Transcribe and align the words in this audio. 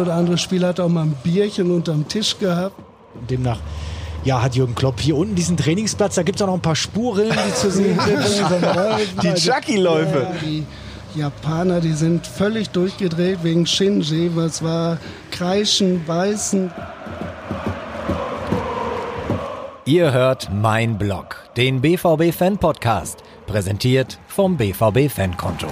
oder 0.00 0.14
andere 0.14 0.38
Spieler 0.38 0.68
hat 0.68 0.80
auch 0.80 0.88
mal 0.88 1.02
ein 1.02 1.16
Bierchen 1.22 1.70
unterm 1.70 2.08
Tisch 2.08 2.38
gehabt. 2.38 2.76
Demnach 3.28 3.58
ja, 4.24 4.42
hat 4.42 4.54
Jürgen 4.54 4.74
Klopp 4.74 5.00
hier 5.00 5.16
unten 5.16 5.34
diesen 5.34 5.56
Trainingsplatz, 5.56 6.14
da 6.14 6.22
gibt 6.22 6.36
es 6.36 6.42
auch 6.42 6.46
noch 6.46 6.54
ein 6.54 6.60
paar 6.60 6.76
Spurrillen, 6.76 7.36
die 7.46 7.54
zu 7.54 7.70
sehen 7.70 7.98
sind. 7.98 9.22
die 9.22 9.34
Chucky-Läufe. 9.34 10.18
Ja, 10.18 10.32
die 10.42 10.66
Japaner, 11.14 11.80
die 11.80 11.92
sind 11.92 12.26
völlig 12.26 12.70
durchgedreht 12.70 13.38
wegen 13.42 13.66
Shinji, 13.66 14.30
was 14.34 14.62
war 14.62 14.98
Kreischen, 15.30 16.04
Beißen. 16.04 16.70
Ihr 19.86 20.12
hört 20.12 20.50
Mein 20.52 20.98
Blog, 20.98 21.36
den 21.56 21.80
BVB 21.80 22.32
Fan 22.32 22.58
Podcast, 22.58 23.18
präsentiert 23.46 24.18
vom 24.28 24.56
BVB 24.56 25.10
Fankonto. 25.10 25.66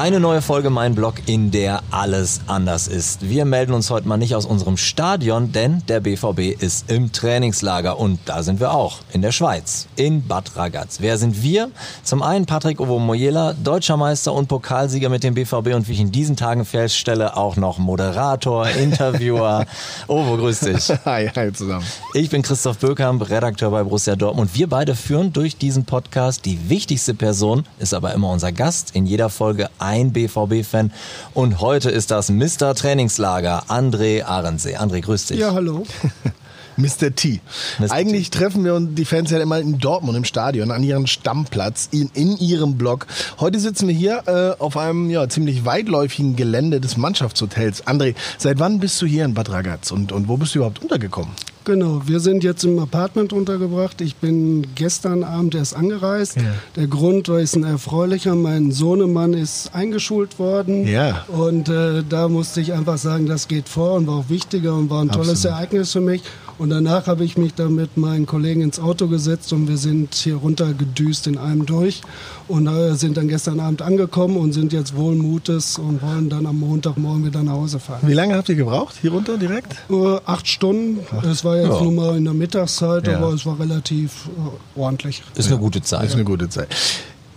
Eine 0.00 0.18
neue 0.18 0.40
Folge 0.40 0.70
Mein 0.70 0.94
Blog, 0.94 1.16
in 1.26 1.50
der 1.50 1.82
alles 1.90 2.40
anders 2.46 2.88
ist. 2.88 3.28
Wir 3.28 3.44
melden 3.44 3.74
uns 3.74 3.90
heute 3.90 4.08
mal 4.08 4.16
nicht 4.16 4.34
aus 4.34 4.46
unserem 4.46 4.78
Stadion, 4.78 5.52
denn 5.52 5.82
der 5.88 6.00
BVB 6.00 6.58
ist 6.58 6.90
im 6.90 7.12
Trainingslager 7.12 7.98
und 7.98 8.18
da 8.24 8.42
sind 8.42 8.60
wir 8.60 8.72
auch, 8.72 9.00
in 9.12 9.20
der 9.20 9.30
Schweiz, 9.30 9.88
in 9.96 10.26
Bad 10.26 10.56
Ragaz. 10.56 11.02
Wer 11.02 11.18
sind 11.18 11.42
wir? 11.42 11.70
Zum 12.02 12.22
einen 12.22 12.46
Patrick 12.46 12.80
Ovomoyela, 12.80 13.52
deutscher 13.62 13.98
Meister 13.98 14.32
und 14.32 14.48
Pokalsieger 14.48 15.10
mit 15.10 15.22
dem 15.22 15.34
BVB 15.34 15.74
und 15.74 15.86
wie 15.86 15.92
ich 15.92 16.00
in 16.00 16.10
diesen 16.10 16.34
Tagen 16.34 16.64
feststelle, 16.64 17.36
auch 17.36 17.56
noch 17.56 17.76
Moderator, 17.76 18.68
Interviewer. 18.70 19.66
Ovo, 20.06 20.38
grüß 20.38 20.60
dich. 20.60 20.88
Hi, 21.04 21.28
hi 21.28 21.52
zusammen. 21.52 21.84
Ich 22.14 22.30
bin 22.30 22.40
Christoph 22.40 22.78
Böckamp, 22.78 23.28
Redakteur 23.28 23.70
bei 23.70 23.82
Borussia 23.82 24.16
Dortmund. 24.16 24.52
Wir 24.54 24.66
beide 24.66 24.94
führen 24.94 25.34
durch 25.34 25.58
diesen 25.58 25.84
Podcast. 25.84 26.46
Die 26.46 26.70
wichtigste 26.70 27.12
Person 27.12 27.66
ist 27.78 27.92
aber 27.92 28.14
immer 28.14 28.30
unser 28.30 28.50
Gast. 28.50 28.96
In 28.96 29.04
jeder 29.04 29.28
Folge 29.28 29.68
ein 29.78 29.89
BVB-Fan. 30.12 30.92
Und 31.34 31.60
heute 31.60 31.90
ist 31.90 32.10
das 32.10 32.30
Mr. 32.30 32.74
Trainingslager, 32.74 33.64
André 33.68 34.24
Ahrensee. 34.24 34.76
André, 34.76 35.00
grüß 35.00 35.26
dich. 35.26 35.38
Ja, 35.38 35.52
hallo. 35.52 35.84
Mr. 36.76 37.14
T. 37.14 37.40
Mr. 37.78 37.90
Eigentlich 37.90 38.30
T. 38.30 38.38
treffen 38.38 38.64
wir 38.64 38.78
die 38.80 39.04
Fans 39.04 39.30
ja 39.30 39.38
immer 39.38 39.58
in 39.58 39.78
Dortmund 39.78 40.16
im 40.16 40.24
Stadion 40.24 40.70
an 40.70 40.82
ihrem 40.82 41.06
Stammplatz 41.06 41.88
in, 41.92 42.10
in 42.14 42.36
ihrem 42.38 42.76
Block. 42.76 43.06
Heute 43.38 43.60
sitzen 43.60 43.88
wir 43.88 43.94
hier 43.94 44.22
äh, 44.26 44.62
auf 44.62 44.76
einem 44.76 45.10
ja, 45.10 45.28
ziemlich 45.28 45.64
weitläufigen 45.64 46.36
Gelände 46.36 46.80
des 46.80 46.96
Mannschaftshotels. 46.96 47.86
André, 47.86 48.14
seit 48.38 48.58
wann 48.58 48.80
bist 48.80 49.00
du 49.02 49.06
hier 49.06 49.24
in 49.24 49.34
Bad 49.34 49.50
Ragaz 49.50 49.90
und, 49.90 50.12
und 50.12 50.28
wo 50.28 50.36
bist 50.36 50.54
du 50.54 50.60
überhaupt 50.60 50.80
untergekommen? 50.80 51.32
Genau, 51.64 52.02
wir 52.06 52.20
sind 52.20 52.42
jetzt 52.42 52.64
im 52.64 52.78
Apartment 52.78 53.32
untergebracht. 53.32 54.00
Ich 54.00 54.16
bin 54.16 54.66
gestern 54.74 55.22
Abend 55.24 55.54
erst 55.54 55.76
angereist. 55.76 56.36
Ja. 56.36 56.42
Der 56.76 56.86
Grund 56.86 57.28
war 57.28 57.40
ist 57.40 57.54
ein 57.54 57.64
erfreulicher. 57.64 58.34
Mein 58.34 58.72
Sohnemann 58.72 59.34
ist 59.34 59.74
eingeschult 59.74 60.38
worden. 60.38 60.86
Ja. 60.86 61.26
Und 61.28 61.68
äh, 61.68 62.02
da 62.08 62.28
musste 62.28 62.60
ich 62.60 62.72
einfach 62.72 62.96
sagen, 62.96 63.26
das 63.26 63.46
geht 63.46 63.68
vor 63.68 63.94
und 63.94 64.06
war 64.06 64.16
auch 64.16 64.28
wichtiger 64.28 64.74
und 64.74 64.88
war 64.88 65.02
ein 65.02 65.10
Absolut. 65.10 65.26
tolles 65.26 65.44
Ereignis 65.44 65.92
für 65.92 66.00
mich. 66.00 66.22
Und 66.60 66.68
danach 66.68 67.06
habe 67.06 67.24
ich 67.24 67.38
mich 67.38 67.54
dann 67.54 67.74
mit 67.74 67.96
meinen 67.96 68.26
Kollegen 68.26 68.60
ins 68.60 68.78
Auto 68.78 69.08
gesetzt 69.08 69.50
und 69.54 69.66
wir 69.66 69.78
sind 69.78 70.14
hier 70.14 70.34
runter 70.36 70.74
gedüst 70.74 71.26
in 71.26 71.38
einem 71.38 71.64
durch 71.64 72.02
und 72.48 72.66
äh, 72.66 72.94
sind 72.96 73.16
dann 73.16 73.28
gestern 73.28 73.60
Abend 73.60 73.80
angekommen 73.80 74.36
und 74.36 74.52
sind 74.52 74.74
jetzt 74.74 74.94
wohlmutes 74.94 75.78
und 75.78 76.02
wollen 76.02 76.28
dann 76.28 76.44
am 76.44 76.60
Montagmorgen 76.60 77.24
wieder 77.24 77.42
nach 77.42 77.54
Hause 77.54 77.80
fahren. 77.80 78.00
Wie 78.02 78.12
lange 78.12 78.34
habt 78.34 78.50
ihr 78.50 78.56
gebraucht 78.56 78.96
hier 79.00 79.10
runter 79.12 79.38
direkt? 79.38 79.72
Äh, 79.88 80.18
acht 80.26 80.46
Stunden. 80.46 80.98
Es 81.24 81.46
war 81.46 81.56
jetzt 81.56 81.70
ja. 81.70 81.80
nur 81.80 81.92
mal 81.92 82.18
in 82.18 82.24
der 82.24 82.34
Mittagszeit, 82.34 83.06
ja. 83.06 83.16
aber 83.16 83.32
es 83.32 83.46
war 83.46 83.58
relativ 83.58 84.26
äh, 84.26 84.78
ordentlich. 84.78 85.22
Ist 85.36 85.50
eine 85.50 85.58
gute 85.58 85.80
Zeit. 85.80 86.08
Ist 86.08 86.14
eine 86.14 86.24
gute 86.24 86.50
Zeit. 86.50 86.68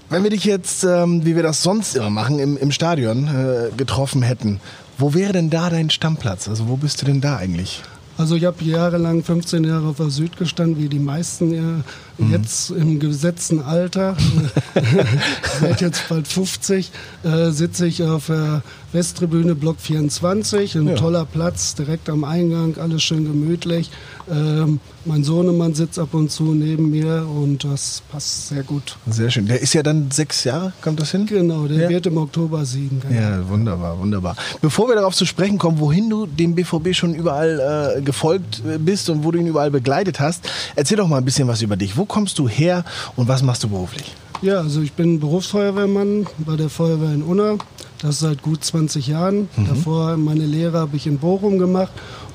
Wenn 0.10 0.24
wir 0.24 0.32
dich 0.32 0.44
jetzt, 0.44 0.84
ähm, 0.84 1.26
wie 1.26 1.38
wir 1.38 1.44
das 1.44 1.64
sonst 1.64 1.96
immer 1.96 2.10
machen, 2.10 2.40
im, 2.40 2.58
im 2.58 2.74
Stadion 2.74 3.30
äh, 3.30 3.70
getroffen 3.78 4.22
hätten, 4.22 4.60
wo 4.98 5.14
wäre 5.14 5.32
denn 5.32 5.50
da 5.50 5.70
dein 5.70 5.90
Stammplatz? 5.90 6.50
Also 6.50 6.68
wo 6.68 6.76
bist 6.76 7.02
du 7.02 7.06
denn 7.06 7.22
da 7.22 7.38
eigentlich? 7.38 7.82
Also 8.18 8.36
ich 8.36 8.46
habe 8.46 8.64
jahrelang 8.64 9.24
15 9.24 9.64
Jahre 9.64 9.88
auf 9.88 9.98
der 9.98 10.10
Süd 10.10 10.38
gestanden, 10.38 10.82
wie 10.82 10.88
die 10.88 11.00
meisten 11.00 11.50
mhm. 11.50 11.84
Jetzt 12.32 12.70
im 12.72 13.00
gesetzten 13.00 13.62
Alter, 13.62 14.16
ich 14.76 15.62
werde 15.62 15.86
jetzt 15.86 16.08
bald 16.10 16.28
50, 16.28 16.92
äh, 17.24 17.50
sitze 17.52 17.88
ich 17.88 18.04
auf 18.04 18.28
der 18.28 18.62
Westtribüne 18.94 19.56
Block 19.56 19.78
24, 19.80 20.76
ein 20.76 20.90
ja. 20.90 20.96
toller 20.96 21.26
Platz, 21.26 21.74
direkt 21.74 22.10
am 22.10 22.24
Eingang, 22.24 22.78
alles 22.78 23.02
schön 23.02 23.26
gemütlich. 23.26 23.90
Ähm, 24.32 24.80
mein 25.06 25.24
Sohnemann 25.24 25.74
sitzt 25.74 26.00
ab 26.00 26.14
und 26.14 26.32
zu 26.32 26.54
neben 26.54 26.92
mir 26.92 27.28
und 27.28 27.64
das 27.64 28.04
passt 28.12 28.50
sehr 28.50 28.64
gut. 28.64 28.96
Sehr 29.10 29.30
schön. 29.32 29.48
Der 29.48 29.60
ist 29.60 29.74
ja 29.74 29.84
dann 29.84 30.12
sechs 30.12 30.44
Jahre, 30.44 30.74
kommt 30.82 31.00
das 31.02 31.12
hin? 31.12 31.26
Genau, 31.26 31.68
der 31.68 31.84
ja. 31.84 31.90
wird 31.90 32.06
im 32.06 32.18
Oktober 32.18 32.64
siegen. 32.66 33.02
Genau. 33.02 33.20
Ja, 33.20 33.50
wunderbar, 33.50 34.00
wunderbar. 34.00 34.36
Bevor 34.62 34.88
wir 34.88 34.96
darauf 34.96 35.16
zu 35.16 35.26
sprechen 35.26 35.58
kommen, 35.58 35.80
wohin 35.80 36.10
du 36.10 36.26
dem 36.26 36.56
BVB 36.56 36.94
schon 36.94 37.16
überall 37.16 37.98
äh, 37.98 38.02
gefolgt 38.02 38.62
äh, 38.66 38.78
bist 38.78 39.10
und 39.10 39.24
wo 39.24 39.32
du 39.32 39.40
ihn 39.40 39.48
überall 39.48 39.72
begleitet 39.72 40.20
hast, 40.20 40.48
erzähl 40.76 40.98
doch 40.98 41.08
mal 41.08 41.18
ein 41.18 41.26
bisschen 41.26 41.48
was 41.48 41.62
über 41.62 41.76
dich. 41.76 41.98
Wo 41.98 42.03
kommst 42.06 42.40
du 42.40 42.48
her 42.48 42.84
und 43.16 43.28
was 43.28 43.44
machst 43.44 43.64
du 43.64 43.70
beruflich? 43.70 44.14
Ja, 44.42 44.58
also 44.58 44.82
ich 44.82 44.94
bin 44.94 45.20
Berufsfeuerwehrmann 45.20 46.28
bei 46.40 46.58
der 46.58 46.70
Feuerwehr 46.70 47.14
in 47.14 47.24
Unna. 47.24 47.58
Das 48.02 48.20
seit 48.20 48.42
gut 48.42 48.64
20 48.66 49.08
Jahren. 49.08 49.48
Mhm. 49.56 49.68
Davor 49.70 50.18
meine 50.18 50.46
Lehre 50.46 50.80
habe 50.80 50.98
ich 50.98 51.08
in 51.08 51.20
Bochum 51.20 51.58
gemacht 51.58 51.92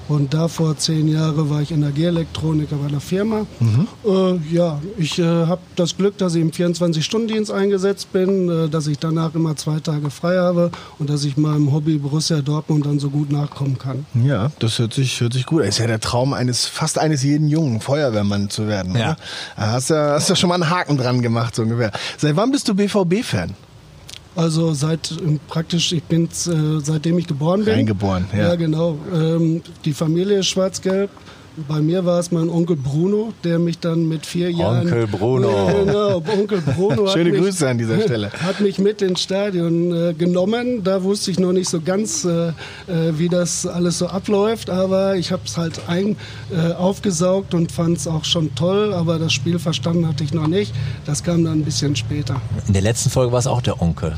und 0.09 0.33
davor 0.33 0.77
zehn 0.77 1.09
Jahre 1.09 1.51
war 1.51 1.63
ich 1.63 1.71
Energieelektroniker 1.71 2.77
bei 2.77 2.89
einer 2.89 3.01
Firma. 3.01 3.47
Mhm. 3.61 3.89
Äh, 4.05 4.55
ja, 4.55 4.81
ich 4.97 5.19
äh, 5.19 5.25
habe 5.25 5.61
das 5.77 5.97
Glück, 5.97 6.17
dass 6.19 6.35
ich 6.35 6.43
im 6.43 6.51
24-Stunden-Dienst 6.51 7.53
eingesetzt 7.53 8.13
bin, 8.13 8.49
äh, 8.49 8.69
dass 8.69 8.87
ich 8.87 8.99
danach 8.99 9.35
immer 9.35 9.57
zwei 9.57 9.81
Tage 9.81 10.11
frei 10.11 10.39
habe 10.39 10.71
und 10.99 11.11
dass 11.11 11.25
ich 11.25 11.37
meinem 11.37 11.73
Hobby 11.73 11.99
Borussia 11.99 12.41
Dortmund 12.41 12.87
dann 12.87 12.99
so 12.99 13.11
gut 13.11 13.31
nachkommen 13.31 13.79
kann. 13.79 14.07
Ja, 14.25 14.51
das 14.59 14.79
hört 14.79 14.95
sich, 14.95 15.21
hört 15.21 15.35
sich 15.35 15.47
gut 15.47 15.63
an. 15.63 15.69
Ist 15.69 15.79
ja 15.79 15.87
der 15.87 16.01
Traum 16.01 16.33
eines, 16.33 16.67
fast 16.67 16.99
eines 16.99 17.23
jeden 17.23 17.49
Jungen, 17.49 17.81
Feuerwehrmann 17.81 18.51
zu 18.51 18.67
werden. 18.67 18.97
Ja. 18.97 19.13
Oder? 19.13 19.17
Hast 19.57 19.91
ja, 19.91 20.13
hast 20.13 20.31
ja 20.31 20.37
schon 20.37 20.49
mal 20.49 20.55
einen 20.55 20.71
Haken 20.71 20.97
dran 20.97 21.21
gemacht, 21.21 21.55
so 21.55 21.63
ungefähr. 21.63 21.93
Seit 22.17 22.37
wann 22.37 22.51
bist 22.51 22.69
du 22.69 22.75
BVB-Fan? 22.75 23.55
Also 24.39 24.73
seit 24.73 25.11
ähm, 25.21 25.41
praktisch, 25.49 25.93
ich 25.93 26.05
bin 26.05 26.27
äh, 26.27 26.79
seitdem 26.81 27.19
ich 27.19 27.27
geboren 27.27 27.65
bin. 27.65 27.75
Eingeboren, 27.75 28.25
ja. 28.33 28.51
Ja, 28.51 28.55
genau. 28.55 28.97
Ähm, 29.13 29.63
die 29.85 29.93
Familie 29.93 30.39
ist 30.39 30.47
schwarz-gelb. 30.47 31.11
Bei 31.67 31.81
mir 31.81 32.05
war 32.05 32.21
es 32.21 32.31
mein 32.31 32.49
Onkel 32.49 32.77
Bruno, 32.77 33.33
der 33.43 33.59
mich 33.59 33.79
dann 33.79 34.07
mit 34.07 34.27
vier 34.27 34.51
Jahren. 34.51 34.87
Onkel 34.87 35.07
Bruno. 35.07 35.49
Ja, 35.69 35.85
genau, 35.85 36.17
Onkel 36.17 36.61
Bruno. 36.61 37.09
Schöne 37.09 37.31
mich, 37.31 37.41
Grüße 37.41 37.69
an 37.69 37.79
dieser 37.79 38.01
Stelle. 38.01 38.31
Hat 38.43 38.61
mich 38.61 38.79
mit 38.79 39.03
ins 39.03 39.23
Stadion 39.23 39.93
äh, 39.93 40.15
genommen. 40.15 40.85
Da 40.85 41.03
wusste 41.03 41.31
ich 41.31 41.39
noch 41.39 41.53
nicht 41.53 41.69
so 41.69 41.81
ganz, 41.81 42.25
äh, 42.25 42.49
äh 42.49 42.53
wie 43.19 43.29
das 43.29 43.67
alles 43.67 43.99
so 43.99 44.07
abläuft, 44.07 44.71
aber 44.71 45.17
ich 45.17 45.33
habe 45.33 45.43
es 45.47 45.57
halt 45.57 45.81
ein, 45.89 46.17
äh, 46.51 46.73
aufgesaugt 46.73 47.55
und 47.55 47.73
fand 47.73 47.99
es 47.99 48.07
auch 48.07 48.25
schon 48.25 48.55
toll. 48.55 48.93
Aber 48.93 49.19
das 49.19 49.33
Spiel 49.33 49.59
verstanden 49.59 50.07
hatte 50.07 50.25
ich 50.25 50.33
noch 50.33 50.47
nicht. 50.47 50.75
Das 51.07 51.25
kam 51.25 51.45
dann 51.45 51.61
ein 51.61 51.65
bisschen 51.65 51.97
später. 51.97 52.41
In 52.67 52.73
der 52.73 52.83
letzten 52.83 53.11
Folge 53.11 53.33
war 53.33 53.39
es 53.39 53.47
auch 53.47 53.63
der 53.63 53.83
Onkel. 53.83 54.15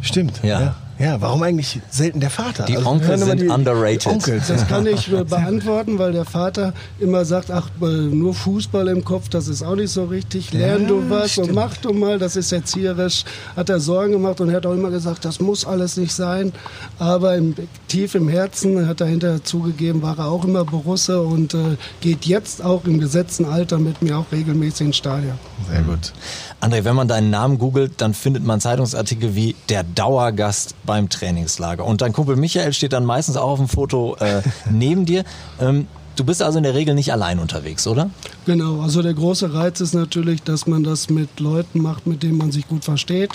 Stimmt. 0.00 0.40
ja. 0.42 0.60
ja. 0.60 0.76
Ja, 0.98 1.20
warum 1.20 1.42
eigentlich 1.42 1.80
selten 1.90 2.20
der 2.20 2.30
Vater? 2.30 2.64
Die 2.64 2.76
also, 2.76 2.88
Onkel 2.88 3.18
sind 3.18 3.40
die, 3.40 3.48
underrated. 3.48 4.06
Onkels. 4.06 4.48
Das 4.48 4.68
kann 4.68 4.86
ich 4.86 5.12
äh, 5.12 5.24
beantworten, 5.24 5.98
weil 5.98 6.12
der 6.12 6.24
Vater 6.24 6.74
immer 7.00 7.24
sagt, 7.24 7.50
ach, 7.50 7.68
äh, 7.80 7.84
nur 7.84 8.34
Fußball 8.34 8.88
im 8.88 9.04
Kopf, 9.04 9.28
das 9.28 9.48
ist 9.48 9.62
auch 9.62 9.74
nicht 9.74 9.90
so 9.90 10.04
richtig. 10.04 10.52
Lern 10.52 10.82
ja, 10.82 10.88
du 10.88 11.10
was 11.10 11.32
stimmt. 11.32 11.48
und 11.48 11.54
mach 11.54 11.76
du 11.78 11.92
mal, 11.92 12.18
das 12.18 12.36
ist 12.36 12.52
erzieherisch. 12.52 13.24
Hat 13.56 13.68
er 13.70 13.80
Sorgen 13.80 14.12
gemacht 14.12 14.40
und 14.40 14.50
er 14.50 14.56
hat 14.56 14.66
auch 14.66 14.74
immer 14.74 14.90
gesagt, 14.90 15.24
das 15.24 15.40
muss 15.40 15.64
alles 15.64 15.96
nicht 15.96 16.12
sein. 16.12 16.52
Aber 16.98 17.36
im, 17.36 17.54
tief 17.88 18.14
im 18.14 18.28
Herzen 18.28 18.86
hat 18.86 19.00
er 19.00 19.06
hinterher 19.06 19.42
zugegeben, 19.42 20.02
war 20.02 20.18
er 20.18 20.26
auch 20.26 20.44
immer 20.44 20.64
Borusse 20.64 21.22
und 21.22 21.54
äh, 21.54 21.76
geht 22.00 22.26
jetzt 22.26 22.62
auch 22.64 22.84
im 22.84 23.00
gesetzten 23.00 23.44
Alter 23.44 23.78
mit 23.78 24.02
mir 24.02 24.18
auch 24.18 24.26
regelmäßig 24.30 24.88
ins 24.88 24.96
Stadion. 24.96 25.38
Sehr 25.68 25.82
gut. 25.82 26.12
André, 26.60 26.84
wenn 26.84 26.94
man 26.94 27.08
deinen 27.08 27.30
Namen 27.30 27.58
googelt, 27.58 28.00
dann 28.00 28.14
findet 28.14 28.44
man 28.44 28.60
Zeitungsartikel 28.60 29.34
wie 29.34 29.54
der 29.68 29.84
Dauergast 29.84 30.74
beim 30.84 31.08
Trainingslager. 31.08 31.84
Und 31.84 32.00
dein 32.00 32.12
Kumpel 32.12 32.36
Michael 32.36 32.72
steht 32.72 32.92
dann 32.92 33.04
meistens 33.04 33.36
auch 33.36 33.50
auf 33.50 33.58
dem 33.58 33.68
Foto 33.68 34.16
äh, 34.20 34.42
neben 34.70 35.04
dir. 35.04 35.24
Ähm, 35.60 35.86
Du 36.14 36.24
bist 36.24 36.42
also 36.42 36.58
in 36.58 36.64
der 36.64 36.74
Regel 36.74 36.94
nicht 36.94 37.10
allein 37.10 37.38
unterwegs, 37.38 37.86
oder? 37.86 38.10
Genau, 38.44 38.82
also 38.82 39.00
der 39.00 39.14
große 39.14 39.54
Reiz 39.54 39.80
ist 39.80 39.94
natürlich, 39.94 40.42
dass 40.42 40.66
man 40.66 40.84
das 40.84 41.08
mit 41.08 41.40
Leuten 41.40 41.80
macht, 41.80 42.06
mit 42.06 42.22
denen 42.22 42.36
man 42.36 42.52
sich 42.52 42.68
gut 42.68 42.84
versteht. 42.84 43.30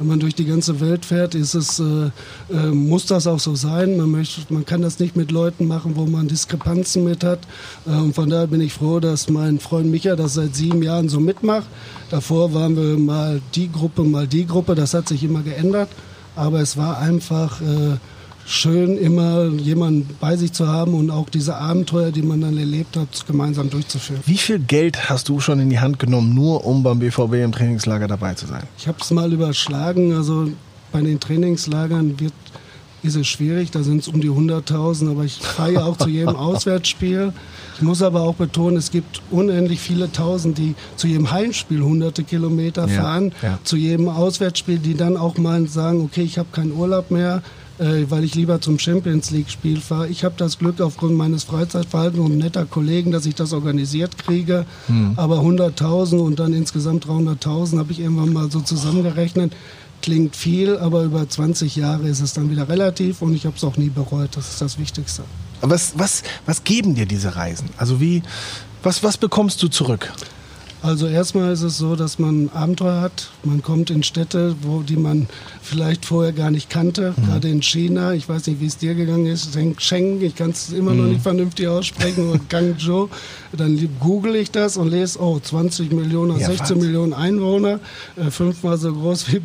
Wenn 0.00 0.08
man 0.08 0.18
durch 0.18 0.34
die 0.34 0.46
ganze 0.46 0.80
Welt 0.80 1.04
fährt, 1.04 1.34
ist 1.34 1.52
es, 1.52 1.78
äh, 1.78 2.10
äh, 2.50 2.68
muss 2.72 3.04
das 3.04 3.26
auch 3.26 3.38
so 3.38 3.54
sein. 3.54 3.98
Man, 3.98 4.10
möchte, 4.10 4.40
man 4.50 4.64
kann 4.64 4.80
das 4.80 4.98
nicht 4.98 5.14
mit 5.14 5.30
Leuten 5.30 5.66
machen, 5.66 5.94
wo 5.94 6.06
man 6.06 6.26
Diskrepanzen 6.26 7.04
mit 7.04 7.22
hat. 7.22 7.40
Äh, 7.86 7.90
und 7.90 8.14
von 8.14 8.30
daher 8.30 8.46
bin 8.46 8.62
ich 8.62 8.72
froh, 8.72 8.98
dass 8.98 9.28
mein 9.28 9.60
Freund 9.60 9.90
Micha 9.90 10.16
das 10.16 10.32
seit 10.32 10.56
sieben 10.56 10.82
Jahren 10.82 11.10
so 11.10 11.20
mitmacht. 11.20 11.66
Davor 12.08 12.54
waren 12.54 12.78
wir 12.78 12.98
mal 12.98 13.42
die 13.54 13.70
Gruppe, 13.70 14.02
mal 14.02 14.26
die 14.26 14.46
Gruppe. 14.46 14.74
Das 14.74 14.94
hat 14.94 15.06
sich 15.06 15.22
immer 15.22 15.42
geändert. 15.42 15.90
Aber 16.34 16.60
es 16.60 16.78
war 16.78 16.98
einfach 16.98 17.60
äh, 17.60 17.98
schön, 18.50 18.98
immer 18.98 19.46
jemanden 19.46 20.10
bei 20.20 20.36
sich 20.36 20.52
zu 20.52 20.66
haben 20.66 20.94
und 20.94 21.10
auch 21.10 21.28
diese 21.28 21.56
Abenteuer, 21.56 22.10
die 22.10 22.22
man 22.22 22.40
dann 22.40 22.58
erlebt 22.58 22.96
hat, 22.96 23.26
gemeinsam 23.26 23.70
durchzuführen. 23.70 24.20
Wie 24.26 24.38
viel 24.38 24.58
Geld 24.58 25.08
hast 25.08 25.28
du 25.28 25.40
schon 25.40 25.60
in 25.60 25.70
die 25.70 25.78
Hand 25.78 25.98
genommen, 25.98 26.34
nur 26.34 26.66
um 26.66 26.82
beim 26.82 26.98
BVB 26.98 27.34
im 27.34 27.52
Trainingslager 27.52 28.08
dabei 28.08 28.34
zu 28.34 28.46
sein? 28.46 28.64
Ich 28.76 28.88
habe 28.88 28.98
es 29.00 29.10
mal 29.12 29.32
überschlagen. 29.32 30.12
Also 30.14 30.48
bei 30.90 31.00
den 31.00 31.20
Trainingslagern 31.20 32.18
wird 32.18 32.32
ist 33.02 33.16
es 33.16 33.26
schwierig, 33.26 33.70
da 33.70 33.82
sind 33.82 34.02
es 34.02 34.08
um 34.08 34.20
die 34.20 34.28
100.000, 34.28 35.10
aber 35.10 35.24
ich 35.24 35.36
fahre 35.36 35.72
ja 35.72 35.84
auch 35.84 35.96
zu 35.96 36.08
jedem 36.08 36.36
Auswärtsspiel. 36.36 37.32
Ich 37.76 37.82
muss 37.82 38.02
aber 38.02 38.20
auch 38.20 38.34
betonen, 38.34 38.76
es 38.76 38.90
gibt 38.90 39.22
unendlich 39.30 39.80
viele 39.80 40.12
Tausend, 40.12 40.58
die 40.58 40.74
zu 40.96 41.06
jedem 41.06 41.30
Heimspiel 41.30 41.80
hunderte 41.80 42.24
Kilometer 42.24 42.88
fahren, 42.88 43.32
ja, 43.40 43.48
ja. 43.50 43.58
zu 43.64 43.76
jedem 43.76 44.10
Auswärtsspiel, 44.10 44.78
die 44.78 44.94
dann 44.94 45.16
auch 45.16 45.38
mal 45.38 45.66
sagen, 45.66 46.02
okay, 46.02 46.22
ich 46.22 46.36
habe 46.36 46.48
keinen 46.52 46.72
Urlaub 46.72 47.10
mehr, 47.10 47.42
äh, 47.80 48.10
weil 48.10 48.24
ich 48.24 48.34
lieber 48.34 48.60
zum 48.60 48.78
Champions 48.78 49.30
League-Spiel 49.30 49.80
fahre. 49.80 50.08
Ich 50.08 50.22
habe 50.24 50.34
das 50.36 50.58
Glück 50.58 50.80
aufgrund 50.80 51.14
meines 51.14 51.44
Freizeitverhaltens 51.44 52.20
und 52.24 52.38
netter 52.38 52.66
Kollegen, 52.66 53.10
dass 53.10 53.26
ich 53.26 53.34
das 53.34 53.52
organisiert 53.52 54.18
kriege. 54.18 54.66
Hm. 54.86 55.14
Aber 55.16 55.38
100.000 55.40 56.18
und 56.18 56.38
dann 56.38 56.52
insgesamt 56.52 57.06
300.000 57.06 57.78
habe 57.78 57.92
ich 57.92 58.00
irgendwann 58.00 58.32
mal 58.32 58.50
so 58.50 58.60
zusammengerechnet 58.60 59.52
klingt 60.02 60.34
viel, 60.34 60.78
aber 60.78 61.02
über 61.02 61.28
20 61.28 61.76
Jahre 61.76 62.08
ist 62.08 62.20
es 62.20 62.32
dann 62.32 62.50
wieder 62.50 62.68
relativ 62.68 63.22
und 63.22 63.34
ich 63.34 63.44
habe 63.44 63.56
es 63.56 63.64
auch 63.64 63.76
nie 63.76 63.90
bereut. 63.90 64.30
Das 64.34 64.48
ist 64.48 64.60
das 64.60 64.78
Wichtigste. 64.78 65.24
Was, 65.60 65.92
was, 65.96 66.22
was 66.46 66.64
geben 66.64 66.94
dir 66.94 67.06
diese 67.06 67.36
Reisen? 67.36 67.68
Also 67.76 68.00
wie, 68.00 68.22
was, 68.82 69.02
was 69.02 69.18
bekommst 69.18 69.62
du 69.62 69.68
zurück? 69.68 70.10
Also 70.82 71.06
erstmal 71.06 71.52
ist 71.52 71.62
es 71.62 71.76
so, 71.76 71.94
dass 71.94 72.18
man 72.18 72.48
Abenteuer 72.54 73.02
hat. 73.02 73.28
Man 73.44 73.62
kommt 73.62 73.90
in 73.90 74.02
Städte, 74.02 74.56
wo 74.62 74.80
die 74.80 74.96
man 74.96 75.26
vielleicht 75.60 76.06
vorher 76.06 76.32
gar 76.32 76.50
nicht 76.50 76.70
kannte. 76.70 77.12
Mhm. 77.16 77.26
Gerade 77.26 77.48
in 77.48 77.62
China. 77.62 78.14
Ich 78.14 78.28
weiß 78.28 78.46
nicht, 78.46 78.60
wie 78.60 78.66
es 78.66 78.78
dir 78.78 78.94
gegangen 78.94 79.26
ist. 79.26 79.58
Sheng, 79.78 80.22
ich 80.22 80.34
kann 80.34 80.50
es 80.50 80.72
immer 80.72 80.92
mhm. 80.92 80.98
noch 80.98 81.06
nicht 81.06 81.22
vernünftig 81.22 81.68
aussprechen. 81.68 82.30
Oder 82.30 82.40
Guangzhou. 82.48 83.08
Dann 83.52 83.88
google 84.00 84.36
ich 84.36 84.50
das 84.50 84.78
und 84.78 84.88
lese, 84.88 85.20
oh, 85.20 85.38
20 85.38 85.92
Millionen, 85.92 86.38
ja, 86.40 86.46
16 86.46 86.76
was? 86.76 86.84
Millionen 86.84 87.12
Einwohner. 87.12 87.80
Äh, 88.16 88.30
fünfmal 88.30 88.78
so 88.78 88.92
groß 88.92 89.32
wie 89.32 89.42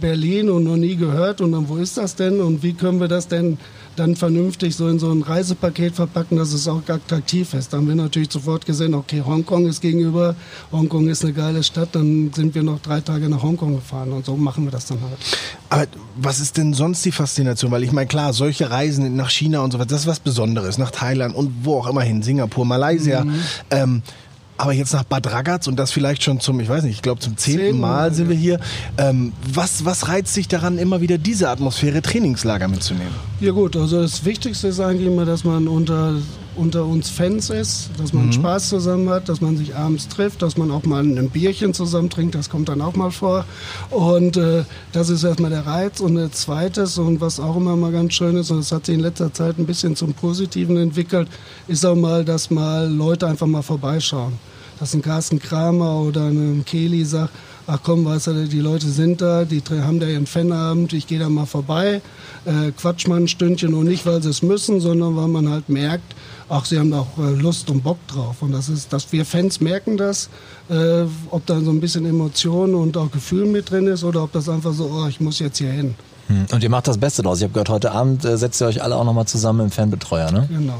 Berlin 0.00 0.50
und 0.50 0.64
noch 0.64 0.76
nie 0.76 0.96
gehört. 0.96 1.40
Und 1.40 1.52
dann, 1.52 1.68
wo 1.68 1.76
ist 1.76 1.96
das 1.96 2.16
denn? 2.16 2.40
Und 2.40 2.64
wie 2.64 2.72
können 2.72 2.98
wir 2.98 3.08
das 3.08 3.28
denn 3.28 3.58
dann 3.96 4.16
vernünftig 4.16 4.74
so 4.76 4.88
in 4.88 4.98
so 4.98 5.10
ein 5.10 5.22
Reisepaket 5.22 5.94
verpacken, 5.94 6.36
dass 6.36 6.52
es 6.52 6.66
auch 6.68 6.82
attraktiv 6.88 7.54
ist. 7.54 7.72
Da 7.72 7.78
haben 7.78 7.88
wir 7.88 7.94
natürlich 7.94 8.30
sofort 8.30 8.64
gesehen, 8.66 8.94
okay, 8.94 9.22
Hongkong 9.24 9.66
ist 9.66 9.80
gegenüber, 9.80 10.34
Hongkong 10.70 11.08
ist 11.08 11.24
eine 11.24 11.32
geile 11.32 11.62
Stadt, 11.62 11.90
dann 11.92 12.32
sind 12.32 12.54
wir 12.54 12.62
noch 12.62 12.80
drei 12.80 13.00
Tage 13.00 13.28
nach 13.28 13.42
Hongkong 13.42 13.76
gefahren 13.76 14.12
und 14.12 14.24
so 14.24 14.36
machen 14.36 14.64
wir 14.64 14.70
das 14.70 14.86
dann 14.86 15.00
halt. 15.00 15.18
Aber 15.68 15.86
was 16.16 16.40
ist 16.40 16.56
denn 16.56 16.74
sonst 16.74 17.04
die 17.04 17.12
Faszination? 17.12 17.70
Weil 17.70 17.82
ich 17.82 17.92
meine, 17.92 18.06
klar, 18.06 18.32
solche 18.32 18.70
Reisen 18.70 19.14
nach 19.16 19.30
China 19.30 19.60
und 19.60 19.72
so 19.72 19.78
weiter, 19.78 19.90
das 19.90 20.02
ist 20.02 20.06
was 20.06 20.20
Besonderes, 20.20 20.78
nach 20.78 20.90
Thailand 20.90 21.34
und 21.34 21.52
wo 21.62 21.78
auch 21.78 21.86
immer 21.86 22.02
hin, 22.02 22.22
Singapur, 22.22 22.64
Malaysia. 22.64 23.24
Mhm. 23.24 23.40
Ähm, 23.70 24.02
aber 24.58 24.72
jetzt 24.72 24.92
nach 24.92 25.04
Bad 25.04 25.30
Ragaz 25.32 25.66
und 25.66 25.76
das 25.76 25.92
vielleicht 25.92 26.22
schon 26.22 26.40
zum, 26.40 26.60
ich 26.60 26.68
weiß 26.68 26.84
nicht, 26.84 26.94
ich 26.96 27.02
glaube 27.02 27.20
zum 27.20 27.36
zehnten 27.36 27.80
Mal 27.80 28.12
sind 28.14 28.28
wir 28.28 28.36
hier. 28.36 28.60
Ähm, 28.98 29.32
was, 29.52 29.84
was 29.84 30.08
reizt 30.08 30.34
sich 30.34 30.48
daran, 30.48 30.78
immer 30.78 31.00
wieder 31.00 31.18
diese 31.18 31.48
Atmosphäre 31.48 32.02
Trainingslager 32.02 32.68
mitzunehmen? 32.68 33.12
Ja 33.40 33.52
gut, 33.52 33.76
also 33.76 34.00
das 34.00 34.24
Wichtigste 34.24 34.68
ist 34.68 34.80
eigentlich 34.80 35.06
immer, 35.06 35.24
dass 35.24 35.44
man 35.44 35.68
unter, 35.68 36.14
unter 36.56 36.84
uns 36.84 37.10
Fans 37.10 37.50
ist, 37.50 37.90
dass 37.98 38.12
man 38.12 38.26
mhm. 38.26 38.32
Spaß 38.32 38.68
zusammen 38.68 39.08
hat, 39.08 39.28
dass 39.28 39.40
man 39.40 39.56
sich 39.56 39.74
abends 39.74 40.08
trifft, 40.08 40.42
dass 40.42 40.56
man 40.56 40.70
auch 40.70 40.84
mal 40.84 41.02
ein 41.02 41.30
Bierchen 41.30 41.74
zusammen 41.74 42.10
trinkt, 42.10 42.34
das 42.34 42.50
kommt 42.50 42.68
dann 42.68 42.80
auch 42.80 42.94
mal 42.94 43.10
vor. 43.10 43.44
Und 43.90 44.36
äh, 44.36 44.64
das 44.92 45.08
ist 45.08 45.24
erstmal 45.24 45.50
der 45.50 45.66
Reiz. 45.66 46.00
Und 46.00 46.16
der 46.16 46.32
zweites, 46.32 46.98
und 46.98 47.20
was 47.20 47.40
auch 47.40 47.56
immer 47.56 47.76
mal 47.76 47.92
ganz 47.92 48.14
schön 48.14 48.36
ist, 48.36 48.50
und 48.50 48.58
das 48.58 48.72
hat 48.72 48.86
sich 48.86 48.94
in 48.94 49.00
letzter 49.00 49.32
Zeit 49.32 49.58
ein 49.58 49.66
bisschen 49.66 49.96
zum 49.96 50.14
Positiven 50.14 50.76
entwickelt, 50.76 51.28
ist 51.68 51.84
auch 51.84 51.96
mal, 51.96 52.24
dass 52.24 52.50
mal 52.50 52.90
Leute 52.90 53.26
einfach 53.26 53.46
mal 53.46 53.62
vorbeischauen 53.62 54.34
dass 54.82 54.94
ein 54.94 55.02
Carsten 55.02 55.38
Kramer 55.38 56.00
oder 56.00 56.22
ein 56.22 56.64
Kehli 56.66 57.04
sagt, 57.04 57.32
ach 57.66 57.78
komm, 57.82 58.04
weißt 58.04 58.28
du, 58.28 58.48
die 58.48 58.60
Leute 58.60 58.88
sind 58.88 59.20
da, 59.20 59.44
die 59.44 59.62
haben 59.70 60.00
da 60.00 60.06
ihren 60.06 60.26
Fanabend, 60.26 60.92
ich 60.92 61.06
gehe 61.06 61.18
da 61.18 61.28
mal 61.28 61.46
vorbei, 61.46 62.00
äh, 62.44 62.72
quatsch 62.76 63.06
mal 63.06 63.20
ein 63.20 63.28
Stündchen 63.28 63.74
und 63.74 63.86
nicht, 63.86 64.06
weil 64.06 64.22
sie 64.22 64.30
es 64.30 64.42
müssen, 64.42 64.80
sondern 64.80 65.16
weil 65.16 65.28
man 65.28 65.48
halt 65.48 65.68
merkt, 65.68 66.14
ach, 66.48 66.64
sie 66.64 66.78
haben 66.78 66.92
auch 66.92 67.18
äh, 67.18 67.30
Lust 67.30 67.70
und 67.70 67.82
Bock 67.82 67.98
drauf. 68.08 68.36
Und 68.40 68.52
das 68.52 68.68
ist, 68.68 68.92
dass 68.92 69.12
wir 69.12 69.24
Fans 69.24 69.60
merken 69.60 69.96
das, 69.96 70.28
äh, 70.68 71.04
ob 71.30 71.46
da 71.46 71.60
so 71.60 71.70
ein 71.70 71.80
bisschen 71.80 72.04
Emotion 72.04 72.74
und 72.74 72.96
auch 72.96 73.10
Gefühl 73.10 73.46
mit 73.46 73.70
drin 73.70 73.86
ist 73.86 74.04
oder 74.04 74.22
ob 74.22 74.32
das 74.32 74.48
einfach 74.48 74.72
so, 74.72 74.90
oh, 74.92 75.06
ich 75.08 75.20
muss 75.20 75.38
jetzt 75.38 75.58
hier 75.58 75.72
hin. 75.72 75.94
Hm. 76.28 76.46
Und 76.52 76.62
ihr 76.62 76.70
macht 76.70 76.88
das 76.88 76.98
Beste 76.98 77.22
draus. 77.22 77.38
Ich 77.38 77.44
habe 77.44 77.52
gehört, 77.52 77.68
heute 77.68 77.92
Abend 77.92 78.24
äh, 78.24 78.36
setzt 78.36 78.60
ihr 78.60 78.66
euch 78.66 78.82
alle 78.82 78.96
auch 78.96 79.04
nochmal 79.04 79.26
zusammen 79.26 79.60
im 79.60 79.70
Fanbetreuer, 79.70 80.30
ne? 80.30 80.48
Genau. 80.50 80.78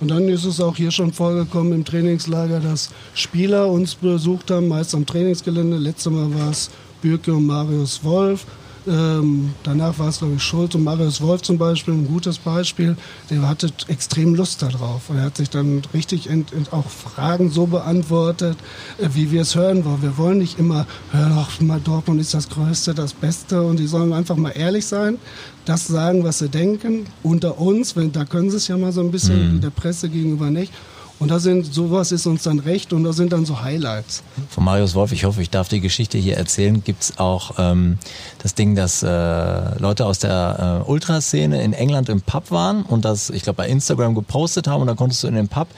Und 0.00 0.10
dann 0.10 0.28
ist 0.28 0.44
es 0.44 0.60
auch 0.60 0.76
hier 0.76 0.90
schon 0.90 1.12
vorgekommen 1.12 1.72
im 1.72 1.84
Trainingslager, 1.84 2.60
dass 2.60 2.90
Spieler 3.14 3.68
uns 3.68 3.94
besucht 3.94 4.50
haben, 4.50 4.68
meist 4.68 4.94
am 4.94 5.06
Trainingsgelände. 5.06 5.76
Letztes 5.76 6.12
Mal 6.12 6.34
war 6.34 6.50
es 6.50 6.70
Bürke 7.00 7.32
und 7.32 7.46
Marius 7.46 8.02
Wolf. 8.02 8.46
Ähm, 8.86 9.54
danach 9.62 9.98
war 9.98 10.08
es, 10.08 10.18
glaube 10.18 10.34
ich, 10.34 10.42
Schulz 10.42 10.74
und 10.74 10.84
Marius 10.84 11.22
Wolf 11.22 11.40
zum 11.40 11.56
Beispiel, 11.56 11.94
ein 11.94 12.06
gutes 12.06 12.38
Beispiel. 12.38 12.96
Der 13.30 13.48
hatte 13.48 13.70
extrem 13.88 14.34
Lust 14.34 14.60
darauf. 14.60 15.08
Und 15.08 15.16
er 15.16 15.24
hat 15.24 15.38
sich 15.38 15.48
dann 15.48 15.82
richtig 15.94 16.28
auch 16.70 16.88
Fragen 16.88 17.50
so 17.50 17.66
beantwortet, 17.66 18.58
äh, 18.98 19.08
wie 19.14 19.30
wir 19.30 19.42
es 19.42 19.54
hören 19.54 19.84
wollen. 19.84 20.02
Wir 20.02 20.18
wollen 20.18 20.38
nicht 20.38 20.58
immer, 20.58 20.86
hör 21.12 21.30
doch 21.30 21.60
mal, 21.60 21.80
Dortmund 21.80 22.20
ist 22.20 22.34
das 22.34 22.48
Größte, 22.48 22.94
das 22.94 23.14
Beste. 23.14 23.62
Und 23.62 23.78
die 23.78 23.86
sollen 23.86 24.12
einfach 24.12 24.36
mal 24.36 24.50
ehrlich 24.50 24.86
sein, 24.86 25.18
das 25.64 25.86
sagen, 25.86 26.24
was 26.24 26.38
sie 26.38 26.48
denken. 26.48 27.06
Unter 27.22 27.58
uns, 27.58 27.96
wenn, 27.96 28.12
da 28.12 28.24
können 28.24 28.50
sie 28.50 28.56
es 28.56 28.68
ja 28.68 28.76
mal 28.76 28.92
so 28.92 29.00
ein 29.00 29.10
bisschen, 29.10 29.56
mhm. 29.56 29.60
der 29.60 29.70
Presse 29.70 30.08
gegenüber 30.08 30.50
nicht. 30.50 30.72
Und 31.20 31.30
da 31.30 31.38
sind, 31.38 31.72
sowas 31.72 32.10
ist 32.10 32.26
uns 32.26 32.42
dann 32.42 32.58
recht 32.58 32.92
und 32.92 33.04
da 33.04 33.12
sind 33.12 33.32
dann 33.32 33.46
so 33.46 33.62
Highlights. 33.62 34.24
Von 34.48 34.64
Marius 34.64 34.94
Wolf, 34.94 35.12
ich 35.12 35.24
hoffe, 35.24 35.40
ich 35.42 35.48
darf 35.48 35.68
die 35.68 35.80
Geschichte 35.80 36.18
hier 36.18 36.36
erzählen, 36.36 36.82
gibt 36.82 37.04
es 37.04 37.18
auch 37.18 37.52
ähm, 37.56 37.98
das 38.42 38.54
Ding, 38.54 38.74
dass 38.74 39.02
äh, 39.04 39.78
Leute 39.78 40.06
aus 40.06 40.18
der 40.18 40.82
äh, 40.84 40.90
Ultraszene 40.90 41.62
in 41.62 41.72
England 41.72 42.08
im 42.08 42.20
Pub 42.20 42.50
waren 42.50 42.82
und 42.82 43.04
das, 43.04 43.30
ich 43.30 43.44
glaube, 43.44 43.58
bei 43.58 43.68
Instagram 43.68 44.16
gepostet 44.16 44.66
haben 44.66 44.80
und 44.80 44.88
dann 44.88 44.96
konntest 44.96 45.22
du 45.22 45.28
in 45.28 45.36
den 45.36 45.48
Pub 45.48 45.68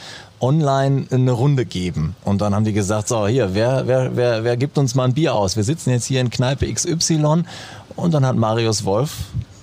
online 0.40 1.06
eine 1.10 1.32
Runde 1.32 1.66
geben. 1.66 2.16
Und 2.24 2.40
dann 2.40 2.54
haben 2.54 2.64
die 2.64 2.72
gesagt, 2.72 3.08
so 3.08 3.26
hier, 3.26 3.54
wer, 3.54 3.86
wer, 3.86 4.16
wer, 4.16 4.42
wer 4.42 4.56
gibt 4.56 4.78
uns 4.78 4.94
mal 4.94 5.04
ein 5.04 5.14
Bier 5.14 5.34
aus? 5.34 5.54
Wir 5.56 5.64
sitzen 5.64 5.90
jetzt 5.90 6.06
hier 6.06 6.22
in 6.22 6.30
Kneipe 6.30 6.72
XY 6.72 7.44
und 7.94 8.14
dann 8.14 8.24
hat 8.24 8.36
Marius 8.36 8.84
Wolf 8.84 9.12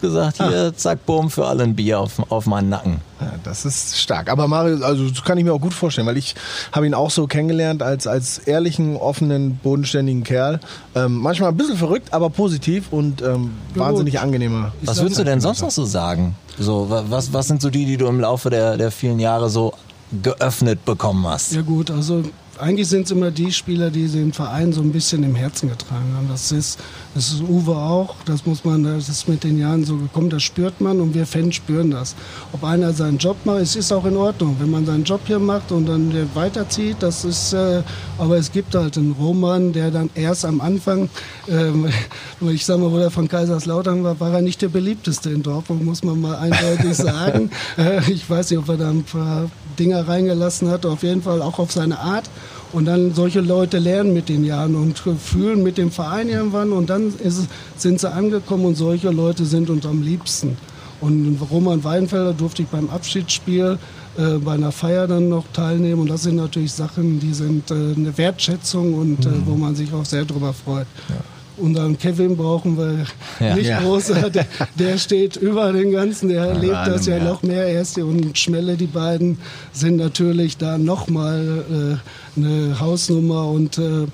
gesagt, 0.03 0.37
hier, 0.37 0.71
ah. 0.71 0.77
zack, 0.77 1.05
boom, 1.07 1.31
für 1.31 1.47
alle 1.47 1.63
ein 1.63 1.75
Bier 1.75 1.99
auf, 1.99 2.21
auf 2.29 2.45
meinen 2.45 2.69
Nacken. 2.69 2.97
Ja, 3.19 3.33
das 3.43 3.65
ist 3.65 3.97
stark. 3.97 4.29
Aber 4.29 4.47
Mario, 4.47 4.83
also 4.85 5.09
das 5.09 5.23
kann 5.23 5.37
ich 5.37 5.43
mir 5.43 5.53
auch 5.53 5.61
gut 5.61 5.73
vorstellen, 5.73 6.05
weil 6.05 6.17
ich 6.17 6.35
habe 6.71 6.85
ihn 6.85 6.93
auch 6.93 7.09
so 7.09 7.25
kennengelernt 7.25 7.81
als, 7.81 8.05
als 8.05 8.37
ehrlichen, 8.37 8.97
offenen, 8.97 9.57
bodenständigen 9.57 10.23
Kerl. 10.23 10.59
Ähm, 10.93 11.15
manchmal 11.15 11.49
ein 11.49 11.57
bisschen 11.57 11.77
verrückt, 11.77 12.13
aber 12.13 12.29
positiv 12.29 12.91
und 12.91 13.21
ähm, 13.21 13.51
wahnsinnig 13.73 14.19
angenehmer. 14.19 14.73
Was 14.83 15.01
würdest 15.01 15.19
du 15.19 15.23
denn 15.23 15.41
sonst 15.41 15.61
noch 15.61 15.71
so 15.71 15.85
sagen? 15.85 16.35
So, 16.59 16.87
was, 16.89 17.33
was 17.33 17.47
sind 17.47 17.61
so 17.61 17.69
die, 17.69 17.85
die 17.85 17.97
du 17.97 18.07
im 18.07 18.19
Laufe 18.19 18.49
der, 18.49 18.77
der 18.77 18.91
vielen 18.91 19.19
Jahre 19.19 19.49
so 19.49 19.73
geöffnet 20.21 20.85
bekommen 20.85 21.25
hast? 21.25 21.53
Ja 21.53 21.61
gut, 21.61 21.89
also 21.89 22.23
eigentlich 22.63 22.87
sind 22.87 23.05
es 23.05 23.11
immer 23.11 23.29
die 23.29 23.51
Spieler, 23.51 23.89
die 23.89 24.07
den 24.07 24.31
Verein 24.31 24.71
so 24.71 24.81
ein 24.81 24.93
bisschen 24.93 25.23
im 25.23 25.35
Herzen 25.35 25.69
getragen 25.69 26.13
haben. 26.15 26.29
Das 26.29 26.51
ist, 26.51 26.79
das 27.13 27.31
ist 27.31 27.41
Uwe 27.41 27.75
auch, 27.75 28.15
das 28.25 28.45
muss 28.45 28.63
man, 28.63 28.83
das 28.83 29.09
ist 29.09 29.27
mit 29.27 29.43
den 29.43 29.59
Jahren 29.59 29.83
so 29.83 29.97
gekommen, 29.97 30.29
das 30.29 30.43
spürt 30.43 30.79
man 30.79 31.01
und 31.01 31.13
wir 31.13 31.25
Fans 31.25 31.55
spüren 31.55 31.91
das. 31.91 32.15
Ob 32.53 32.63
einer 32.63 32.93
seinen 32.93 33.17
Job 33.17 33.35
macht, 33.43 33.59
es 33.59 33.75
ist 33.75 33.91
auch 33.91 34.05
in 34.05 34.15
Ordnung. 34.15 34.55
Wenn 34.59 34.71
man 34.71 34.85
seinen 34.85 35.03
Job 35.03 35.21
hier 35.25 35.39
macht 35.39 35.71
und 35.71 35.87
dann 35.87 36.13
weiterzieht, 36.33 36.97
das 37.01 37.25
ist, 37.25 37.51
äh, 37.51 37.83
aber 38.17 38.37
es 38.37 38.51
gibt 38.51 38.75
halt 38.75 38.97
einen 38.97 39.11
Roman, 39.11 39.73
der 39.73 39.91
dann 39.91 40.09
erst 40.15 40.45
am 40.45 40.61
Anfang, 40.61 41.09
äh, 41.47 41.71
ich 42.49 42.65
sag 42.65 42.79
mal, 42.79 42.91
wo 42.91 42.97
er 42.97 43.11
von 43.11 43.27
Kaiserslautern 43.27 44.05
war, 44.05 44.19
war 44.21 44.33
er 44.33 44.41
nicht 44.41 44.61
der 44.61 44.69
beliebteste 44.69 45.31
in 45.31 45.43
Dortmund, 45.43 45.83
muss 45.83 46.03
man 46.03 46.21
mal 46.21 46.37
eindeutig 46.37 46.95
sagen. 46.97 47.51
Äh, 47.77 48.09
ich 48.09 48.29
weiß 48.29 48.51
nicht, 48.51 48.59
ob 48.59 48.69
er 48.69 48.77
da 48.77 48.89
ein 48.89 49.03
paar 49.03 49.49
Dinger 49.77 50.07
reingelassen 50.07 50.69
hat, 50.69 50.85
auf 50.85 51.03
jeden 51.03 51.21
Fall 51.21 51.41
auch 51.41 51.59
auf 51.59 51.71
seine 51.71 51.99
Art. 51.99 52.29
Und 52.73 52.85
dann 52.85 53.13
solche 53.13 53.39
Leute 53.39 53.77
lernen 53.77 54.13
mit 54.13 54.29
den 54.29 54.43
Jahren 54.43 54.75
und 54.75 54.97
fühlen 54.97 55.61
mit 55.61 55.77
dem 55.77 55.91
Verein 55.91 56.27
irgendwann 56.27 56.71
und 56.71 56.89
dann 56.89 57.13
ist, 57.23 57.47
sind 57.77 57.99
sie 57.99 58.11
angekommen 58.11 58.65
und 58.65 58.75
solche 58.75 59.11
Leute 59.11 59.45
sind 59.45 59.69
uns 59.69 59.85
am 59.85 60.01
liebsten. 60.01 60.57
Und 60.99 61.37
Roman 61.51 61.83
Weinfelder 61.83 62.33
durfte 62.33 62.63
ich 62.63 62.67
beim 62.69 62.89
Abschiedsspiel 62.89 63.77
äh, 64.17 64.37
bei 64.37 64.53
einer 64.53 64.71
Feier 64.71 65.05
dann 65.05 65.29
noch 65.29 65.45
teilnehmen 65.53 66.01
und 66.01 66.09
das 66.09 66.23
sind 66.23 66.37
natürlich 66.37 66.71
Sachen, 66.71 67.19
die 67.19 67.33
sind 67.33 67.69
äh, 67.69 67.73
eine 67.73 68.17
Wertschätzung 68.17 68.93
und 68.95 69.25
äh, 69.25 69.29
mhm. 69.29 69.43
wo 69.45 69.55
man 69.55 69.75
sich 69.75 69.93
auch 69.93 70.05
sehr 70.05 70.25
drüber 70.25 70.53
freut. 70.53 70.87
Ja. 71.09 71.15
Unseren 71.57 71.97
Kevin 71.97 72.35
brauchen 72.35 72.77
wir 72.77 73.05
ja. 73.39 73.55
nicht 73.55 73.67
ja. 73.67 73.79
großer. 73.81 74.29
Der, 74.33 74.45
der, 74.77 74.97
steht 74.97 75.35
über 75.35 75.71
den 75.71 75.91
Ganzen, 75.91 76.29
der 76.29 76.45
erlebt 76.45 76.87
das 76.87 77.05
ja, 77.05 77.19
noch 77.19 77.43
mehr. 77.43 77.67
Erst 77.67 77.97
und 77.97 78.37
Schmelle, 78.37 78.75
die 78.75 78.87
beiden 78.87 79.37
sind 79.71 79.97
natürlich 79.97 80.57
da 80.57 80.77
nochmal 80.77 81.99
äh, 82.37 82.39
eine 82.39 82.79
Hausnummer 82.79 83.47
und 83.47 83.77
äh, 83.77 84.07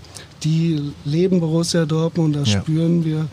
die 0.44 0.92
leben 1.06 1.40
Borussia 1.40 1.86
Dortmund, 1.86 2.36
das 2.36 2.50
spüren 2.50 3.06
wir. 3.06 3.28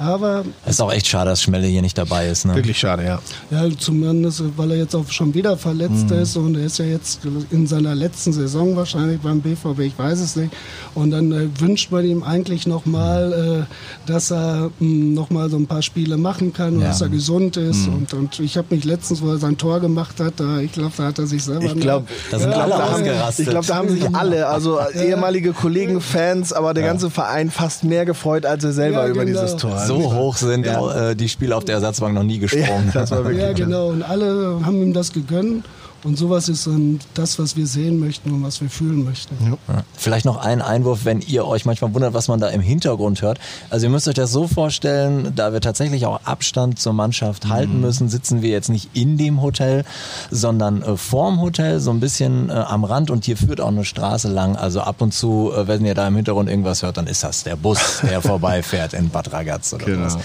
Aber 0.00 0.44
ist 0.66 0.80
auch 0.80 0.90
echt 0.90 1.06
schade, 1.06 1.28
dass 1.28 1.42
Schmelle 1.42 1.66
hier 1.66 1.82
nicht 1.82 1.98
dabei 1.98 2.28
ist. 2.28 2.46
Ne? 2.46 2.54
Wirklich 2.54 2.78
schade, 2.78 3.04
ja. 3.04 3.20
Ja, 3.50 3.68
zumindest, 3.78 4.42
weil 4.56 4.70
er 4.70 4.78
jetzt 4.78 4.96
auch 4.96 5.06
schon 5.10 5.34
wieder 5.34 5.58
verletzt 5.58 6.08
mhm. 6.08 6.18
ist 6.20 6.36
und 6.36 6.56
er 6.56 6.64
ist 6.64 6.78
ja 6.78 6.86
jetzt 6.86 7.20
in 7.50 7.66
seiner 7.66 7.94
letzten 7.94 8.32
Saison 8.32 8.76
wahrscheinlich 8.76 9.20
beim 9.20 9.42
BVB, 9.42 9.80
ich 9.80 9.98
weiß 9.98 10.20
es 10.20 10.36
nicht. 10.36 10.54
Und 10.94 11.10
dann 11.10 11.32
äh, 11.32 11.48
wünscht 11.60 11.90
man 11.90 12.06
ihm 12.06 12.22
eigentlich 12.22 12.66
nochmal, 12.66 13.66
äh, 13.68 14.10
dass 14.10 14.32
er 14.32 14.70
hm, 14.78 15.12
nochmal 15.12 15.50
so 15.50 15.58
ein 15.58 15.66
paar 15.66 15.82
Spiele 15.82 16.16
machen 16.16 16.54
kann 16.54 16.76
und 16.76 16.80
ja. 16.80 16.88
dass 16.88 17.02
er 17.02 17.10
gesund 17.10 17.58
ist. 17.58 17.86
Mhm. 17.86 17.94
Und, 17.94 18.14
und 18.14 18.40
ich 18.40 18.56
habe 18.56 18.74
mich 18.74 18.84
letztens, 18.84 19.20
wo 19.20 19.30
er 19.30 19.38
sein 19.38 19.58
Tor 19.58 19.80
gemacht 19.80 20.18
hat, 20.18 20.34
da, 20.38 20.60
ich 20.60 20.72
glaube, 20.72 20.92
da 20.96 21.04
hat 21.04 21.18
er 21.18 21.26
sich 21.26 21.44
selber. 21.44 21.66
Ich 21.66 21.78
glaube, 21.78 22.06
da 22.30 22.38
sind 22.38 22.52
ja, 22.52 22.56
alle 22.58 22.74
da 22.74 22.84
ausgerastet. 22.84 23.46
Ich 23.46 23.50
glaube, 23.50 23.66
da 23.66 23.76
haben 23.76 23.88
sich 23.90 24.14
alle, 24.14 24.46
also 24.46 24.78
ehemalige 24.94 25.52
Kollegen, 25.52 26.00
Fans, 26.00 26.54
aber 26.54 26.72
der 26.72 26.84
ganze 26.84 27.10
Verein 27.10 27.50
fast 27.50 27.84
mehr 27.84 28.06
gefreut 28.06 28.46
als 28.46 28.64
er 28.64 28.72
selber 28.72 29.06
über 29.06 29.26
genau. 29.26 29.40
dieses 29.42 29.56
Tor. 29.56 29.78
So 29.98 30.14
hoch 30.14 30.36
sind 30.36 30.66
äh, 30.66 31.14
die 31.16 31.28
Spieler 31.28 31.56
auf 31.56 31.64
der 31.64 31.76
Ersatzbank 31.76 32.14
noch 32.14 32.22
nie 32.22 32.38
gesprungen. 32.38 32.90
das 32.92 33.10
war 33.10 33.24
wirklich 33.24 33.42
ja, 33.42 33.52
genau. 33.52 33.88
Und 33.88 34.02
alle 34.02 34.60
haben 34.64 34.82
ihm 34.82 34.92
das 34.92 35.12
gegönnt. 35.12 35.64
Und 36.02 36.16
sowas 36.16 36.48
ist 36.48 36.66
dann 36.66 36.98
das, 37.14 37.38
was 37.38 37.56
wir 37.56 37.66
sehen 37.66 37.98
möchten 37.98 38.30
und 38.30 38.42
was 38.42 38.60
wir 38.60 38.70
fühlen 38.70 39.04
möchten. 39.04 39.36
Ja. 39.68 39.84
Vielleicht 39.94 40.24
noch 40.24 40.38
ein 40.38 40.62
Einwurf, 40.62 41.04
wenn 41.04 41.20
ihr 41.20 41.46
euch 41.46 41.66
manchmal 41.66 41.92
wundert, 41.92 42.14
was 42.14 42.28
man 42.28 42.40
da 42.40 42.48
im 42.48 42.62
Hintergrund 42.62 43.20
hört. 43.20 43.38
Also 43.68 43.86
ihr 43.86 43.90
müsst 43.90 44.08
euch 44.08 44.14
das 44.14 44.32
so 44.32 44.48
vorstellen, 44.48 45.32
da 45.36 45.52
wir 45.52 45.60
tatsächlich 45.60 46.06
auch 46.06 46.20
Abstand 46.24 46.78
zur 46.78 46.94
Mannschaft 46.94 47.44
mhm. 47.44 47.50
halten 47.50 47.80
müssen, 47.80 48.08
sitzen 48.08 48.40
wir 48.40 48.50
jetzt 48.50 48.70
nicht 48.70 48.90
in 48.94 49.18
dem 49.18 49.42
Hotel, 49.42 49.84
sondern 50.30 50.82
äh, 50.82 50.96
vorm 50.96 51.40
Hotel, 51.40 51.80
so 51.80 51.90
ein 51.90 52.00
bisschen 52.00 52.48
äh, 52.48 52.52
am 52.52 52.84
Rand 52.84 53.10
und 53.10 53.26
hier 53.26 53.36
führt 53.36 53.60
auch 53.60 53.68
eine 53.68 53.84
Straße 53.84 54.28
lang. 54.28 54.56
Also 54.56 54.80
ab 54.80 55.02
und 55.02 55.12
zu, 55.12 55.52
äh, 55.54 55.68
wenn 55.68 55.84
ihr 55.84 55.94
da 55.94 56.08
im 56.08 56.16
Hintergrund 56.16 56.48
irgendwas 56.48 56.82
hört, 56.82 56.96
dann 56.96 57.06
ist 57.06 57.22
das 57.24 57.44
der 57.44 57.56
Bus, 57.56 58.00
der 58.02 58.22
vorbeifährt 58.22 58.94
in 58.94 59.10
Bad 59.10 59.32
Ragaz 59.32 59.74
oder 59.74 59.84
genau. 59.84 60.06
was. 60.06 60.16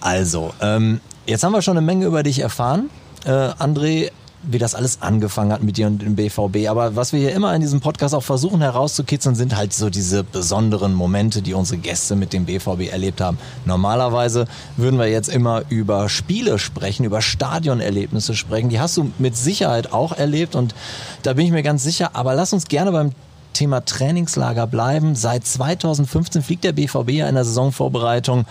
Also, 0.00 0.54
ähm, 0.62 1.00
jetzt 1.26 1.44
haben 1.44 1.52
wir 1.52 1.60
schon 1.60 1.76
eine 1.76 1.84
Menge 1.84 2.06
über 2.06 2.22
dich 2.22 2.38
erfahren. 2.40 2.88
Äh, 3.26 3.30
André, 3.30 4.10
wie 4.42 4.58
das 4.58 4.74
alles 4.74 5.02
angefangen 5.02 5.52
hat 5.52 5.62
mit 5.62 5.76
dir 5.76 5.86
und 5.86 6.00
dem 6.02 6.16
BVB. 6.16 6.68
Aber 6.68 6.96
was 6.96 7.12
wir 7.12 7.20
hier 7.20 7.32
immer 7.32 7.54
in 7.54 7.60
diesem 7.60 7.80
Podcast 7.80 8.14
auch 8.14 8.22
versuchen 8.22 8.60
herauszukitzeln, 8.60 9.34
sind 9.34 9.56
halt 9.56 9.72
so 9.72 9.90
diese 9.90 10.24
besonderen 10.24 10.94
Momente, 10.94 11.42
die 11.42 11.54
unsere 11.54 11.78
Gäste 11.78 12.16
mit 12.16 12.32
dem 12.32 12.44
BVB 12.44 12.92
erlebt 12.92 13.20
haben. 13.20 13.38
Normalerweise 13.64 14.46
würden 14.76 14.98
wir 14.98 15.08
jetzt 15.08 15.28
immer 15.28 15.62
über 15.68 16.08
Spiele 16.08 16.58
sprechen, 16.58 17.04
über 17.04 17.20
Stadionerlebnisse 17.20 18.34
sprechen. 18.34 18.68
Die 18.68 18.80
hast 18.80 18.96
du 18.96 19.10
mit 19.18 19.36
Sicherheit 19.36 19.92
auch 19.92 20.12
erlebt 20.12 20.54
und 20.54 20.74
da 21.22 21.32
bin 21.32 21.46
ich 21.46 21.52
mir 21.52 21.62
ganz 21.62 21.82
sicher. 21.82 22.10
Aber 22.14 22.34
lass 22.34 22.52
uns 22.52 22.66
gerne 22.68 22.92
beim 22.92 23.12
Thema 23.52 23.84
Trainingslager 23.84 24.68
bleiben. 24.68 25.16
Seit 25.16 25.44
2015 25.44 26.42
fliegt 26.42 26.62
der 26.62 26.72
BVB 26.72 27.10
ja 27.10 27.28
in 27.28 27.34
der 27.34 27.44
Saisonvorbereitung 27.44 28.46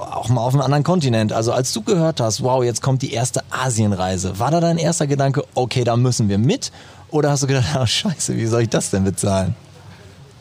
auch 0.00 0.28
mal 0.28 0.40
auf 0.40 0.54
einem 0.54 0.62
anderen 0.62 0.84
Kontinent. 0.84 1.32
Also 1.32 1.52
als 1.52 1.72
du 1.72 1.82
gehört 1.82 2.20
hast, 2.20 2.42
wow, 2.42 2.62
jetzt 2.64 2.82
kommt 2.82 3.02
die 3.02 3.12
erste 3.12 3.42
Asienreise, 3.50 4.38
war 4.38 4.50
da 4.50 4.60
dein 4.60 4.78
erster 4.78 5.06
Gedanke, 5.06 5.44
okay, 5.54 5.84
da 5.84 5.96
müssen 5.96 6.28
wir 6.28 6.38
mit? 6.38 6.72
Oder 7.10 7.30
hast 7.30 7.42
du 7.42 7.46
gedacht, 7.46 7.66
oh, 7.80 7.86
scheiße, 7.86 8.36
wie 8.36 8.46
soll 8.46 8.62
ich 8.62 8.68
das 8.68 8.90
denn 8.90 9.04
bezahlen? 9.04 9.54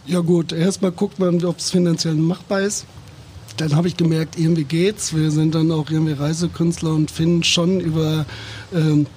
Ja 0.05 0.19
gut, 0.19 0.53
erstmal 0.53 0.91
guckt 0.91 1.19
man, 1.19 1.43
ob 1.43 1.59
es 1.59 1.71
finanziell 1.71 2.15
machbar 2.15 2.61
ist. 2.61 2.85
Dann 3.57 3.75
habe 3.75 3.87
ich 3.87 3.97
gemerkt, 3.97 4.37
irgendwie 4.37 4.63
geht's. 4.63 5.15
Wir 5.15 5.31
sind 5.31 5.55
dann 5.55 5.71
auch 5.71 5.89
irgendwie 5.89 6.13
Reisekünstler 6.13 6.91
und 6.91 7.09
finden 7.09 7.43
schon 7.43 7.79
über 7.79 8.25
ähm, 8.73 9.07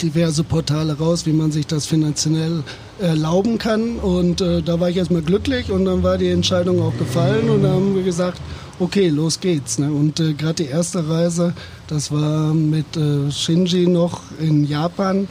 diverse 0.00 0.44
Portale 0.44 0.96
raus, 0.96 1.26
wie 1.26 1.32
man 1.32 1.52
sich 1.52 1.66
das 1.66 1.86
finanziell 1.86 2.62
erlauben 3.00 3.58
kann. 3.58 3.96
Und 3.96 4.40
äh, 4.40 4.62
da 4.62 4.80
war 4.80 4.90
ich 4.90 4.96
erstmal 4.96 5.22
glücklich 5.22 5.70
und 5.70 5.84
dann 5.84 6.02
war 6.02 6.18
die 6.18 6.28
Entscheidung 6.28 6.80
auch 6.80 6.96
gefallen 6.98 7.50
und 7.50 7.62
dann 7.62 7.72
haben 7.72 7.94
wir 7.94 8.02
gesagt, 8.02 8.40
okay, 8.80 9.08
los 9.08 9.38
geht's. 9.40 9.78
Ne? 9.78 9.92
Und 9.92 10.18
äh, 10.18 10.32
gerade 10.32 10.64
die 10.64 10.70
erste 10.70 11.08
Reise, 11.08 11.52
das 11.86 12.10
war 12.10 12.52
mit 12.54 12.96
äh, 12.96 13.30
Shinji 13.30 13.86
noch 13.86 14.22
in 14.40 14.64
Japan. 14.64 15.28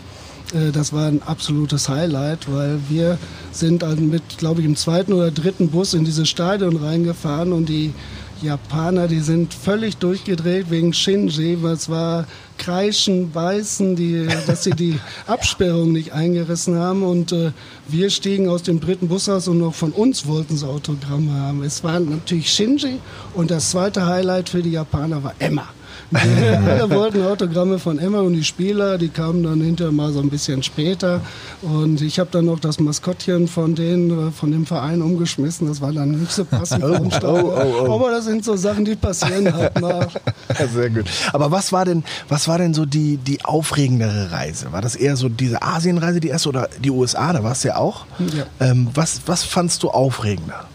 Äh, 0.53 0.71
das 0.71 0.93
war 0.93 1.07
ein 1.07 1.21
absolutes 1.23 1.89
Highlight, 1.89 2.51
weil 2.51 2.79
wir 2.87 3.17
sind 3.51 3.83
mit, 3.99 4.37
glaube 4.37 4.61
ich, 4.61 4.67
im 4.67 4.75
zweiten 4.75 5.13
oder 5.13 5.31
dritten 5.31 5.69
Bus 5.69 5.93
in 5.93 6.05
dieses 6.05 6.29
Stadion 6.29 6.77
reingefahren 6.77 7.51
und 7.51 7.67
die 7.67 7.93
Japaner, 8.41 9.07
die 9.07 9.19
sind 9.19 9.53
völlig 9.53 9.97
durchgedreht 9.97 10.69
wegen 10.69 10.93
Shinji, 10.93 11.57
was 11.61 11.89
war 11.89 12.25
Kreischen, 12.57 13.31
Beißen, 13.31 13.95
die, 13.95 14.27
dass 14.47 14.63
sie 14.63 14.71
die 14.71 14.99
Absperrung 15.27 15.91
nicht 15.91 16.13
eingerissen 16.13 16.75
haben. 16.75 17.03
Und 17.03 17.31
äh, 17.31 17.51
wir 17.87 18.09
stiegen 18.09 18.49
aus 18.49 18.63
dem 18.63 18.79
dritten 18.79 19.07
Bus 19.07 19.29
aus 19.29 19.47
und 19.47 19.59
noch 19.59 19.75
von 19.75 19.91
uns 19.91 20.25
wollten 20.25 20.57
sie 20.57 20.67
Autogramme 20.67 21.33
haben. 21.33 21.63
Es 21.63 21.83
war 21.83 21.99
natürlich 21.99 22.51
Shinji 22.51 22.99
und 23.33 23.51
das 23.51 23.71
zweite 23.71 24.05
Highlight 24.05 24.49
für 24.49 24.61
die 24.61 24.71
Japaner 24.71 25.23
war 25.23 25.33
Emma. 25.39 25.67
Alle 26.13 26.89
wollten 26.89 27.23
Autogramme 27.23 27.77
von 27.77 27.99
Emma 27.99 28.21
und 28.21 28.33
die 28.33 28.43
Spieler, 28.43 28.97
die 28.97 29.09
kamen 29.09 29.43
dann 29.43 29.61
hinterher 29.61 29.91
mal 29.91 30.11
so 30.11 30.19
ein 30.19 30.29
bisschen 30.29 30.63
später. 30.63 31.21
Und 31.61 32.01
ich 32.01 32.19
habe 32.19 32.29
dann 32.31 32.45
noch 32.45 32.59
das 32.59 32.79
Maskottchen 32.79 33.47
von 33.47 33.75
denen, 33.75 34.29
äh, 34.29 34.31
von 34.31 34.51
dem 34.51 34.65
Verein 34.65 35.03
umgeschmissen. 35.03 35.67
Das 35.67 35.81
war 35.81 35.93
dann 35.93 36.11
nicht 36.11 36.31
so 36.31 36.45
passend. 36.45 36.83
oh, 36.83 36.97
oh, 37.23 37.85
oh, 37.87 37.93
Aber 37.93 38.09
das 38.09 38.25
sind 38.25 38.43
so 38.43 38.55
Sachen, 38.55 38.85
die 38.85 38.95
passieren 38.95 39.53
halt 39.53 39.79
mal. 39.79 40.07
Sehr 40.73 40.89
gut. 40.89 41.05
Aber 41.31 41.51
was 41.51 41.71
war 41.71 41.85
denn, 41.85 42.03
was 42.27 42.47
war 42.47 42.57
denn 42.57 42.73
so 42.73 42.85
die, 42.85 43.17
die 43.17 43.45
aufregendere 43.45 44.31
Reise? 44.31 44.71
War 44.71 44.81
das 44.81 44.95
eher 44.95 45.15
so 45.15 45.29
diese 45.29 45.61
Asienreise, 45.61 46.19
die 46.19 46.29
erste, 46.29 46.49
oder 46.49 46.69
die 46.83 46.89
USA? 46.89 47.33
Da 47.33 47.43
warst 47.43 47.63
du 47.63 47.67
ja 47.67 47.75
auch. 47.75 48.05
Ja. 48.19 48.45
Ähm, 48.67 48.89
was, 48.95 49.21
was 49.27 49.43
fandst 49.43 49.83
du 49.83 49.89
aufregender? 49.89 50.65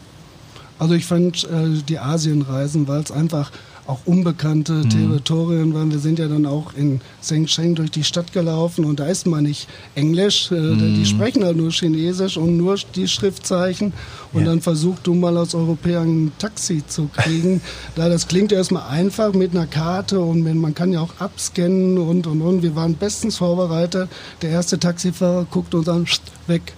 Also 0.79 0.95
ich 0.95 1.07
fand 1.07 1.45
äh, 1.45 1.83
die 1.89 1.99
Asienreisen, 1.99 2.89
weil 2.89 3.01
es 3.01 3.11
einfach 3.11 3.51
auch 3.87 4.01
unbekannte 4.07 4.73
mhm. 4.73 4.91
Territorien 4.91 5.75
waren. 5.75 5.91
Wir 5.91 5.99
sind 5.99 6.19
ja 6.19 6.29
dann 6.29 6.47
auch 6.47 6.75
in 6.75 7.01
Shenzhen 7.23 7.75
durch 7.75 7.91
die 7.91 8.05
Stadt 8.05 8.33
gelaufen 8.33 8.85
und 8.85 9.01
da 9.01 9.07
ist 9.07 9.27
man 9.27 9.45
nicht 9.45 9.69
Englisch, 9.95 10.51
äh, 10.51 10.55
mhm. 10.55 10.95
die 10.95 11.07
sprechen 11.07 11.45
halt 11.45 11.57
nur 11.57 11.71
Chinesisch 11.71 12.37
und 12.37 12.57
nur 12.57 12.77
die 12.95 13.09
Schriftzeichen 13.09 13.93
und 14.33 14.41
ja. 14.41 14.47
dann 14.47 14.61
versucht 14.61 15.07
du 15.07 15.15
mal 15.15 15.37
als 15.37 15.55
Europäer 15.55 16.01
ein 16.01 16.33
Taxi 16.39 16.83
zu 16.87 17.09
kriegen. 17.15 17.61
da 17.95 18.09
das 18.09 18.27
klingt 18.29 18.53
erstmal 18.53 18.89
einfach 18.89 19.33
mit 19.33 19.53
einer 19.53 19.67
Karte 19.67 20.21
und 20.21 20.43
man 20.43 20.75
kann 20.75 20.93
ja 20.93 21.01
auch 21.01 21.19
abscannen 21.19 21.99
und 21.99 22.27
und 22.27 22.41
und. 22.41 22.63
Wir 22.63 22.75
waren 22.75 22.95
bestens 22.95 23.37
vorbereitet. 23.37 24.09
Der 24.43 24.51
erste 24.51 24.79
Taxifahrer 24.79 25.47
guckt 25.51 25.75
uns 25.75 25.89
an, 25.89 26.07
weg 26.47 26.73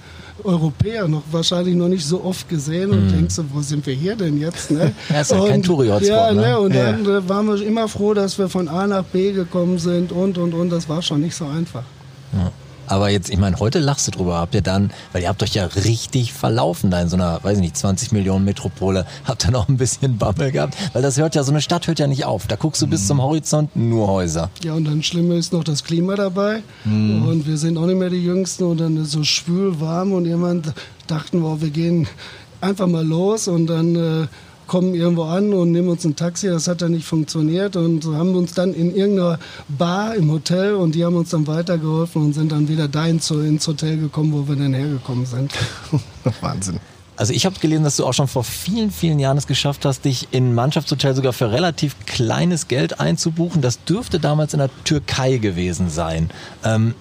Europäer 0.46 1.08
noch 1.08 1.22
wahrscheinlich 1.30 1.74
noch 1.74 1.88
nicht 1.88 2.04
so 2.04 2.22
oft 2.24 2.48
gesehen 2.48 2.90
und 2.90 3.06
mhm. 3.06 3.12
denkst 3.12 3.36
du, 3.36 3.44
wo 3.52 3.60
sind 3.60 3.86
wir 3.86 3.94
hier 3.94 4.16
denn 4.16 4.38
jetzt? 4.38 4.70
Ne? 4.70 4.92
Ja, 5.08 5.20
ist 5.20 5.30
ja 5.30 5.46
kein 5.46 5.62
Touri-Hotspot. 5.62 6.08
Ja, 6.08 6.32
ne? 6.32 6.40
ne? 6.40 6.58
und 6.60 6.74
ja. 6.74 6.92
dann 6.92 7.04
äh, 7.04 7.28
waren 7.28 7.46
wir 7.46 7.62
immer 7.62 7.88
froh, 7.88 8.14
dass 8.14 8.38
wir 8.38 8.48
von 8.48 8.68
A 8.68 8.86
nach 8.86 9.04
B 9.04 9.32
gekommen 9.32 9.78
sind 9.78 10.12
und 10.12 10.38
und 10.38 10.54
und. 10.54 10.70
Das 10.70 10.88
war 10.88 11.02
schon 11.02 11.20
nicht 11.20 11.34
so 11.34 11.46
einfach. 11.46 11.84
Ja. 12.32 12.50
Aber 12.86 13.10
jetzt, 13.10 13.30
ich 13.30 13.38
meine, 13.38 13.58
heute 13.58 13.78
lachst 13.78 14.06
du 14.06 14.10
drüber. 14.10 14.38
Habt 14.38 14.54
ihr 14.54 14.62
dann, 14.62 14.90
weil 15.12 15.22
ihr 15.22 15.28
habt 15.28 15.42
euch 15.42 15.54
ja 15.54 15.66
richtig 15.66 16.32
verlaufen 16.32 16.90
da 16.90 17.00
in 17.00 17.08
so 17.08 17.16
einer, 17.16 17.42
weiß 17.42 17.56
ich 17.58 17.62
nicht, 17.62 17.76
20 17.76 18.12
Millionen 18.12 18.44
Metropole. 18.44 19.06
Habt 19.24 19.44
ihr 19.44 19.50
noch 19.50 19.68
ein 19.68 19.76
bisschen 19.76 20.18
Bammel 20.18 20.52
gehabt? 20.52 20.76
Weil 20.92 21.02
das 21.02 21.16
hört 21.16 21.34
ja, 21.34 21.42
so 21.42 21.52
eine 21.52 21.60
Stadt 21.60 21.86
hört 21.86 21.98
ja 21.98 22.06
nicht 22.06 22.24
auf. 22.24 22.46
Da 22.46 22.56
guckst 22.56 22.82
du 22.82 22.86
bis 22.86 23.06
zum 23.06 23.22
Horizont 23.22 23.74
nur 23.76 24.08
Häuser. 24.08 24.50
Ja, 24.62 24.74
und 24.74 24.84
dann 24.84 25.02
Schlimme 25.02 25.36
ist 25.36 25.52
noch 25.52 25.64
das 25.64 25.84
Klima 25.84 26.14
dabei. 26.14 26.62
Mhm. 26.84 27.26
Und 27.26 27.46
wir 27.46 27.56
sind 27.56 27.78
auch 27.78 27.86
nicht 27.86 27.98
mehr 27.98 28.10
die 28.10 28.22
Jüngsten 28.22 28.64
und 28.64 28.80
dann 28.80 28.96
ist 28.96 29.10
so 29.10 29.24
schwül 29.24 29.80
warm 29.80 30.12
und 30.12 30.26
jemand 30.26 30.72
dachten 31.06 31.40
wir, 31.42 31.60
wir 31.60 31.70
gehen 31.70 32.06
einfach 32.60 32.86
mal 32.86 33.04
los 33.04 33.48
und 33.48 33.66
dann 33.66 33.96
äh, 33.96 34.26
kommen 34.66 34.94
irgendwo 34.94 35.24
an 35.24 35.52
und 35.52 35.72
nehmen 35.72 35.88
uns 35.88 36.04
ein 36.04 36.16
Taxi. 36.16 36.48
Das 36.48 36.68
hat 36.68 36.82
dann 36.82 36.92
nicht 36.92 37.06
funktioniert 37.06 37.76
und 37.76 38.04
haben 38.06 38.34
uns 38.34 38.54
dann 38.54 38.74
in 38.74 38.94
irgendeiner 38.94 39.38
Bar 39.68 40.14
im 40.14 40.30
Hotel 40.30 40.74
und 40.74 40.94
die 40.94 41.04
haben 41.04 41.16
uns 41.16 41.30
dann 41.30 41.46
weitergeholfen 41.46 42.22
und 42.22 42.32
sind 42.32 42.52
dann 42.52 42.68
wieder 42.68 42.88
dahin 42.88 43.20
zu, 43.20 43.40
ins 43.40 43.66
Hotel 43.66 43.98
gekommen, 43.98 44.32
wo 44.32 44.48
wir 44.48 44.56
dann 44.56 44.74
hergekommen 44.74 45.26
sind. 45.26 45.52
Wahnsinn. 46.40 46.80
Also 47.16 47.32
ich 47.32 47.46
habe 47.46 47.58
gelesen, 47.58 47.82
dass 47.82 47.96
du 47.96 48.04
auch 48.04 48.12
schon 48.12 48.28
vor 48.28 48.44
vielen, 48.44 48.90
vielen 48.90 49.18
Jahren 49.18 49.38
es 49.38 49.46
geschafft 49.46 49.86
hast, 49.86 50.04
dich 50.04 50.28
in 50.32 50.54
Mannschaftshotel 50.54 51.14
sogar 51.14 51.32
für 51.32 51.50
relativ 51.50 51.96
kleines 52.04 52.68
Geld 52.68 53.00
einzubuchen. 53.00 53.62
Das 53.62 53.82
dürfte 53.84 54.20
damals 54.20 54.52
in 54.52 54.58
der 54.58 54.70
Türkei 54.84 55.38
gewesen 55.38 55.88
sein. 55.88 56.30
Ähm, 56.62 56.94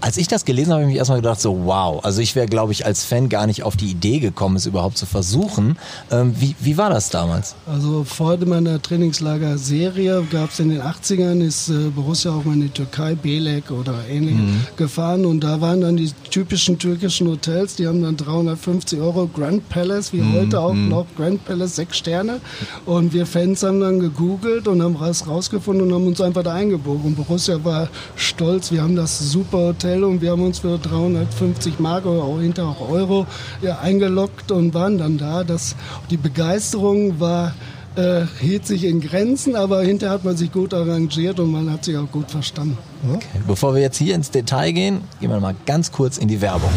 als 0.00 0.16
ich 0.16 0.28
das 0.28 0.44
gelesen 0.44 0.70
habe, 0.70 0.80
habe 0.80 0.82
ich 0.84 0.94
mich 0.94 0.98
erstmal 0.98 1.18
gedacht, 1.18 1.40
so 1.40 1.64
wow. 1.64 2.04
Also 2.04 2.20
ich 2.20 2.36
wäre, 2.36 2.46
glaube 2.46 2.72
ich, 2.72 2.86
als 2.86 3.04
Fan 3.04 3.28
gar 3.28 3.46
nicht 3.46 3.62
auf 3.62 3.76
die 3.76 3.90
Idee 3.90 4.20
gekommen, 4.20 4.56
es 4.56 4.66
überhaupt 4.66 4.96
zu 4.96 5.06
versuchen. 5.06 5.76
Ähm, 6.10 6.34
wie, 6.38 6.54
wie 6.60 6.78
war 6.78 6.90
das 6.90 7.10
damals? 7.10 7.56
Also 7.66 8.04
vor 8.04 8.36
meiner 8.44 8.80
Trainingslager-Serie 8.80 10.24
gab 10.30 10.50
es 10.50 10.60
in 10.60 10.68
den 10.70 10.82
80ern, 10.82 11.40
ist 11.40 11.68
äh, 11.68 11.88
Borussia 11.94 12.32
auch 12.32 12.44
mal 12.44 12.54
in 12.54 12.62
die 12.62 12.68
Türkei, 12.68 13.14
Belek 13.14 13.70
oder 13.70 13.94
ähnliche, 14.08 14.38
mhm. 14.38 14.60
gefahren. 14.76 15.26
Und 15.26 15.40
da 15.40 15.60
waren 15.60 15.80
dann 15.80 15.96
die 15.96 16.12
typischen 16.30 16.78
türkischen 16.78 17.26
Hotels, 17.28 17.74
die 17.74 17.86
haben 17.86 18.02
dann 18.02 18.16
350 18.16 19.00
Euro 19.00 19.26
Grand 19.26 19.68
Palace, 19.68 20.12
wie 20.12 20.20
mhm. 20.20 20.34
heute 20.34 20.60
auch 20.60 20.74
mhm. 20.74 20.88
noch 20.88 21.06
Grand 21.16 21.44
Palace, 21.44 21.76
sechs 21.76 21.98
Sterne. 21.98 22.40
Und 22.86 23.12
wir 23.12 23.26
Fans 23.26 23.62
haben 23.62 23.80
dann 23.80 23.98
gegoogelt 23.98 24.68
und 24.68 24.80
haben 24.80 24.98
was 24.98 25.26
rausgefunden 25.26 25.88
und 25.88 25.94
haben 25.94 26.06
uns 26.06 26.20
einfach 26.20 26.44
da 26.44 26.54
eingebogen. 26.54 27.06
Und 27.06 27.16
Borussia 27.16 27.62
war 27.64 27.88
stolz, 28.14 28.70
wir 28.70 28.82
haben 28.82 28.94
das 28.94 29.18
super 29.18 29.58
Hotel 29.58 29.87
Hotel 29.88 30.04
und 30.04 30.20
wir 30.20 30.32
haben 30.32 30.42
uns 30.42 30.58
für 30.58 30.78
350 30.78 31.78
Mark 31.78 32.04
oder 32.04 32.22
auch 32.22 32.40
hinter 32.40 32.66
auch 32.68 32.90
Euro 32.90 33.26
ja, 33.62 33.78
eingeloggt 33.78 34.50
und 34.52 34.74
waren 34.74 34.98
dann 34.98 35.18
da. 35.18 35.44
Das, 35.44 35.76
die 36.10 36.16
Begeisterung 36.16 37.20
war 37.20 37.54
äh, 37.96 38.22
hielt 38.40 38.66
sich 38.66 38.84
in 38.84 39.00
Grenzen, 39.00 39.56
aber 39.56 39.82
hinterher 39.82 40.14
hat 40.14 40.24
man 40.24 40.36
sich 40.36 40.52
gut 40.52 40.74
arrangiert 40.74 41.40
und 41.40 41.50
man 41.50 41.70
hat 41.70 41.84
sich 41.84 41.96
auch 41.96 42.10
gut 42.10 42.30
verstanden. 42.30 42.76
Okay. 43.14 43.40
Bevor 43.46 43.74
wir 43.74 43.80
jetzt 43.80 43.96
hier 43.96 44.14
ins 44.14 44.30
Detail 44.30 44.72
gehen, 44.72 45.00
gehen 45.20 45.30
wir 45.30 45.40
mal 45.40 45.56
ganz 45.64 45.90
kurz 45.90 46.18
in 46.18 46.28
die 46.28 46.40
Werbung. 46.40 46.70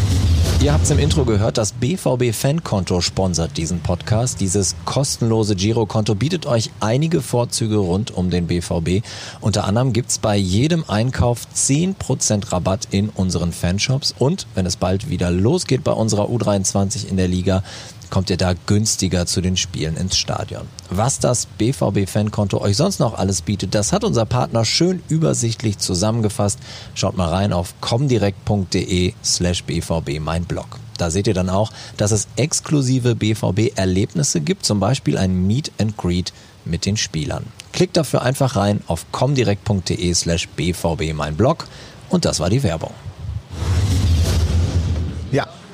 Ihr 0.62 0.72
habt 0.72 0.84
es 0.84 0.92
im 0.92 1.00
Intro 1.00 1.24
gehört, 1.24 1.58
das 1.58 1.72
BVB 1.72 2.32
Fankonto 2.32 3.00
sponsert 3.00 3.56
diesen 3.56 3.80
Podcast. 3.80 4.40
Dieses 4.40 4.76
kostenlose 4.84 5.56
Girokonto 5.56 6.14
bietet 6.14 6.46
euch 6.46 6.70
einige 6.78 7.20
Vorzüge 7.20 7.78
rund 7.78 8.12
um 8.12 8.30
den 8.30 8.46
BVB. 8.46 9.04
Unter 9.40 9.64
anderem 9.64 9.92
gibt 9.92 10.10
es 10.10 10.18
bei 10.18 10.36
jedem 10.36 10.84
Einkauf 10.86 11.48
10% 11.52 12.52
Rabatt 12.52 12.86
in 12.92 13.08
unseren 13.08 13.50
Fanshops 13.50 14.14
und 14.16 14.46
wenn 14.54 14.64
es 14.64 14.76
bald 14.76 15.10
wieder 15.10 15.32
losgeht 15.32 15.82
bei 15.82 15.90
unserer 15.90 16.26
U23 16.26 17.08
in 17.08 17.16
der 17.16 17.26
Liga, 17.26 17.64
kommt 18.12 18.28
ihr 18.28 18.36
da 18.36 18.52
günstiger 18.66 19.24
zu 19.24 19.40
den 19.40 19.56
Spielen 19.56 19.96
ins 19.96 20.18
Stadion. 20.18 20.68
Was 20.90 21.18
das 21.18 21.46
BVB-Fankonto 21.46 22.60
euch 22.60 22.76
sonst 22.76 23.00
noch 23.00 23.14
alles 23.14 23.40
bietet, 23.40 23.74
das 23.74 23.90
hat 23.90 24.04
unser 24.04 24.26
Partner 24.26 24.66
schön 24.66 25.02
übersichtlich 25.08 25.78
zusammengefasst. 25.78 26.58
Schaut 26.94 27.16
mal 27.16 27.30
rein 27.30 27.54
auf 27.54 27.74
comdirect.de 27.80 29.14
slash 29.24 29.64
bvb 29.64 30.20
mein 30.20 30.44
Blog. 30.44 30.78
Da 30.98 31.10
seht 31.10 31.26
ihr 31.26 31.32
dann 31.32 31.48
auch, 31.48 31.72
dass 31.96 32.12
es 32.12 32.28
exklusive 32.36 33.14
BVB-Erlebnisse 33.14 34.42
gibt, 34.42 34.66
zum 34.66 34.78
Beispiel 34.78 35.16
ein 35.16 35.46
Meet 35.46 35.72
and 35.80 35.96
Greet 35.96 36.34
mit 36.66 36.84
den 36.84 36.98
Spielern. 36.98 37.46
Klickt 37.72 37.96
dafür 37.96 38.20
einfach 38.20 38.56
rein 38.56 38.82
auf 38.88 39.10
comdirect.de 39.10 40.12
slash 40.12 40.48
bvb 40.48 41.14
mein 41.14 41.34
Blog 41.34 41.66
und 42.10 42.26
das 42.26 42.40
war 42.40 42.50
die 42.50 42.62
Werbung. 42.62 42.92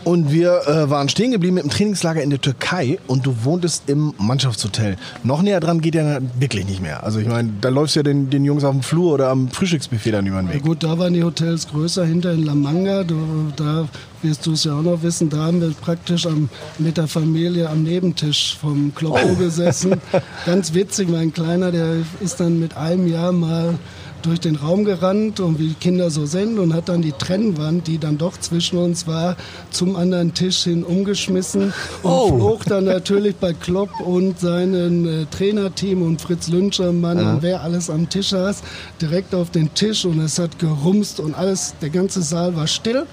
Und 0.08 0.32
wir 0.32 0.66
äh, 0.66 0.88
waren 0.88 1.10
stehen 1.10 1.32
geblieben 1.32 1.58
im 1.58 1.68
Trainingslager 1.68 2.22
in 2.22 2.30
der 2.30 2.40
Türkei 2.40 2.98
und 3.08 3.26
du 3.26 3.44
wohntest 3.44 3.90
im 3.90 4.14
Mannschaftshotel. 4.16 4.96
Noch 5.22 5.42
näher 5.42 5.60
dran 5.60 5.82
geht 5.82 5.94
ja 5.94 6.20
wirklich 6.38 6.64
nicht 6.64 6.80
mehr. 6.80 7.04
Also 7.04 7.18
ich 7.18 7.28
meine, 7.28 7.50
da 7.60 7.68
läufst 7.68 7.94
du 7.94 7.98
ja 7.98 8.04
den, 8.04 8.30
den 8.30 8.42
Jungs 8.42 8.64
auf 8.64 8.72
dem 8.72 8.82
Flur 8.82 9.12
oder 9.12 9.28
am 9.28 9.50
Frühstücksbuffet 9.50 10.12
dann 10.12 10.26
über 10.26 10.40
den 10.40 10.48
Weg. 10.48 10.62
Ja 10.62 10.62
gut, 10.62 10.82
da 10.82 10.98
waren 10.98 11.12
die 11.12 11.22
Hotels 11.22 11.68
größer, 11.68 12.06
hinter 12.06 12.32
in 12.32 12.46
La 12.46 12.54
Manga. 12.54 13.04
Du, 13.04 13.18
da 13.56 13.86
wirst 14.22 14.46
du 14.46 14.52
es 14.52 14.64
ja 14.64 14.78
auch 14.78 14.82
noch 14.82 15.02
wissen, 15.02 15.28
da 15.28 15.44
haben 15.44 15.60
wir 15.60 15.72
praktisch 15.78 16.24
am, 16.24 16.48
mit 16.78 16.96
der 16.96 17.06
Familie 17.06 17.68
am 17.68 17.82
Nebentisch 17.82 18.56
vom 18.58 18.94
Kloppo 18.94 19.32
oh. 19.32 19.34
gesessen. 19.34 20.00
Ganz 20.46 20.72
witzig, 20.72 21.10
mein 21.10 21.34
Kleiner, 21.34 21.70
der 21.70 21.96
ist 22.20 22.40
dann 22.40 22.58
mit 22.58 22.74
einem 22.78 23.08
Jahr 23.08 23.32
mal 23.32 23.74
durch 24.22 24.40
den 24.40 24.56
Raum 24.56 24.84
gerannt 24.84 25.40
und 25.40 25.58
wie 25.58 25.74
Kinder 25.74 26.10
so 26.10 26.26
sind 26.26 26.58
und 26.58 26.74
hat 26.74 26.88
dann 26.88 27.02
die 27.02 27.12
Trennwand, 27.12 27.86
die 27.86 27.98
dann 27.98 28.18
doch 28.18 28.38
zwischen 28.38 28.78
uns 28.78 29.06
war, 29.06 29.36
zum 29.70 29.96
anderen 29.96 30.34
Tisch 30.34 30.64
hin 30.64 30.82
umgeschmissen 30.82 31.72
und 32.02 32.10
oh. 32.10 32.36
flog 32.36 32.64
dann 32.64 32.84
natürlich 32.84 33.36
bei 33.36 33.52
Klopp 33.52 33.90
und 34.00 34.38
seinem 34.38 35.06
äh, 35.06 35.26
Trainerteam 35.26 36.02
und 36.02 36.20
Fritz 36.20 36.48
Lünschermann 36.48 37.18
ja. 37.18 37.32
und 37.32 37.42
wer 37.42 37.62
alles 37.62 37.90
am 37.90 38.08
Tisch 38.08 38.30
saß, 38.30 38.62
direkt 39.00 39.34
auf 39.34 39.50
den 39.50 39.72
Tisch 39.74 40.04
und 40.04 40.20
es 40.20 40.38
hat 40.38 40.58
gerumst 40.58 41.20
und 41.20 41.34
alles, 41.34 41.74
der 41.80 41.90
ganze 41.90 42.22
Saal 42.22 42.56
war 42.56 42.66
still 42.66 43.06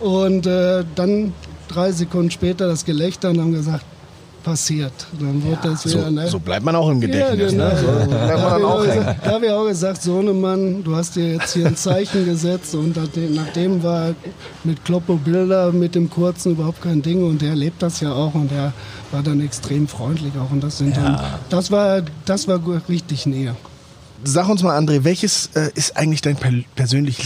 und 0.00 0.46
äh, 0.46 0.84
dann 0.94 1.32
drei 1.68 1.92
Sekunden 1.92 2.30
später 2.30 2.66
das 2.66 2.84
Gelächter 2.84 3.30
und 3.30 3.40
haben 3.40 3.52
gesagt, 3.52 3.84
passiert. 4.42 4.92
Dann 5.18 5.42
wird 5.44 5.64
ja, 5.64 5.70
das 5.70 5.84
wieder, 5.84 6.04
so, 6.04 6.10
ne? 6.10 6.28
so 6.28 6.38
bleibt 6.38 6.64
man 6.64 6.76
auch 6.76 6.90
im 6.90 7.00
Gedächtnis. 7.00 7.52
Ja, 7.52 7.68
genau. 7.68 7.68
ne? 7.68 8.04
so 8.04 8.08
bleibt 8.08 8.42
man 8.42 8.52
dann 8.52 8.64
auch 8.64 8.82
gesagt, 8.82 9.26
Da 9.26 9.30
habe 9.32 9.46
ich 9.46 9.52
auch 9.52 9.66
gesagt, 9.66 10.02
Sohnemann, 10.02 10.84
du 10.84 10.96
hast 10.96 11.16
dir 11.16 11.34
jetzt 11.34 11.54
hier 11.54 11.66
ein 11.66 11.76
Zeichen 11.76 12.24
gesetzt 12.24 12.74
und 12.74 12.96
nachdem 13.30 13.82
war 13.82 14.14
mit 14.64 14.84
Kloppo 14.84 15.16
Bilder 15.16 15.72
mit 15.72 15.94
dem 15.94 16.10
Kurzen 16.10 16.52
überhaupt 16.52 16.82
kein 16.82 17.02
Ding 17.02 17.24
und 17.24 17.42
der 17.42 17.54
lebt 17.54 17.82
das 17.82 18.00
ja 18.00 18.12
auch 18.12 18.34
und 18.34 18.50
der 18.50 18.72
war 19.10 19.22
dann 19.22 19.40
extrem 19.40 19.88
freundlich 19.88 20.32
auch 20.38 20.50
und 20.50 20.62
das 20.62 20.78
sind 20.78 20.96
ja. 20.96 21.02
dann, 21.02 21.20
das 21.50 21.70
war, 21.70 22.02
das 22.24 22.48
war 22.48 22.60
richtig 22.88 23.26
näher. 23.26 23.56
Sag 24.24 24.48
uns 24.48 24.62
mal, 24.62 24.76
André, 24.76 25.04
welches 25.04 25.50
äh, 25.54 25.70
ist 25.74 25.96
eigentlich 25.96 26.22
dein 26.22 26.36
persönlich, 26.74 27.18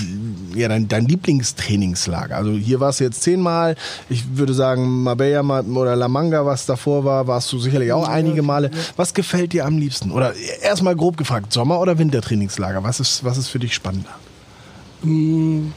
ja, 0.54 0.68
dein, 0.68 0.88
dein 0.88 1.06
Lieblingstrainingslager? 1.06 2.36
Also 2.36 2.52
hier 2.52 2.80
warst 2.80 3.00
du 3.00 3.04
jetzt 3.04 3.22
zehnmal. 3.22 3.76
Ich 4.10 4.36
würde 4.36 4.52
sagen, 4.52 5.02
Marbella 5.02 5.40
oder 5.60 5.96
La 5.96 6.08
Manga, 6.08 6.44
was 6.44 6.66
davor 6.66 7.04
war, 7.04 7.26
warst 7.26 7.50
du 7.52 7.58
sicherlich 7.58 7.92
auch 7.92 8.06
einige 8.06 8.42
Male. 8.42 8.70
Was 8.96 9.14
gefällt 9.14 9.54
dir 9.54 9.64
am 9.64 9.78
liebsten? 9.78 10.10
Oder 10.10 10.34
erstmal 10.62 10.94
grob 10.94 11.16
gefragt, 11.16 11.52
Sommer- 11.52 11.80
oder 11.80 11.98
Wintertrainingslager? 11.98 12.84
Was 12.84 13.00
ist, 13.00 13.24
was 13.24 13.38
ist 13.38 13.48
für 13.48 13.58
dich 13.58 13.74
spannender? 13.74 14.14
Mm, 15.02 15.68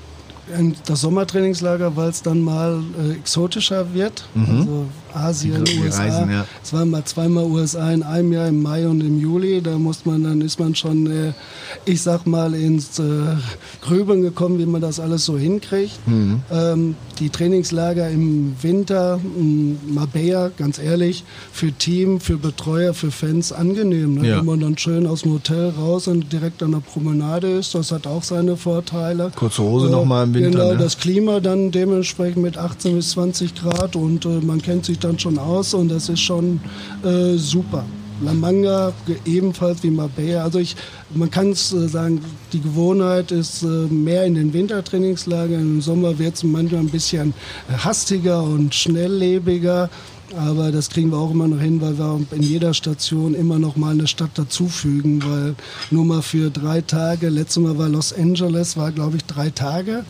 das 0.86 1.01
Sommertrainingslager, 1.01 1.95
weil 1.95 2.10
es 2.10 2.21
dann 2.21 2.41
mal 2.41 2.84
äh, 2.99 3.13
exotischer 3.13 3.93
wird. 3.93 4.28
Mhm. 4.36 4.58
Also 4.60 4.86
Asien, 5.15 5.63
USA. 5.84 6.04
Reisen, 6.04 6.32
ja. 6.32 6.45
Es 6.63 6.73
waren 6.73 6.89
mal 6.89 7.04
zweimal 7.06 7.45
USA 7.45 7.91
in 7.91 8.04
einem 8.04 8.34
Jahr, 8.34 8.47
im 8.47 8.62
Mai 8.62 8.88
und 8.88 9.01
im 9.01 9.19
Juli. 9.19 9.62
Da 9.62 9.78
muss 9.78 10.06
man, 10.06 10.23
dann 10.23 10.41
ist 10.41 10.60
man 10.60 10.75
schon, 10.75 11.08
äh, 11.08 11.34
ich 11.86 12.01
sag 12.01 12.25
mal, 12.25 12.54
ins 12.54 12.99
äh, 12.99 13.04
Grübeln 13.82 14.21
gekommen, 14.21 14.60
wie 14.60 14.65
man 14.65 14.82
das 14.82 14.99
alles 14.99 15.25
so 15.25 15.38
hinkriegt. 15.38 15.99
Mhm. 16.08 16.41
Ähm, 16.51 16.95
die 17.19 17.30
Trainingslager 17.30 18.10
im 18.10 18.56
Winter, 18.62 19.19
Marbella, 19.88 20.51
ganz 20.58 20.80
ehrlich, 20.80 21.23
für 21.51 21.71
Team, 21.71 22.19
für 22.19 22.38
Betreuer, 22.38 22.93
für 22.93 23.12
Fans 23.12 23.51
angenehm. 23.51 24.15
Ne? 24.15 24.28
Ja. 24.28 24.38
Wenn 24.39 24.45
man 24.45 24.60
dann 24.60 24.78
schön 24.78 25.08
aus 25.08 25.21
dem 25.21 25.34
Hotel 25.34 25.69
raus 25.69 26.08
und 26.08 26.32
direkt 26.34 26.62
an 26.62 26.71
der 26.71 26.80
Promenade 26.80 27.47
ist, 27.47 27.73
das 27.75 27.91
hat 27.91 28.08
auch 28.08 28.23
seine 28.23 28.58
Vorteile. 28.58 29.32
Kurze 29.36 29.63
Hose 29.63 29.88
äh, 29.88 29.91
nochmal 29.91 30.25
im 30.25 30.34
Winter. 30.34 30.49
Genau, 30.49 30.71
ne? 30.73 30.78
das 30.78 30.97
Klima 30.97 31.39
dann 31.39 31.71
dementsprechend 31.71 32.43
mit 32.43 32.58
18 32.58 32.95
bis 32.95 33.12
20 33.12 33.56
Grad 33.56 33.95
und 33.95 34.25
äh, 34.25 34.39
man 34.41 34.62
kennt 34.62 34.86
sich 34.86 34.99
dann 35.05 35.19
schon 35.19 35.37
aus 35.37 35.73
und 35.73 35.89
das 35.89 36.09
ist 36.09 36.21
schon 36.21 36.59
äh, 37.03 37.37
super. 37.37 37.85
La 38.21 38.33
Manga 38.33 38.93
ebenfalls 39.25 39.83
wie 39.83 39.89
Marbella. 39.89 40.43
Also 40.43 40.59
ich, 40.59 40.75
man 41.13 41.29
kann 41.29 41.51
es 41.51 41.73
äh, 41.73 41.87
sagen, 41.89 42.21
die 42.53 42.61
Gewohnheit 42.61 43.31
ist 43.31 43.63
äh, 43.63 43.67
mehr 43.67 44.25
in 44.25 44.35
den 44.35 44.53
Wintertrainingslagern. 44.53 45.59
Im 45.59 45.81
Sommer 45.81 46.17
wird 46.17 46.35
es 46.35 46.43
manchmal 46.43 46.81
ein 46.81 46.89
bisschen 46.89 47.33
hastiger 47.69 48.41
und 48.41 48.73
schnelllebiger. 48.73 49.89
Aber 50.38 50.71
das 50.71 50.89
kriegen 50.89 51.11
wir 51.11 51.17
auch 51.17 51.31
immer 51.31 51.47
noch 51.47 51.59
hin, 51.59 51.81
weil 51.81 51.97
wir 51.97 52.19
in 52.31 52.41
jeder 52.41 52.73
Station 52.73 53.33
immer 53.35 53.59
noch 53.59 53.75
mal 53.75 53.91
eine 53.91 54.07
Stadt 54.07 54.31
dazufügen, 54.35 55.23
weil 55.23 55.55
nur 55.91 56.05
mal 56.05 56.21
für 56.21 56.49
drei 56.49 56.81
Tage, 56.81 57.29
letztes 57.29 57.61
Mal 57.63 57.77
war 57.77 57.89
Los 57.89 58.11
Angeles, 58.13 58.75
war 58.75 58.91
glaube 58.91 59.17
ich 59.17 59.25
drei 59.25 59.49
Tage. 59.49 60.03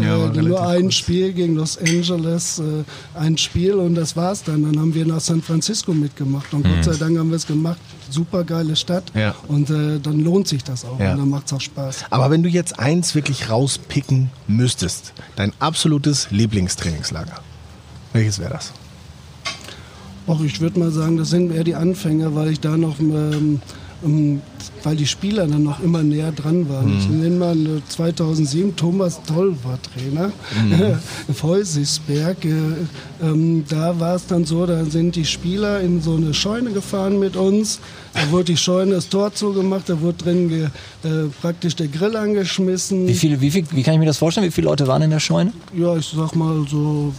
Ja, 0.00 0.30
äh, 0.30 0.42
nur 0.42 0.66
ein 0.66 0.82
kurz. 0.82 0.94
Spiel 0.94 1.32
gegen 1.32 1.56
Los 1.56 1.78
Angeles, 1.78 2.58
äh, 2.58 2.84
ein 3.18 3.36
Spiel 3.38 3.74
und 3.74 3.94
das 3.94 4.16
war's 4.16 4.42
dann. 4.44 4.62
Dann 4.62 4.78
haben 4.78 4.94
wir 4.94 5.06
nach 5.06 5.20
San 5.20 5.42
Francisco 5.42 5.92
mitgemacht 5.92 6.52
und 6.52 6.64
mhm. 6.64 6.74
Gott 6.74 6.84
sei 6.84 6.94
Dank 6.96 7.18
haben 7.18 7.30
wir 7.30 7.36
es 7.36 7.46
gemacht. 7.46 7.78
Super 8.10 8.44
geile 8.44 8.76
Stadt 8.76 9.04
ja. 9.14 9.34
und 9.48 9.70
äh, 9.70 9.98
dann 9.98 10.20
lohnt 10.20 10.48
sich 10.48 10.62
das 10.62 10.84
auch 10.84 11.00
ja. 11.00 11.12
und 11.12 11.18
dann 11.18 11.30
macht 11.30 11.46
es 11.46 11.52
auch 11.54 11.60
Spaß. 11.60 12.04
Aber 12.10 12.30
wenn 12.30 12.42
du 12.42 12.48
jetzt 12.48 12.78
eins 12.78 13.14
wirklich 13.14 13.48
rauspicken 13.48 14.30
müsstest, 14.46 15.14
dein 15.36 15.52
absolutes 15.58 16.30
Lieblingstrainingslager, 16.30 17.40
welches 18.12 18.38
wäre 18.38 18.50
das? 18.50 18.72
Och, 20.26 20.44
ich 20.44 20.60
würde 20.60 20.78
mal 20.78 20.90
sagen, 20.90 21.16
das 21.16 21.30
sind 21.30 21.52
eher 21.52 21.64
die 21.64 21.74
Anfänger, 21.74 22.34
weil 22.34 22.52
ich 22.52 22.60
da 22.60 22.76
noch 22.76 23.00
ähm, 23.00 23.60
ähm, 24.04 24.40
weil 24.82 24.96
die 24.96 25.06
Spieler 25.06 25.46
dann 25.46 25.62
noch 25.62 25.80
immer 25.80 26.02
näher 26.02 26.32
dran 26.32 26.68
waren. 26.68 26.92
Mhm. 26.92 26.98
Ich 26.98 27.08
nenne 27.08 27.36
mal 27.36 27.56
2007, 27.88 28.74
Thomas 28.74 29.20
Toll 29.22 29.54
war 29.62 29.78
Trainer, 29.80 30.32
mhm. 30.54 31.34
Feusisberg. 31.34 32.44
Äh, 32.44 32.50
ähm, 33.22 33.64
da 33.68 33.98
war 34.00 34.16
es 34.16 34.26
dann 34.26 34.44
so, 34.44 34.66
da 34.66 34.84
sind 34.84 35.14
die 35.14 35.24
Spieler 35.24 35.80
in 35.80 36.02
so 36.02 36.16
eine 36.16 36.34
Scheune 36.34 36.72
gefahren 36.72 37.20
mit 37.20 37.36
uns. 37.36 37.78
Da 38.14 38.30
wurde 38.30 38.44
die 38.44 38.56
Scheune 38.56 38.92
das 38.92 39.08
Tor 39.08 39.32
zugemacht, 39.34 39.88
da 39.88 40.00
wurde 40.00 40.18
drin 40.18 40.48
ge, 40.48 40.64
äh, 41.04 41.28
praktisch 41.40 41.76
der 41.76 41.88
Grill 41.88 42.16
angeschmissen. 42.16 43.06
Wie, 43.06 43.14
viele, 43.14 43.40
wie, 43.40 43.50
viel, 43.50 43.64
wie 43.70 43.82
kann 43.82 43.94
ich 43.94 44.00
mir 44.00 44.06
das 44.06 44.18
vorstellen? 44.18 44.46
Wie 44.46 44.50
viele 44.50 44.66
Leute 44.66 44.86
waren 44.88 45.02
in 45.02 45.10
der 45.10 45.20
Scheune? 45.20 45.52
Ja, 45.76 45.96
ich 45.96 46.12
sag 46.14 46.34
mal 46.34 46.66
so 46.68 47.12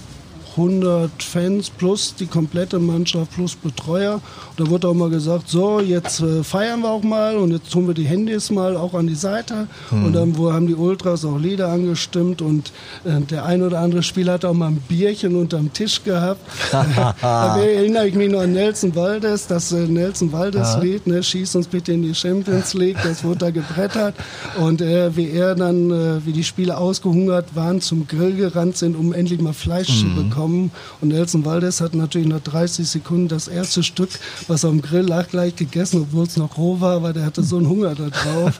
100 0.55 1.11
Fans 1.21 1.69
plus 1.69 2.13
die 2.15 2.27
komplette 2.27 2.79
Mannschaft 2.79 3.33
plus 3.33 3.55
Betreuer. 3.55 4.21
Da 4.57 4.67
wurde 4.67 4.87
auch 4.87 4.93
mal 4.93 5.09
gesagt, 5.09 5.49
so 5.49 5.79
jetzt 5.79 6.21
äh, 6.21 6.43
feiern 6.43 6.81
wir 6.81 6.89
auch 6.89 7.01
mal 7.03 7.37
und 7.37 7.51
jetzt 7.51 7.71
tun 7.71 7.87
wir 7.87 7.95
die 7.95 8.03
Handys 8.03 8.51
mal 8.51 8.77
auch 8.77 8.93
an 8.93 9.07
die 9.07 9.15
Seite. 9.15 9.67
Mhm. 9.89 10.05
Und 10.05 10.13
dann 10.13 10.37
wo 10.37 10.53
haben 10.53 10.67
die 10.67 10.75
Ultras 10.75 11.25
auch 11.25 11.39
Lieder 11.39 11.69
angestimmt 11.69 12.41
und 12.41 12.71
äh, 13.03 13.19
der 13.21 13.45
ein 13.45 13.63
oder 13.63 13.79
andere 13.79 14.03
Spieler 14.03 14.33
hat 14.33 14.45
auch 14.45 14.53
mal 14.53 14.67
ein 14.67 14.83
Bierchen 14.87 15.35
unterm 15.35 15.73
Tisch 15.73 16.03
gehabt. 16.03 16.41
da 16.71 17.57
erinnere 17.57 18.07
ich 18.07 18.13
mich 18.13 18.31
noch 18.31 18.41
an 18.41 18.53
Nelson 18.53 18.95
Waldes, 18.95 19.47
das 19.47 19.71
äh, 19.71 19.87
Nelson 19.87 20.31
Waldes 20.31 20.77
Lied, 20.81 21.07
ne, 21.07 21.23
schieß 21.23 21.55
uns 21.55 21.67
bitte 21.67 21.93
in 21.93 22.03
die 22.03 22.13
Champions 22.13 22.75
League, 22.75 22.97
das 23.03 23.23
wurde 23.23 23.39
da 23.39 23.49
gebrettert. 23.49 24.15
Und 24.59 24.81
äh, 24.81 25.15
wie 25.15 25.31
er 25.31 25.55
dann, 25.55 26.23
wie 26.25 26.31
die 26.31 26.43
Spieler 26.43 26.77
ausgehungert 26.77 27.55
waren, 27.55 27.81
zum 27.81 28.07
Grill 28.07 28.35
gerannt 28.35 28.77
sind, 28.77 28.95
um 28.95 29.13
endlich 29.13 29.41
mal 29.41 29.53
Fleisch 29.53 29.89
mhm. 29.89 30.15
zu 30.15 30.23
bekommen 30.23 30.42
kommen. 30.43 30.71
Und 31.01 31.10
Nelson 31.10 31.45
Valdez 31.45 31.79
hat 31.79 31.95
natürlich 31.95 32.27
nach 32.27 32.41
30 32.41 32.88
Sekunden 32.88 33.27
das 33.29 33.47
erste 33.47 33.82
Stück, 33.82 34.10
was 34.47 34.62
dem 34.62 34.82
Grill 34.82 35.08
lag, 35.08 35.29
gleich 35.29 35.56
gegessen, 35.56 36.01
obwohl 36.01 36.25
es 36.25 36.38
noch 36.38 36.58
roh 36.58 36.79
war, 36.82 37.01
weil 37.01 37.13
der 37.13 37.25
hatte 37.25 37.43
so 37.43 37.58
einen 37.58 37.69
Hunger 37.69 37.95
da 37.95 38.10
drauf. 38.10 38.60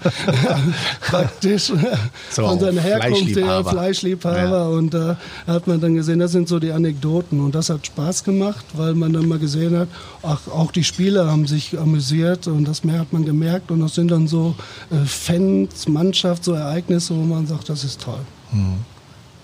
Praktisch 1.02 1.72
so, 2.30 2.41
von 2.41 2.60
seiner 2.60 2.82
Herkunft, 2.82 3.36
der 3.36 3.65
Fleischliebhaber. 3.65 4.39
Ja. 4.39 4.67
Und 4.67 4.93
da 4.93 5.17
hat 5.46 5.67
man 5.67 5.82
dann 5.82 5.93
gesehen, 5.96 6.19
das 6.19 6.32
sind 6.32 6.48
so 6.48 6.60
die 6.60 6.72
Anekdoten. 6.72 7.39
Und 7.41 7.54
das 7.54 7.69
hat 7.69 7.86
Spaß 7.86 8.24
gemacht, 8.24 8.65
weil 8.74 8.93
man 8.93 9.12
dann 9.12 9.28
mal 9.28 9.39
gesehen 9.39 9.78
hat, 9.78 9.89
ach, 10.22 10.48
auch 10.48 10.72
die 10.72 10.84
Spieler 10.84 11.30
haben 11.30 11.48
sich 11.48 11.78
amüsiert 11.78 12.48
und 12.48 12.65
das 12.65 12.84
mehr 12.84 13.00
hat 13.00 13.12
man 13.12 13.26
gemerkt. 13.26 13.72
Und 13.72 13.82
das 13.82 13.96
sind 13.96 14.10
dann 14.10 14.28
so 14.28 14.56
äh, 14.89 15.06
Fans, 15.06 15.88
Mannschaft, 15.88 16.46
so 16.46 16.54
Ereignisse, 16.54 17.13
wo 17.15 17.24
man 17.24 17.46
sagt, 17.46 17.67
das 17.67 17.84
ist 17.84 18.02
toll. 18.02 18.22
Mhm. 18.54 18.92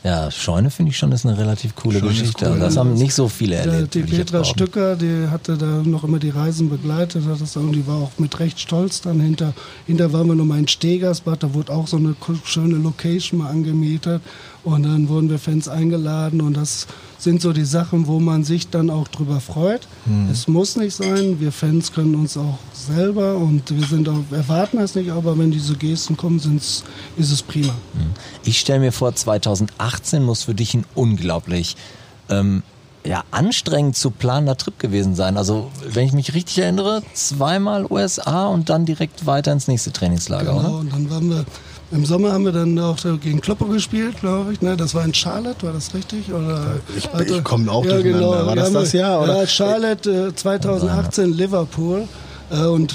Ja, 0.03 0.31
Scheune 0.31 0.71
finde 0.71 0.91
ich 0.91 0.97
schon, 0.97 1.12
ist 1.12 1.25
eine 1.25 1.38
relativ 1.38 1.75
coole 1.75 1.99
Scheune 1.99 2.12
Geschichte. 2.12 2.49
Cool. 2.49 2.59
Das 2.59 2.77
haben 2.77 2.93
nicht 2.93 3.13
so 3.13 3.27
viele 3.27 3.55
erlebt. 3.55 3.93
Die 3.93 4.03
Petra 4.03 4.43
Stücker, 4.45 4.95
die 4.95 5.27
hatte 5.29 5.57
da 5.57 5.81
noch 5.83 6.05
immer 6.05 6.19
die 6.19 6.29
Reisen 6.29 6.69
begleitet, 6.69 7.25
hat 7.25 7.41
das 7.41 7.53
die 7.53 7.85
war 7.85 7.97
auch 7.97 8.12
mit 8.17 8.39
recht 8.39 8.59
stolz 8.59 9.01
dann 9.01 9.19
hinter. 9.19 9.53
Hinter 9.88 10.13
waren 10.13 10.27
wir 10.27 10.35
nochmal 10.35 10.59
in 10.59 10.67
Stegersbad, 10.67 11.43
da 11.43 11.53
wurde 11.53 11.73
auch 11.73 11.88
so 11.88 11.97
eine 11.97 12.15
schöne 12.45 12.75
Location 12.75 13.39
mal 13.39 13.49
angemietet 13.49 14.21
und 14.63 14.84
dann 14.84 15.08
wurden 15.10 15.30
wir 15.30 15.39
Fans 15.39 15.67
eingeladen 15.67 16.41
und 16.41 16.56
das 16.56 16.88
sind 17.17 17.41
so 17.41 17.54
die 17.54 17.65
Sachen, 17.65 18.08
wo 18.08 18.19
man 18.19 18.43
sich 18.43 18.69
dann 18.69 18.89
auch 18.89 19.08
drüber 19.08 19.41
freut. 19.41 19.88
Hm. 20.06 20.30
Es 20.32 20.48
muss 20.48 20.76
nicht 20.76 20.95
sein, 20.95 21.39
wir 21.39 21.52
Fans 21.52 21.91
können 21.91 22.15
uns 22.15 22.38
auch 22.38 22.58
selber 22.74 23.36
und 23.36 23.69
wir 23.76 23.86
sind 23.86 24.08
auch, 24.08 24.24
erwarten 24.32 24.80
es 24.80 24.95
nicht, 24.95 25.12
aber 25.12 25.38
wenn 25.38 25.52
diese 25.52 25.76
Gesten 25.76 26.15
kommen, 26.15 26.38
ist 26.38 26.84
es 27.17 27.43
prima. 27.43 27.67
Hm. 27.67 28.12
Ich 28.43 28.60
stelle 28.60 28.80
mir 28.80 28.91
vor, 28.91 29.13
2018 29.13 30.24
muss 30.24 30.43
für 30.43 30.54
dich 30.54 30.74
ein 30.74 30.86
unglaublich 30.95 31.76
ähm, 32.30 32.63
ja, 33.06 33.24
anstrengend 33.32 33.95
zu 33.95 34.12
planender 34.12 34.58
Trip 34.58 34.78
gewesen 34.78 35.15
sein. 35.15 35.38
Also, 35.38 35.72
wenn 35.88 36.06
ich 36.06 36.13
mich 36.13 36.34
richtig 36.34 36.60
erinnere, 36.60 37.02
zweimal 37.13 37.86
USA 37.89 38.48
und 38.48 38.69
dann 38.69 38.86
direkt 38.86 39.26
weiter 39.26 39.52
ins 39.52 39.67
nächste 39.67 39.91
Trainingslager, 39.91 40.54
genau, 40.54 40.60
oder? 40.60 40.78
und 40.80 40.93
dann 40.93 41.10
waren 41.10 41.30
wir 41.30 41.45
im 41.91 42.06
Sommer 42.06 42.32
haben 42.32 42.45
wir 42.45 42.52
dann 42.52 42.78
auch 42.78 42.97
gegen 43.21 43.41
Kloppo 43.41 43.65
gespielt, 43.65 44.19
glaube 44.19 44.54
ich. 44.54 44.62
Ne? 44.62 44.78
Das 44.78 44.93
war 44.93 45.04
in 45.04 45.13
Charlotte, 45.13 45.65
war 45.65 45.73
das 45.73 45.93
richtig? 45.93 46.32
Oder, 46.32 46.75
ich, 46.95 47.10
also, 47.12 47.38
ich 47.38 47.43
komme 47.43 47.71
auch 47.71 47.84
ja, 47.86 47.99
genau. 48.02 48.32
War 48.32 48.56
das 48.56 48.71
das 48.71 48.93
Jahr? 48.93 49.23
Oder? 49.23 49.41
Ja, 49.41 49.47
Charlotte 49.47 50.28
äh, 50.30 50.36
2018 50.36 51.34
Liverpool. 51.34 52.08
Äh, 52.52 52.65
und 52.65 52.93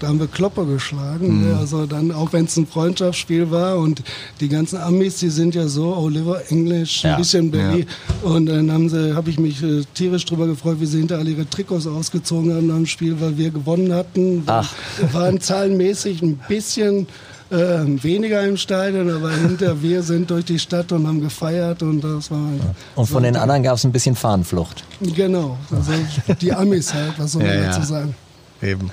da 0.00 0.08
haben 0.08 0.20
wir 0.20 0.26
Klopper 0.26 0.64
geschlagen. 0.64 1.40
Mhm. 1.40 1.48
Ne? 1.48 1.56
Also 1.58 1.86
dann, 1.86 2.12
auch 2.12 2.32
wenn 2.32 2.44
es 2.44 2.56
ein 2.56 2.66
Freundschaftsspiel 2.66 3.50
war 3.50 3.78
und 3.78 4.02
die 4.40 4.48
ganzen 4.48 4.78
Amis, 4.78 5.18
die 5.18 5.30
sind 5.30 5.54
ja 5.54 5.66
so, 5.68 5.96
Oliver 5.96 6.42
Englisch, 6.50 7.04
ein 7.04 7.12
ja. 7.12 7.16
bisschen 7.16 7.50
Berlin. 7.50 7.86
Ja. 8.22 8.30
Und 8.30 8.46
dann 8.46 8.70
haben 8.70 8.88
sie, 8.88 9.14
habe 9.14 9.30
ich 9.30 9.38
mich 9.38 9.62
äh, 9.62 9.82
tierisch 9.94 10.24
drüber 10.24 10.46
gefreut, 10.46 10.76
wie 10.80 10.86
sie 10.86 10.98
hinter 10.98 11.18
alle 11.18 11.30
ihre 11.30 11.48
Trikots 11.48 11.86
ausgezogen 11.86 12.54
haben 12.54 12.68
dem 12.68 12.86
Spiel, 12.86 13.20
weil 13.20 13.36
wir 13.36 13.50
gewonnen 13.50 13.92
hatten. 13.92 14.42
Ach. 14.46 14.72
Waren 15.12 15.40
zahlenmäßig 15.40 16.22
ein 16.22 16.38
bisschen 16.48 17.06
äh, 17.50 17.56
weniger 18.02 18.42
im 18.42 18.56
Stadion, 18.56 19.10
aber 19.10 19.30
hinter 19.30 19.80
wir 19.82 20.02
sind 20.02 20.30
durch 20.30 20.44
die 20.44 20.58
Stadt 20.58 20.92
und 20.92 21.06
haben 21.06 21.20
gefeiert 21.20 21.82
und 21.82 22.02
das 22.02 22.30
war. 22.30 22.38
Ja. 22.38 22.74
Und 22.94 23.06
von 23.06 23.22
den 23.22 23.36
anderen 23.36 23.62
gab 23.62 23.76
es 23.76 23.84
ein 23.84 23.92
bisschen 23.92 24.14
Fahnenflucht. 24.14 24.84
Genau, 25.00 25.56
also 25.70 25.92
die 26.40 26.52
Amis 26.52 26.92
halt, 26.92 27.14
was 27.18 27.32
soll 27.32 27.42
man 27.42 27.54
ja, 27.54 27.66
dazu 27.66 27.82
sagen? 27.82 28.14
Eben. 28.62 28.90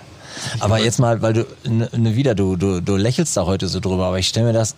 Aber 0.60 0.80
jetzt 0.80 1.00
mal, 1.00 1.22
weil 1.22 1.34
du 1.34 1.46
ne, 1.66 2.16
wieder, 2.16 2.36
du, 2.36 2.56
du, 2.56 2.82
du 2.82 2.96
lächelst 2.96 3.36
da 3.38 3.46
heute 3.46 3.68
so 3.68 3.80
drüber, 3.80 4.06
aber 4.06 4.20
ich 4.20 4.28
stelle 4.28 4.48
mir 4.48 4.54
das 4.54 4.76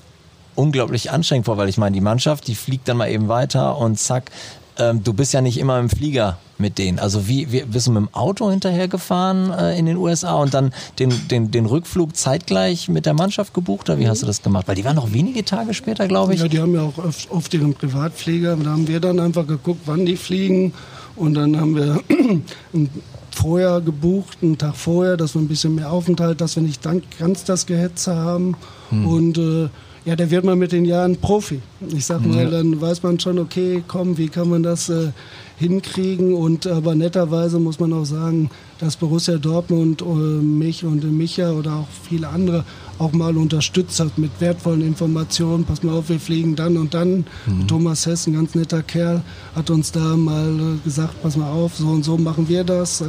unglaublich 0.55 1.11
anstrengend 1.11 1.45
vor, 1.45 1.57
weil 1.57 1.69
ich 1.69 1.77
meine, 1.77 1.93
die 1.93 2.01
Mannschaft, 2.01 2.47
die 2.47 2.55
fliegt 2.55 2.87
dann 2.87 2.97
mal 2.97 3.09
eben 3.09 3.27
weiter 3.27 3.77
und 3.77 3.99
zack, 3.99 4.31
ähm, 4.79 5.03
du 5.03 5.13
bist 5.13 5.33
ja 5.33 5.41
nicht 5.41 5.59
immer 5.59 5.79
im 5.79 5.89
Flieger 5.89 6.37
mit 6.57 6.77
denen. 6.77 6.99
Also 6.99 7.27
wie, 7.27 7.51
wie 7.51 7.61
bist 7.63 7.87
du 7.87 7.91
mit 7.91 8.01
dem 8.01 8.13
Auto 8.13 8.49
hinterhergefahren 8.49 9.51
äh, 9.51 9.77
in 9.77 9.85
den 9.85 9.97
USA 9.97 10.35
und 10.35 10.53
dann 10.53 10.73
den, 10.99 11.13
den, 11.29 11.51
den 11.51 11.65
Rückflug 11.65 12.15
zeitgleich 12.15 12.89
mit 12.89 13.05
der 13.05 13.13
Mannschaft 13.13 13.53
gebucht 13.53 13.89
oder 13.89 13.99
wie 13.99 14.07
hast 14.07 14.21
du 14.21 14.25
das 14.25 14.41
gemacht? 14.41 14.67
Weil 14.67 14.75
die 14.75 14.85
waren 14.85 14.95
noch 14.95 15.13
wenige 15.13 15.45
Tage 15.45 15.73
später, 15.73 16.07
glaube 16.07 16.33
ich. 16.33 16.41
Ja, 16.41 16.47
die 16.47 16.59
haben 16.59 16.73
ja 16.73 16.81
auch 16.81 16.97
oft, 16.97 17.31
oft 17.31 17.53
ihren 17.53 17.73
Privatflieger. 17.73 18.55
Da 18.55 18.71
haben 18.71 18.87
wir 18.87 18.99
dann 18.99 19.19
einfach 19.19 19.45
geguckt, 19.45 19.81
wann 19.85 20.05
die 20.05 20.17
fliegen 20.17 20.73
und 21.15 21.33
dann 21.33 21.59
haben 21.59 21.75
wir 21.75 22.01
vorher 23.31 23.81
gebucht, 23.81 24.39
einen 24.41 24.57
Tag 24.57 24.75
vorher, 24.75 25.17
dass 25.17 25.35
wir 25.35 25.41
ein 25.41 25.47
bisschen 25.47 25.75
mehr 25.75 25.91
Aufenthalt, 25.91 26.41
dass 26.41 26.55
wir 26.55 26.63
nicht 26.63 26.81
ganz 27.19 27.43
das 27.43 27.65
Gehetze 27.65 28.15
haben 28.15 28.55
hm. 28.89 29.07
und 29.07 29.37
äh, 29.37 29.69
ja, 30.07 30.15
der 30.15 30.31
wird 30.31 30.45
mal 30.45 30.55
mit 30.55 30.71
den 30.71 30.85
Jahren 30.85 31.17
Profi. 31.17 31.59
Ich 31.93 32.05
sag 32.05 32.25
mal, 32.25 32.45
ja. 32.45 32.49
dann 32.49 32.79
weiß 32.79 33.03
man 33.03 33.19
schon, 33.19 33.37
okay, 33.39 33.83
komm, 33.85 34.17
wie 34.17 34.29
kann 34.29 34.49
man 34.49 34.63
das 34.63 34.87
äh, 34.87 35.11
hinkriegen? 35.57 36.33
Und 36.33 36.65
aber 36.65 36.95
netterweise 36.95 37.59
muss 37.59 37.81
man 37.81 37.91
auch 37.91 38.05
sagen, 38.05 38.49
dass 38.79 38.95
Borussia 38.95 39.35
Dortmund 39.35 40.01
äh, 40.01 40.05
mich 40.05 40.85
und 40.85 41.03
Micha 41.03 41.51
oder 41.51 41.73
auch 41.73 41.87
viele 42.07 42.29
andere 42.29 42.63
auch 42.99 43.11
mal 43.11 43.35
unterstützt 43.35 43.99
hat 43.99 44.17
mit 44.17 44.31
wertvollen 44.39 44.81
Informationen. 44.81 45.65
Pass 45.65 45.83
mal 45.83 45.91
auf, 45.93 46.07
wir 46.07 46.21
fliegen 46.21 46.55
dann 46.55 46.77
und 46.77 46.93
dann. 46.93 47.25
Mhm. 47.45 47.67
Thomas 47.67 48.05
Hess, 48.05 48.27
ein 48.27 48.33
ganz 48.33 48.55
netter 48.55 48.83
Kerl, 48.83 49.21
hat 49.55 49.69
uns 49.69 49.91
da 49.91 50.15
mal 50.15 50.47
äh, 50.57 50.85
gesagt, 50.85 51.21
pass 51.21 51.35
mal 51.35 51.51
auf, 51.51 51.75
so 51.75 51.87
und 51.87 52.05
so 52.05 52.17
machen 52.17 52.47
wir 52.47 52.63
das 52.63 53.03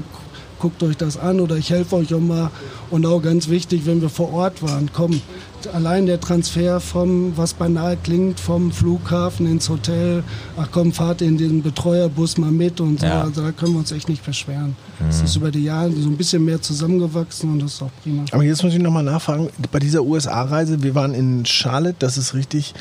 guckt 0.59 0.83
euch 0.83 0.97
das 0.97 1.17
an 1.17 1.41
oder 1.41 1.57
ich 1.57 1.71
helfe 1.71 1.97
euch 1.97 2.13
auch 2.15 2.21
mal. 2.21 2.51
Und 2.91 3.07
auch 3.07 3.21
ganz 3.21 3.49
wichtig, 3.49 3.87
wenn 3.87 4.01
wir 4.01 4.09
vor 4.09 4.33
Ort 4.33 4.63
waren, 4.63 4.91
komm, 4.93 5.21
allein 5.67 6.07
der 6.07 6.21
Transfer 6.21 6.81
vom, 6.81 7.37
was 7.37 7.55
banal 7.55 7.97
klingt, 8.03 8.39
vom 8.39 8.71
Flughafen 8.71 9.47
ins 9.47 9.69
Hotel, 9.69 10.23
ach 10.57 10.69
komm, 10.71 10.93
fahrt 10.93 11.23
in 11.23 11.37
den 11.37 11.63
Betreuerbus 11.63 12.39
mal 12.39 12.51
mit 12.51 12.81
und 12.81 13.01
so. 13.01 13.07
Ja. 13.07 13.23
Also 13.23 13.43
da 13.43 13.53
können 13.53 13.73
wir 13.73 13.81
uns 13.81 13.93
echt 13.93 14.09
nicht 14.09 14.25
beschweren. 14.25 14.77
Es 15.09 15.19
mhm. 15.19 15.25
ist 15.25 15.37
über 15.37 15.51
die 15.51 15.65
Jahre 15.65 15.91
so 15.93 16.09
ein 16.09 16.17
bisschen 16.17 16.45
mehr 16.45 16.61
zusammengewachsen 16.61 17.53
und 17.53 17.63
das 17.63 17.75
ist 17.75 17.83
auch 17.83 17.91
prima. 18.03 18.25
Aber 18.31 18.45
jetzt 18.45 18.63
muss 18.63 18.73
ich 18.73 18.79
nochmal 18.79 19.03
nachfragen, 19.03 19.49
bei 19.73 19.79
dieser 19.79 20.03
USA-Reise, 20.03 20.83
wir 20.83 20.95
waren 20.95 21.15
in 21.15 21.45
Charlotte, 21.45 21.97
das 21.99 22.19
ist 22.19 22.35
richtig, 22.35 22.75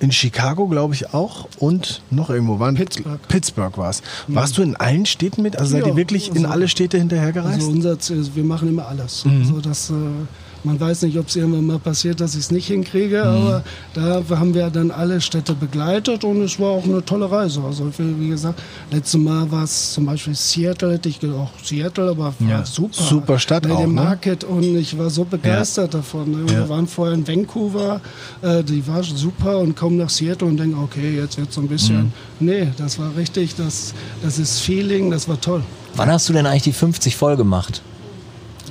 in 0.00 0.12
Chicago, 0.12 0.68
glaube 0.68 0.94
ich, 0.94 1.12
auch 1.12 1.48
und 1.58 2.02
noch 2.10 2.30
irgendwo 2.30 2.58
waren 2.58 2.76
Pittsburgh. 2.76 3.18
Pittsburgh 3.28 3.76
war 3.78 3.90
es. 3.90 4.02
Mhm. 4.26 4.34
Warst 4.34 4.58
du 4.58 4.62
in 4.62 4.76
allen 4.76 5.06
Städten 5.06 5.42
mit? 5.42 5.58
Also 5.58 5.72
seid 5.72 5.82
ja, 5.82 5.88
ihr 5.88 5.96
wirklich 5.96 6.28
also, 6.28 6.40
in 6.40 6.46
alle 6.46 6.68
Städte 6.68 6.98
hinterhergereist? 6.98 7.60
Also 7.60 7.70
unser, 7.70 7.96
wir 8.34 8.44
machen 8.44 8.68
immer 8.68 8.86
alles. 8.86 9.24
Mhm. 9.24 9.40
Also 9.40 9.60
das, 9.60 9.90
äh, 9.90 9.94
man 10.64 10.78
weiß 10.78 11.02
nicht, 11.02 11.18
ob 11.18 11.28
es 11.28 11.36
irgendwann 11.36 11.66
mal 11.66 11.78
passiert, 11.78 12.20
dass 12.20 12.34
ich 12.34 12.40
es 12.40 12.50
nicht 12.50 12.66
hinkriege, 12.66 13.18
mhm. 13.18 13.30
aber 13.30 13.64
da 13.94 14.22
haben 14.38 14.54
wir 14.54 14.70
dann 14.70 14.90
alle 14.90 15.20
Städte 15.20 15.54
begleitet 15.54 16.24
und 16.24 16.42
es 16.42 16.58
war 16.58 16.70
auch 16.70 16.84
eine 16.84 17.04
tolle 17.04 17.30
Reise. 17.30 17.62
Also 17.62 17.90
wie 17.96 18.28
gesagt, 18.28 18.60
letztes 18.90 19.20
Mal 19.20 19.50
war 19.50 19.64
es 19.64 19.92
zum 19.92 20.06
Beispiel 20.06 20.34
Seattle, 20.34 20.92
hätte 20.92 21.08
ich 21.08 21.18
auch 21.24 21.50
Seattle, 21.62 22.10
aber 22.10 22.34
ja. 22.48 22.64
super. 22.64 23.02
Super 23.02 23.38
Stadt 23.38 23.64
Bei 23.64 23.74
auch, 23.74 23.80
dem 23.80 23.94
ne? 23.94 24.02
Market 24.02 24.44
und 24.44 24.76
ich 24.76 24.96
war 24.98 25.10
so 25.10 25.24
begeistert 25.24 25.94
ja. 25.94 26.00
davon. 26.00 26.30
Ne? 26.30 26.52
Ja. 26.52 26.58
Wir 26.58 26.68
waren 26.68 26.86
vorher 26.86 27.14
in 27.14 27.26
Vancouver, 27.26 28.00
äh, 28.42 28.62
die 28.62 28.86
war 28.86 29.02
super 29.02 29.58
und 29.58 29.76
kommen 29.76 29.96
nach 29.96 30.10
Seattle 30.10 30.48
und 30.48 30.56
denken, 30.56 30.78
okay, 30.82 31.16
jetzt 31.16 31.38
wird 31.38 31.52
so 31.52 31.60
ein 31.60 31.68
bisschen. 31.68 31.96
Mhm. 31.96 32.12
Nee, 32.40 32.68
das 32.76 32.98
war 32.98 33.14
richtig, 33.16 33.54
das, 33.56 33.94
das 34.22 34.38
ist 34.38 34.60
Feeling, 34.60 35.10
das 35.10 35.28
war 35.28 35.40
toll. 35.40 35.62
Wann 35.94 36.10
hast 36.10 36.28
du 36.28 36.32
denn 36.32 36.46
eigentlich 36.46 36.62
die 36.62 36.72
50 36.72 37.16
voll 37.16 37.36
gemacht? 37.36 37.82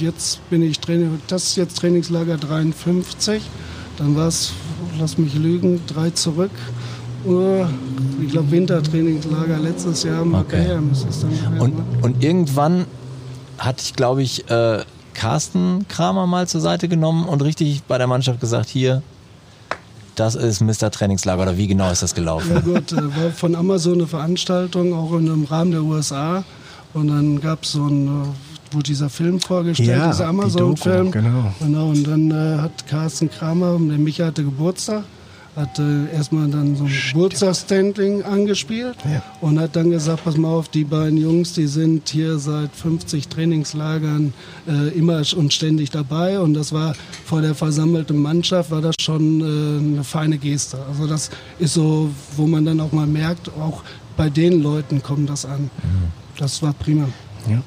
Jetzt 0.02 0.48
bin 0.50 0.62
ich 0.62 0.80
Training, 0.80 1.20
das 1.28 1.44
ist 1.46 1.56
jetzt 1.58 1.78
Trainingslager 1.78 2.38
53. 2.38 3.42
Dann 3.98 4.16
war 4.16 4.28
es, 4.28 4.54
lass 5.00 5.18
mich 5.18 5.34
lügen, 5.36 5.82
drei 5.88 6.12
zurück. 6.12 6.52
Ich 7.24 8.32
glaube 8.32 8.52
Wintertrainingslager 8.52 9.58
letztes 9.58 10.04
Jahr. 10.04 10.26
Okay. 10.26 10.78
und, 11.60 11.74
und 12.02 12.24
irgendwann 12.24 12.86
hatte 13.58 13.82
ich, 13.84 13.94
glaube 13.96 14.22
ich, 14.22 14.50
äh, 14.50 14.84
Carsten 15.14 15.88
Kramer 15.88 16.28
mal 16.28 16.48
zur 16.48 16.62
Seite 16.62 16.88
genommen 16.88 17.26
und 17.26 17.42
richtig 17.42 17.84
bei 17.84 17.98
der 17.98 18.08
Mannschaft 18.08 18.40
gesagt, 18.40 18.70
hier, 18.70 19.02
das 20.16 20.36
ist 20.36 20.62
Mr. 20.62 20.92
Trainingslager 20.92 21.42
oder 21.42 21.58
wie 21.58 21.68
genau 21.68 21.92
ist 21.92 22.04
das 22.04 22.14
gelaufen? 22.14 22.52
Ja 22.54 22.60
gut, 22.60 22.92
äh, 22.92 22.96
war 22.96 23.32
von 23.32 23.56
Amazon 23.56 23.94
eine 23.96 24.08
Veranstaltung, 24.08 24.94
auch 24.94 25.12
im 25.14 25.44
Rahmen 25.44 25.72
der 25.72 25.84
USA. 25.84 26.44
Und 26.94 27.08
dann 27.08 27.42
gab 27.42 27.64
es 27.64 27.74
so 27.74 27.86
ein 27.86 28.08
äh, 28.08 28.47
wurde 28.74 28.84
dieser 28.84 29.10
Film 29.10 29.40
vorgestellt, 29.40 29.90
ja, 29.90 30.12
dieser 30.12 30.28
Amazon-Film. 30.28 31.12
Genau. 31.12 31.54
genau. 31.60 31.90
Und 31.90 32.04
dann 32.06 32.32
äh, 32.32 32.62
hat 32.62 32.88
Carsten 32.88 33.30
Kramer, 33.30 33.78
der 33.80 33.98
Micha 33.98 34.26
hatte 34.26 34.44
Geburtstag, 34.44 35.04
hat 35.56 35.80
äh, 35.80 36.14
erstmal 36.14 36.48
dann 36.50 36.76
so 36.76 36.84
ein 36.84 36.92
Geburtstagsstanding 37.12 38.24
angespielt 38.24 38.96
ja. 39.06 39.24
und 39.42 39.60
hat 39.60 39.76
dann 39.76 39.90
gesagt, 39.90 40.24
pass 40.24 40.38
mal 40.38 40.50
auf, 40.50 40.70
die 40.70 40.84
beiden 40.84 41.18
Jungs, 41.18 41.54
die 41.54 41.66
sind 41.66 42.08
hier 42.10 42.38
seit 42.38 42.76
50 42.76 43.28
Trainingslagern 43.28 44.34
äh, 44.68 44.90
immer 44.98 45.24
und 45.36 45.52
ständig 45.52 45.90
dabei 45.90 46.40
und 46.40 46.54
das 46.54 46.72
war 46.74 46.94
vor 47.26 47.42
der 47.42 47.56
versammelten 47.56 48.18
Mannschaft, 48.18 48.70
war 48.70 48.82
das 48.82 48.96
schon 49.02 49.42
äh, 49.42 49.96
eine 49.96 50.04
feine 50.04 50.38
Geste. 50.38 50.78
Also 50.88 51.08
das 51.08 51.32
ist 51.58 51.74
so, 51.74 52.12
wo 52.36 52.46
man 52.46 52.64
dann 52.64 52.80
auch 52.80 52.92
mal 52.92 53.08
merkt, 53.08 53.50
auch 53.60 53.82
bei 54.16 54.30
den 54.30 54.62
Leuten 54.62 55.02
kommt 55.02 55.30
das 55.30 55.46
an. 55.46 55.64
Mhm. 55.64 56.12
Das 56.38 56.62
war 56.62 56.74
prima. 56.74 57.08
Ja. 57.50 57.64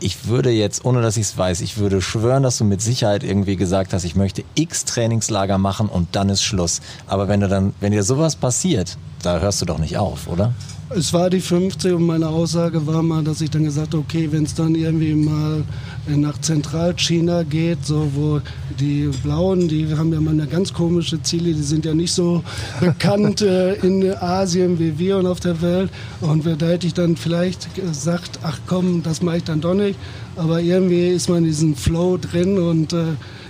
Ich 0.00 0.26
würde 0.26 0.50
jetzt, 0.50 0.84
ohne 0.84 1.02
dass 1.02 1.16
ich 1.16 1.24
es 1.24 1.38
weiß, 1.38 1.60
ich 1.60 1.78
würde 1.78 2.00
schwören, 2.00 2.42
dass 2.42 2.58
du 2.58 2.64
mit 2.64 2.80
Sicherheit 2.80 3.24
irgendwie 3.24 3.56
gesagt 3.56 3.92
hast, 3.92 4.04
ich 4.04 4.16
möchte 4.16 4.44
X 4.54 4.84
Trainingslager 4.84 5.58
machen 5.58 5.88
und 5.88 6.14
dann 6.16 6.28
ist 6.28 6.42
Schluss. 6.42 6.80
Aber 7.06 7.28
wenn 7.28 7.40
du 7.40 7.48
dann, 7.48 7.74
wenn 7.80 7.92
dir 7.92 8.02
sowas 8.02 8.36
passiert, 8.36 8.96
da 9.22 9.40
hörst 9.40 9.60
du 9.60 9.66
doch 9.66 9.78
nicht 9.78 9.98
auf, 9.98 10.28
oder? 10.28 10.52
Es 10.90 11.12
war 11.12 11.28
die 11.28 11.40
50 11.40 11.92
und 11.92 12.06
meine 12.06 12.28
Aussage 12.28 12.86
war 12.86 13.02
mal, 13.02 13.22
dass 13.22 13.42
ich 13.42 13.50
dann 13.50 13.64
gesagt 13.64 13.88
habe, 13.88 13.98
okay, 13.98 14.28
wenn 14.32 14.44
es 14.44 14.54
dann 14.54 14.74
irgendwie 14.74 15.12
mal 15.12 15.62
nach 16.06 16.40
Zentralchina 16.40 17.42
geht, 17.42 17.84
so 17.84 18.10
wo 18.14 18.40
die 18.80 19.10
Blauen, 19.22 19.68
die 19.68 19.94
haben 19.94 20.14
ja 20.14 20.20
mal 20.20 20.30
eine 20.30 20.46
ganz 20.46 20.72
komische 20.72 21.22
Ziele, 21.22 21.52
die 21.52 21.62
sind 21.62 21.84
ja 21.84 21.92
nicht 21.92 22.12
so 22.12 22.42
bekannt 22.80 23.42
äh, 23.42 23.74
in 23.74 24.10
Asien 24.16 24.78
wie 24.78 24.98
wir 24.98 25.18
und 25.18 25.26
auf 25.26 25.40
der 25.40 25.60
Welt. 25.60 25.90
Und 26.22 26.46
da 26.46 26.66
hätte 26.66 26.86
ich 26.86 26.94
dann 26.94 27.16
vielleicht 27.16 27.74
gesagt, 27.74 28.38
ach 28.42 28.58
komm, 28.66 29.02
das 29.02 29.20
mache 29.20 29.36
ich 29.36 29.44
dann 29.44 29.60
doch 29.60 29.74
nicht. 29.74 29.98
Aber 30.36 30.58
irgendwie 30.58 31.08
ist 31.08 31.28
man 31.28 31.38
in 31.38 31.44
diesem 31.44 31.76
Flow 31.76 32.16
drin 32.16 32.58
und 32.58 32.94
äh, 32.94 33.04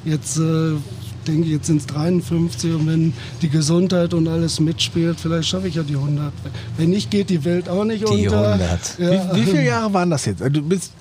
jetzt 0.04 0.38
äh, 0.38 0.72
denke, 1.28 1.48
jetzt 1.48 1.66
sind 1.66 1.78
es 1.78 1.86
53 1.86 2.74
und 2.74 2.86
wenn 2.86 3.12
die 3.42 3.48
Gesundheit 3.48 4.14
und 4.14 4.28
alles 4.28 4.60
mitspielt, 4.60 5.18
vielleicht 5.20 5.48
schaffe 5.48 5.68
ich 5.68 5.74
ja 5.74 5.82
die 5.82 5.94
100. 5.94 6.32
Wenn 6.76 6.90
nicht, 6.90 7.10
geht 7.10 7.30
die 7.30 7.44
Welt 7.44 7.68
auch 7.68 7.84
nicht 7.84 8.08
die 8.08 8.26
unter. 8.26 8.52
100. 8.52 8.98
Ja. 8.98 9.34
Wie, 9.34 9.40
wie 9.40 9.44
viele 9.44 9.64
Jahre 9.64 9.92
waren 9.92 10.10
das 10.10 10.24
jetzt? 10.24 10.40
Du 10.40 10.62
bist 10.62 10.92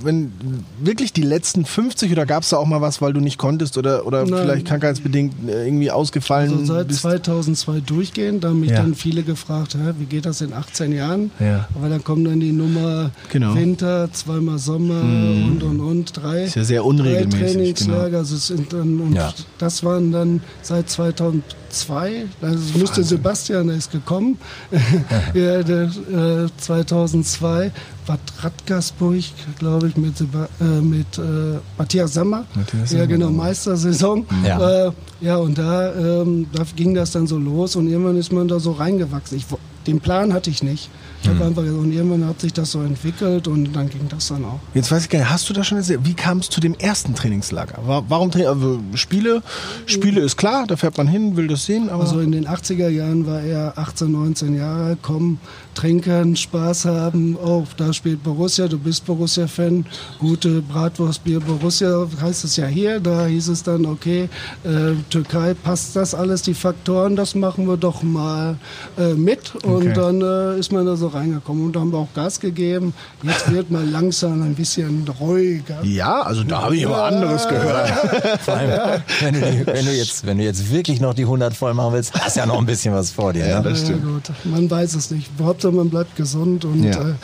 wenn 0.00 0.32
wirklich 0.80 1.12
die 1.12 1.22
letzten 1.22 1.64
50 1.64 2.12
oder 2.12 2.26
gab 2.26 2.42
es 2.42 2.50
da 2.50 2.56
auch 2.56 2.66
mal 2.66 2.80
was, 2.80 3.00
weil 3.00 3.12
du 3.12 3.20
nicht 3.20 3.38
konntest 3.38 3.78
oder, 3.78 4.06
oder 4.06 4.26
vielleicht 4.26 4.66
krankheitsbedingt 4.66 5.34
äh, 5.48 5.64
irgendwie 5.66 5.90
ausgefallen 5.90 6.52
also 6.52 6.74
seit 6.74 6.88
bist? 6.88 7.00
2002 7.00 7.80
durchgehend, 7.80 8.44
da 8.44 8.48
haben 8.48 8.60
mich 8.60 8.70
ja. 8.70 8.76
dann 8.76 8.94
viele 8.94 9.22
gefragt, 9.22 9.74
hä, 9.74 9.92
wie 9.98 10.06
geht 10.06 10.26
das 10.26 10.40
in 10.40 10.52
18 10.52 10.92
Jahren? 10.92 11.30
Ja. 11.40 11.68
Aber 11.74 11.88
dann 11.88 12.02
kommt 12.02 12.26
dann 12.26 12.40
die 12.40 12.52
Nummer 12.52 13.10
genau. 13.30 13.54
Winter, 13.54 14.12
zweimal 14.12 14.58
Sommer 14.58 15.02
mhm. 15.02 15.52
und 15.52 15.62
und 15.62 15.80
und 15.80 16.16
drei. 16.16 16.44
Ist 16.44 16.56
ja 16.56 16.64
sehr 16.64 16.84
unregelmäßig. 16.84 17.40
Drei 17.40 17.52
Trainingslager, 17.52 18.06
genau. 18.06 18.18
also 18.18 18.36
sind 18.36 18.72
dann, 18.72 19.00
und 19.00 19.14
ja. 19.14 19.32
das 19.58 19.84
waren 19.84 20.12
dann 20.12 20.40
seit 20.62 20.90
2000 20.90 21.42
2002, 21.72 22.26
also 22.42 22.78
müsste 22.78 23.02
Sebastian 23.02 23.68
ist 23.70 23.90
gekommen, 23.90 24.38
ja, 25.34 25.62
der, 25.62 25.84
äh, 25.84 26.48
2002, 26.58 27.72
Bad 28.06 28.20
Radgersburg, 28.40 29.22
glaube 29.58 29.88
ich, 29.88 29.96
mit, 29.96 30.20
äh, 30.20 30.64
mit 30.64 31.18
äh, 31.18 31.58
Matthias 31.78 32.14
Sammer. 32.14 32.44
Matthias 32.54 32.92
ja, 32.92 33.06
genau, 33.06 33.30
Meistersaison. 33.30 34.26
Ja, 34.44 34.86
äh, 34.86 34.92
ja 35.20 35.36
und 35.36 35.58
da, 35.58 35.94
ähm, 35.94 36.46
da 36.52 36.64
ging 36.74 36.94
das 36.94 37.12
dann 37.12 37.26
so 37.26 37.38
los 37.38 37.76
und 37.76 37.88
irgendwann 37.88 38.16
ist 38.16 38.32
man 38.32 38.48
da 38.48 38.58
so 38.58 38.72
reingewachsen. 38.72 39.38
Ich, 39.38 39.46
den 39.86 40.00
Plan 40.00 40.32
hatte 40.32 40.50
ich 40.50 40.62
nicht. 40.62 40.90
Ich 41.22 41.28
mhm. 41.28 41.42
einfach, 41.42 41.62
und 41.62 41.92
irgendwann 41.92 42.26
hat 42.26 42.40
sich 42.40 42.52
das 42.52 42.72
so 42.72 42.82
entwickelt 42.82 43.46
und 43.46 43.72
dann 43.72 43.88
ging 43.88 44.08
das 44.08 44.28
dann 44.28 44.44
auch. 44.44 44.58
Jetzt 44.74 44.90
weiß 44.90 45.04
ich 45.04 45.08
gar 45.08 45.20
nicht, 45.20 45.30
hast 45.30 45.48
du 45.48 45.52
das 45.54 45.66
schon 45.66 45.78
erzählt? 45.78 46.00
Wie 46.02 46.14
kam 46.14 46.38
es 46.38 46.48
zu 46.48 46.60
dem 46.60 46.74
ersten 46.74 47.14
Trainingslager? 47.14 47.78
Warum 47.84 48.30
also 48.32 48.80
Spiele? 48.94 49.42
Spiele 49.86 50.20
ist 50.20 50.36
klar, 50.36 50.66
da 50.66 50.76
fährt 50.76 50.98
man 50.98 51.06
hin, 51.06 51.36
will 51.36 51.46
das 51.46 51.64
sehen. 51.64 51.90
also 51.90 52.18
in 52.20 52.32
den 52.32 52.48
80er 52.48 52.88
Jahren 52.88 53.26
war 53.26 53.40
er 53.40 53.74
18, 53.76 54.10
19 54.10 54.56
Jahre, 54.56 54.96
komm, 55.00 55.38
trinken, 55.74 56.34
Spaß 56.36 56.86
haben. 56.86 57.36
Oh, 57.36 57.64
da 57.76 57.92
spielt 57.92 58.22
Borussia, 58.22 58.66
du 58.66 58.78
bist 58.78 59.04
Borussia-Fan. 59.06 59.86
Gute 60.18 60.60
Bratwurst, 60.62 61.22
Bier, 61.24 61.40
Borussia 61.40 62.06
heißt 62.20 62.44
es 62.44 62.56
ja 62.56 62.66
hier. 62.66 63.00
Da 63.00 63.26
hieß 63.26 63.48
es 63.48 63.62
dann, 63.62 63.86
okay, 63.86 64.28
äh, 64.64 64.94
Türkei, 65.10 65.54
passt 65.54 65.96
das 65.96 66.14
alles, 66.14 66.42
die 66.42 66.54
Faktoren, 66.54 67.16
das 67.16 67.34
machen 67.34 67.66
wir 67.68 67.76
doch 67.76 68.02
mal 68.02 68.56
äh, 68.98 69.14
mit. 69.14 69.54
Und 69.64 69.88
okay. 69.88 69.92
dann 69.94 70.20
äh, 70.20 70.58
ist 70.58 70.72
man 70.72 70.84
da 70.86 70.96
so 70.96 71.11
reingekommen 71.14 71.66
und 71.66 71.76
da 71.76 71.80
haben 71.80 71.92
wir 71.92 71.98
auch 71.98 72.12
Gas 72.14 72.40
gegeben. 72.40 72.94
Jetzt 73.22 73.50
wird 73.52 73.70
mal 73.70 73.84
langsam 73.84 74.42
ein 74.42 74.54
bisschen 74.54 75.06
ruhiger. 75.20 75.82
Ja, 75.84 76.22
also 76.22 76.44
da 76.44 76.62
habe 76.62 76.76
ich 76.76 76.86
aber 76.86 77.04
anderes 77.04 77.48
gehört. 77.48 77.88
Vor 78.40 78.54
allem, 78.54 79.02
wenn, 79.20 79.34
du 79.34 79.40
die, 79.40 79.66
wenn, 79.66 79.84
du 79.84 79.92
jetzt, 79.92 80.26
wenn 80.26 80.38
du 80.38 80.44
jetzt 80.44 80.70
wirklich 80.70 81.00
noch 81.00 81.14
die 81.14 81.22
100 81.22 81.54
voll 81.54 81.74
machen 81.74 81.94
willst, 81.94 82.14
hast 82.14 82.36
du 82.36 82.40
ja 82.40 82.46
noch 82.46 82.58
ein 82.58 82.66
bisschen 82.66 82.94
was 82.94 83.10
vor 83.10 83.32
dir. 83.32 83.46
Ja, 83.46 83.60
ne? 83.60 83.70
das 83.70 83.80
stimmt. 83.80 84.04
gut. 84.04 84.30
Man 84.44 84.70
weiß 84.70 84.94
es 84.94 85.10
nicht. 85.10 85.30
Hauptsache 85.40 85.72
man 85.72 85.90
bleibt 85.90 86.16
gesund 86.16 86.64
und 86.64 86.84
ja. 86.84 87.00
äh, 87.00 87.10
äh 87.10 87.14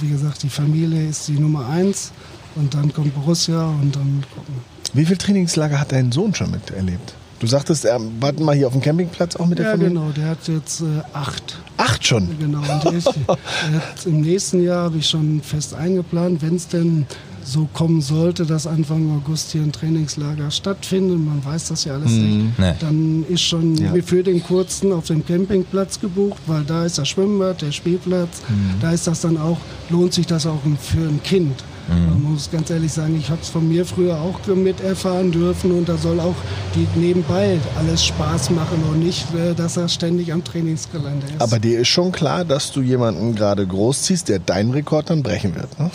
wie 0.00 0.08
gesagt, 0.08 0.42
die 0.42 0.48
Familie 0.48 1.08
ist 1.08 1.28
die 1.28 1.38
Nummer 1.38 1.68
eins 1.68 2.12
und 2.54 2.74
dann 2.74 2.92
kommt 2.92 3.14
Borussia 3.14 3.64
und 3.64 3.94
dann 3.96 4.24
gucken. 4.34 4.54
Wie 4.94 5.04
viele 5.04 5.18
Trainingslager 5.18 5.80
hat 5.80 5.92
dein 5.92 6.12
Sohn 6.12 6.34
schon 6.34 6.50
miterlebt? 6.50 7.14
Du 7.42 7.48
sagtest, 7.48 7.84
er 7.84 8.00
war 8.20 8.32
mal 8.34 8.54
hier 8.54 8.68
auf 8.68 8.72
dem 8.72 8.80
Campingplatz 8.80 9.34
auch 9.34 9.46
mit 9.46 9.58
der 9.58 9.66
ja, 9.66 9.72
Familie? 9.72 9.94
Ja, 9.94 10.00
genau. 10.00 10.12
Der 10.12 10.28
hat 10.28 10.46
jetzt 10.46 10.80
äh, 10.80 10.84
acht. 11.12 11.58
Acht 11.76 12.06
schon? 12.06 12.38
Genau. 12.38 12.60
Und 12.60 12.94
ich, 12.96 13.04
hat, 13.04 14.06
im 14.06 14.20
nächsten 14.20 14.62
Jahr 14.62 14.84
habe 14.84 14.98
ich 14.98 15.08
schon 15.08 15.42
fest 15.42 15.74
eingeplant, 15.74 16.40
wenn 16.40 16.54
es 16.54 16.68
denn 16.68 17.04
so 17.42 17.68
kommen 17.72 18.00
sollte, 18.00 18.46
dass 18.46 18.68
Anfang 18.68 19.10
August 19.10 19.50
hier 19.50 19.62
ein 19.62 19.72
Trainingslager 19.72 20.52
stattfindet, 20.52 21.18
man 21.18 21.44
weiß 21.44 21.66
das 21.66 21.84
ja 21.84 21.94
alles 21.94 22.12
mm, 22.12 22.22
nicht, 22.22 22.58
nee. 22.60 22.74
dann 22.78 23.24
ist 23.28 23.42
schon 23.42 23.74
ja. 23.74 23.92
für 24.04 24.22
den 24.22 24.40
kurzen 24.40 24.92
auf 24.92 25.08
dem 25.08 25.26
Campingplatz 25.26 25.98
gebucht, 25.98 26.38
weil 26.46 26.62
da 26.62 26.84
ist 26.84 26.98
das 26.98 27.08
Schwimmbad, 27.08 27.60
der 27.60 27.72
Spielplatz, 27.72 28.42
mm. 28.48 28.80
da 28.80 28.92
ist 28.92 29.08
das 29.08 29.22
dann 29.22 29.36
auch, 29.36 29.58
lohnt 29.90 30.14
sich 30.14 30.28
das 30.28 30.46
auch 30.46 30.60
für 30.80 31.08
ein 31.08 31.20
Kind. 31.24 31.64
Mhm. 31.88 32.10
Man 32.10 32.32
muss 32.32 32.50
ganz 32.50 32.70
ehrlich 32.70 32.92
sagen, 32.92 33.16
ich 33.18 33.30
habe 33.30 33.40
es 33.42 33.48
von 33.48 33.68
mir 33.68 33.84
früher 33.84 34.16
auch 34.16 34.38
miterfahren 34.54 35.32
dürfen 35.32 35.72
und 35.72 35.88
da 35.88 35.96
soll 35.96 36.20
auch 36.20 36.34
die 36.74 36.86
nebenbei 36.98 37.58
alles 37.78 38.04
Spaß 38.04 38.50
machen 38.50 38.82
und 38.90 39.00
nicht, 39.00 39.26
äh, 39.34 39.54
dass 39.54 39.76
er 39.76 39.88
ständig 39.88 40.32
am 40.32 40.44
Trainingsgelände 40.44 41.26
ist. 41.26 41.40
Aber 41.40 41.58
dir 41.58 41.80
ist 41.80 41.88
schon 41.88 42.12
klar, 42.12 42.44
dass 42.44 42.72
du 42.72 42.80
jemanden 42.82 43.34
gerade 43.34 43.66
großziehst, 43.66 44.28
der 44.28 44.38
deinen 44.38 44.72
Rekord 44.72 45.10
dann 45.10 45.22
brechen 45.22 45.54
wird, 45.54 45.78
ne? 45.78 45.90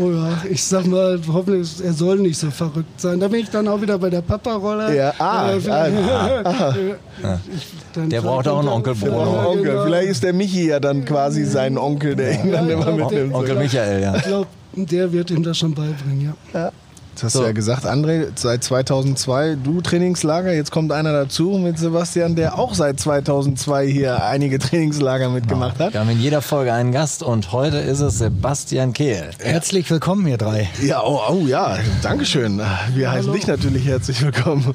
Oh 0.00 0.12
ja, 0.12 0.42
ich 0.48 0.62
sag 0.62 0.86
mal, 0.86 1.18
hoffentlich, 1.26 1.84
er 1.84 1.92
soll 1.92 2.18
nicht 2.18 2.38
so 2.38 2.50
verrückt 2.50 3.00
sein. 3.00 3.18
Da 3.18 3.26
bin 3.26 3.40
ich 3.40 3.50
dann 3.50 3.66
auch 3.66 3.80
wieder 3.80 3.98
bei 3.98 4.10
der 4.10 4.20
Papa-Rolle. 4.20 4.94
Ja, 4.94 5.12
ah, 5.18 5.50
äh, 5.50 5.70
ah, 5.70 6.74
ah. 7.22 7.38
Ich, 7.56 8.08
der 8.08 8.20
braucht 8.20 8.46
auch 8.46 8.60
einen 8.60 8.68
Onkel 8.68 8.94
Bruno. 8.94 9.50
Onkel. 9.50 9.82
Vielleicht 9.84 10.08
ist 10.08 10.22
der 10.22 10.32
Michi 10.32 10.68
ja 10.68 10.78
dann 10.78 11.04
quasi 11.04 11.44
sein 11.44 11.76
Onkel, 11.78 12.14
der 12.14 12.32
ihn 12.32 12.52
dann 12.52 12.68
immer 12.70 12.92
mitnimmt. 12.92 13.34
Onkel 13.34 13.56
Michael, 13.56 14.02
ja. 14.02 14.16
Ich 14.16 14.22
glaube, 14.22 14.46
der 14.74 15.12
wird 15.12 15.30
ihm 15.30 15.42
das 15.42 15.58
schon 15.58 15.74
beibringen, 15.74 16.34
ja. 16.52 16.60
ja. 16.60 16.72
Das 17.18 17.24
hast 17.24 17.32
so. 17.32 17.40
du 17.40 17.46
ja 17.46 17.52
gesagt, 17.52 17.84
André, 17.84 18.28
seit 18.36 18.62
2002 18.62 19.56
du 19.64 19.80
Trainingslager, 19.80 20.52
jetzt 20.52 20.70
kommt 20.70 20.92
einer 20.92 21.12
dazu 21.12 21.58
mit 21.60 21.76
Sebastian, 21.76 22.36
der 22.36 22.56
auch 22.56 22.74
seit 22.74 23.00
2002 23.00 23.88
hier 23.88 24.24
einige 24.24 24.60
Trainingslager 24.60 25.28
mitgemacht 25.28 25.80
hat. 25.80 25.94
Wir 25.94 26.00
haben 26.00 26.10
in 26.10 26.20
jeder 26.20 26.42
Folge 26.42 26.72
einen 26.72 26.92
Gast 26.92 27.24
und 27.24 27.50
heute 27.50 27.78
ist 27.78 27.98
es 27.98 28.18
Sebastian 28.18 28.92
Kehl. 28.92 29.30
Herzlich 29.40 29.90
willkommen, 29.90 30.28
ihr 30.28 30.38
drei. 30.38 30.70
Ja, 30.80 31.02
oh, 31.02 31.20
oh 31.28 31.46
ja, 31.48 31.78
Dankeschön. 32.02 32.60
Wir 32.94 33.10
heißen 33.10 33.32
dich 33.32 33.48
natürlich 33.48 33.84
herzlich 33.84 34.22
willkommen. 34.22 34.72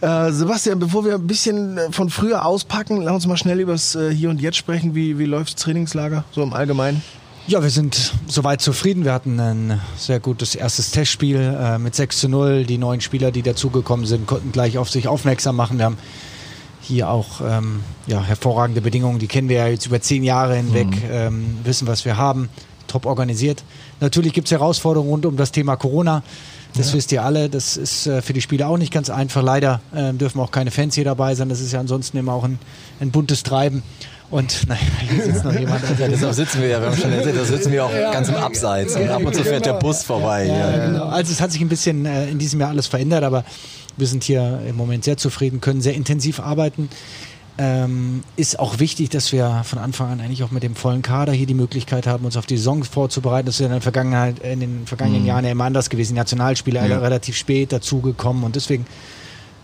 Äh, 0.00 0.32
Sebastian, 0.32 0.80
bevor 0.80 1.04
wir 1.04 1.14
ein 1.14 1.26
bisschen 1.28 1.78
von 1.92 2.10
früher 2.10 2.44
auspacken, 2.44 3.00
lass 3.02 3.14
uns 3.14 3.26
mal 3.28 3.36
schnell 3.36 3.60
über 3.60 3.72
das 3.72 3.94
äh, 3.94 4.12
Hier 4.12 4.30
und 4.30 4.40
Jetzt 4.40 4.56
sprechen. 4.56 4.96
Wie, 4.96 5.20
wie 5.20 5.24
läuft 5.24 5.54
das 5.54 5.62
Trainingslager 5.62 6.24
so 6.32 6.42
im 6.42 6.52
Allgemeinen? 6.52 7.00
Ja, 7.48 7.62
wir 7.62 7.70
sind 7.70 8.12
soweit 8.26 8.60
zufrieden. 8.60 9.04
Wir 9.04 9.12
hatten 9.12 9.38
ein 9.38 9.80
sehr 9.96 10.18
gutes 10.18 10.56
erstes 10.56 10.90
Testspiel 10.90 11.36
äh, 11.36 11.78
mit 11.78 11.94
6 11.94 12.18
zu 12.18 12.28
0. 12.28 12.64
Die 12.64 12.76
neuen 12.76 13.00
Spieler, 13.00 13.30
die 13.30 13.42
dazugekommen 13.42 14.04
sind, 14.04 14.26
konnten 14.26 14.50
gleich 14.50 14.78
auf 14.78 14.90
sich 14.90 15.06
aufmerksam 15.06 15.54
machen. 15.54 15.78
Wir 15.78 15.84
haben 15.84 15.98
hier 16.80 17.08
auch 17.08 17.40
ähm, 17.48 17.84
ja, 18.08 18.20
hervorragende 18.20 18.80
Bedingungen. 18.80 19.20
Die 19.20 19.28
kennen 19.28 19.48
wir 19.48 19.58
ja 19.58 19.68
jetzt 19.68 19.86
über 19.86 20.00
zehn 20.00 20.24
Jahre 20.24 20.56
hinweg, 20.56 20.88
mhm. 20.88 21.02
ähm, 21.08 21.58
wissen, 21.62 21.86
was 21.86 22.04
wir 22.04 22.16
haben. 22.16 22.48
Top 22.88 23.06
organisiert. 23.06 23.62
Natürlich 24.00 24.32
gibt 24.32 24.48
es 24.48 24.50
Herausforderungen 24.50 25.10
rund 25.10 25.26
um 25.26 25.36
das 25.36 25.52
Thema 25.52 25.76
Corona. 25.76 26.24
Das 26.74 26.88
ja. 26.88 26.94
wisst 26.94 27.12
ihr 27.12 27.22
alle. 27.22 27.48
Das 27.48 27.76
ist 27.76 28.08
äh, 28.08 28.22
für 28.22 28.32
die 28.32 28.42
Spieler 28.42 28.68
auch 28.68 28.76
nicht 28.76 28.92
ganz 28.92 29.08
einfach. 29.08 29.42
Leider 29.44 29.80
äh, 29.94 30.12
dürfen 30.12 30.40
auch 30.40 30.50
keine 30.50 30.72
Fans 30.72 30.96
hier 30.96 31.04
dabei 31.04 31.36
sein. 31.36 31.48
Das 31.48 31.60
ist 31.60 31.72
ja 31.72 31.78
ansonsten 31.78 32.16
immer 32.16 32.32
auch 32.32 32.44
ein, 32.44 32.58
ein 32.98 33.12
buntes 33.12 33.44
Treiben. 33.44 33.84
Und 34.30 34.66
naja, 34.68 34.80
hier 35.08 35.22
sitzt 35.22 35.44
noch 35.44 35.52
jemand. 35.58 35.82
ja, 35.98 36.08
deshalb 36.08 36.34
sitzen 36.34 36.60
wir 36.60 36.68
ja, 36.68 36.80
wir 36.80 36.88
haben 36.88 36.96
schon 36.96 37.12
erzählt, 37.12 37.36
da 37.36 37.44
sitzen 37.44 37.72
wir 37.72 37.84
auch 37.84 37.92
ja, 37.92 38.12
ganz 38.12 38.28
im 38.28 38.36
Abseits. 38.36 38.96
Und 38.96 39.08
ab 39.08 39.24
und 39.24 39.34
zu 39.34 39.44
fährt 39.44 39.66
der 39.66 39.74
Bus 39.74 40.02
vorbei. 40.02 40.46
Ja, 40.46 40.86
genau. 40.86 41.04
Also 41.06 41.32
es 41.32 41.40
hat 41.40 41.52
sich 41.52 41.60
ein 41.60 41.68
bisschen 41.68 42.06
äh, 42.06 42.28
in 42.28 42.38
diesem 42.38 42.60
Jahr 42.60 42.70
alles 42.70 42.86
verändert, 42.86 43.24
aber 43.24 43.44
wir 43.96 44.06
sind 44.06 44.24
hier 44.24 44.60
im 44.68 44.76
Moment 44.76 45.04
sehr 45.04 45.16
zufrieden, 45.16 45.60
können 45.60 45.80
sehr 45.80 45.94
intensiv 45.94 46.40
arbeiten. 46.40 46.88
Ähm, 47.58 48.22
ist 48.36 48.58
auch 48.58 48.80
wichtig, 48.80 49.08
dass 49.08 49.32
wir 49.32 49.62
von 49.64 49.78
Anfang 49.78 50.10
an 50.10 50.20
eigentlich 50.20 50.42
auch 50.42 50.50
mit 50.50 50.62
dem 50.62 50.76
vollen 50.76 51.00
Kader 51.00 51.32
hier 51.32 51.46
die 51.46 51.54
Möglichkeit 51.54 52.06
haben, 52.06 52.26
uns 52.26 52.36
auf 52.36 52.44
die 52.44 52.58
Saison 52.58 52.84
vorzubereiten. 52.84 53.46
Das 53.46 53.54
ist 53.54 53.64
in, 53.64 53.70
der 53.70 53.80
Vergangenheit, 53.80 54.40
in 54.40 54.60
den 54.60 54.86
vergangenen 54.86 55.22
mhm. 55.22 55.28
Jahren 55.28 55.44
ja 55.46 55.52
immer 55.52 55.64
anders 55.64 55.88
gewesen. 55.88 56.12
Die 56.12 56.18
Nationalspieler 56.18 56.84
ja. 56.84 56.98
relativ 56.98 57.34
spät 57.34 57.72
dazugekommen 57.72 58.44
und 58.44 58.56
deswegen 58.56 58.84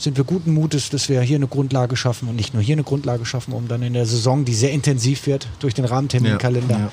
sind 0.02 0.16
wir 0.16 0.24
guten 0.24 0.52
Mutes, 0.52 0.90
dass 0.90 1.08
wir 1.08 1.20
hier 1.22 1.36
eine 1.36 1.46
Grundlage 1.46 1.96
schaffen 1.96 2.28
und 2.28 2.36
nicht 2.36 2.54
nur 2.54 2.62
hier 2.62 2.74
eine 2.74 2.82
Grundlage 2.82 3.24
schaffen, 3.24 3.52
um 3.52 3.68
dann 3.68 3.82
in 3.82 3.92
der 3.92 4.06
Saison, 4.06 4.44
die 4.44 4.54
sehr 4.54 4.72
intensiv 4.72 5.26
wird 5.26 5.46
durch 5.60 5.74
den 5.74 5.84
Rahmenterminkalender, 5.84 6.90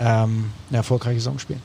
ja, 0.00 0.04
ja. 0.04 0.24
ähm, 0.24 0.46
eine 0.68 0.78
erfolgreiche 0.78 1.20
Saison 1.20 1.38
spielen. 1.38 1.62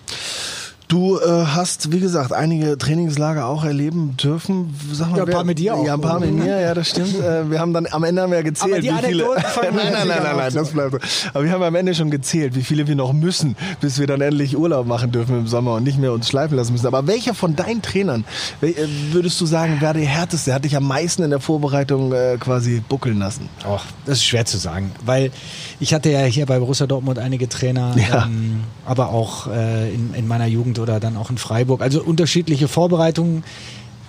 Du 0.89 1.19
äh, 1.19 1.45
hast, 1.45 1.91
wie 1.91 1.99
gesagt, 1.99 2.33
einige 2.33 2.75
Trainingslager 2.75 3.45
auch 3.45 3.63
erleben 3.63 4.17
dürfen. 4.17 4.73
Sag 4.91 5.11
mal, 5.11 5.17
ja, 5.17 5.23
ein 5.23 5.29
paar 5.29 5.43
mit 5.43 5.59
dir 5.59 5.75
auch. 5.75 5.85
Ja, 5.85 5.93
ein 5.93 6.01
paar 6.01 6.19
mit 6.19 6.33
mir, 6.33 6.59
ja, 6.59 6.73
das 6.73 6.89
stimmt. 6.89 7.09
Äh, 7.19 7.51
wir 7.51 7.59
haben 7.59 7.73
dann 7.73 7.85
am 7.91 8.03
Ende 8.03 8.21
haben 8.21 8.31
wir 8.31 8.41
gezählt, 8.43 8.73
Aber 8.73 8.81
die 8.81 8.89
wie 8.89 9.07
viele. 9.07 9.23
nein, 9.61 9.73
nein, 9.75 10.07
nein, 10.07 10.07
nein, 10.23 10.37
nein, 10.37 10.53
das 10.53 10.71
bleibt. 10.71 10.95
Aber 11.33 11.43
wir 11.43 11.51
haben 11.51 11.61
am 11.61 11.75
Ende 11.75 11.93
schon 11.93 12.09
gezählt, 12.09 12.55
wie 12.55 12.63
viele 12.63 12.87
wir 12.87 12.95
noch 12.95 13.13
müssen, 13.13 13.55
bis 13.81 13.99
wir 13.99 14.07
dann 14.07 14.21
endlich 14.21 14.57
Urlaub 14.57 14.87
machen 14.87 15.11
dürfen 15.11 15.37
im 15.37 15.47
Sommer 15.47 15.75
und 15.75 15.83
nicht 15.83 15.99
mehr 15.99 16.13
uns 16.13 16.29
schleifen 16.29 16.55
lassen 16.55 16.71
müssen. 16.71 16.87
Aber 16.87 17.05
welcher 17.07 17.33
von 17.33 17.55
deinen 17.55 17.81
Trainern 17.81 18.23
äh, 18.61 18.73
würdest 19.11 19.39
du 19.41 19.45
sagen, 19.45 19.81
wäre 19.81 19.95
der 19.95 20.05
härteste, 20.05 20.53
hat 20.53 20.63
dich 20.63 20.75
am 20.77 20.87
meisten 20.87 21.23
in 21.23 21.29
der 21.29 21.41
Vorbereitung 21.41 22.13
äh, 22.13 22.37
quasi 22.39 22.81
buckeln 22.87 23.19
lassen? 23.19 23.49
Och, 23.67 23.81
das 24.05 24.19
ist 24.19 24.25
schwer 24.25 24.45
zu 24.45 24.57
sagen, 24.57 24.91
weil 25.05 25.31
ich 25.79 25.93
hatte 25.93 26.09
ja 26.09 26.21
hier 26.21 26.45
bei 26.45 26.57
Borussia 26.57 26.87
Dortmund 26.87 27.19
einige 27.19 27.49
Trainer, 27.49 27.95
ja. 27.97 28.25
ähm, 28.25 28.61
aber 28.85 29.09
auch 29.09 29.47
äh, 29.47 29.93
in, 29.93 30.13
in 30.15 30.27
meiner 30.27 30.47
Jugend 30.47 30.78
oder 30.79 30.99
dann 30.99 31.17
auch 31.17 31.29
in 31.29 31.37
Freiburg. 31.37 31.81
Also 31.81 32.01
unterschiedliche 32.01 32.67
Vorbereitungen, 32.67 33.43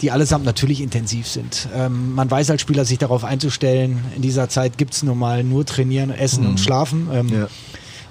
die 0.00 0.10
allesamt 0.10 0.44
natürlich 0.44 0.80
intensiv 0.80 1.26
sind. 1.26 1.68
Ähm, 1.74 2.14
man 2.14 2.30
weiß 2.30 2.50
als 2.50 2.62
Spieler, 2.62 2.84
sich 2.84 2.98
darauf 2.98 3.24
einzustellen. 3.24 3.98
In 4.16 4.22
dieser 4.22 4.48
Zeit 4.48 4.78
gibt 4.78 4.94
es 4.94 5.02
nun 5.02 5.18
mal 5.18 5.44
nur 5.44 5.66
trainieren, 5.66 6.10
essen 6.10 6.44
mhm. 6.44 6.50
und 6.50 6.60
schlafen. 6.60 7.08
Ähm, 7.12 7.28
ja. 7.28 7.48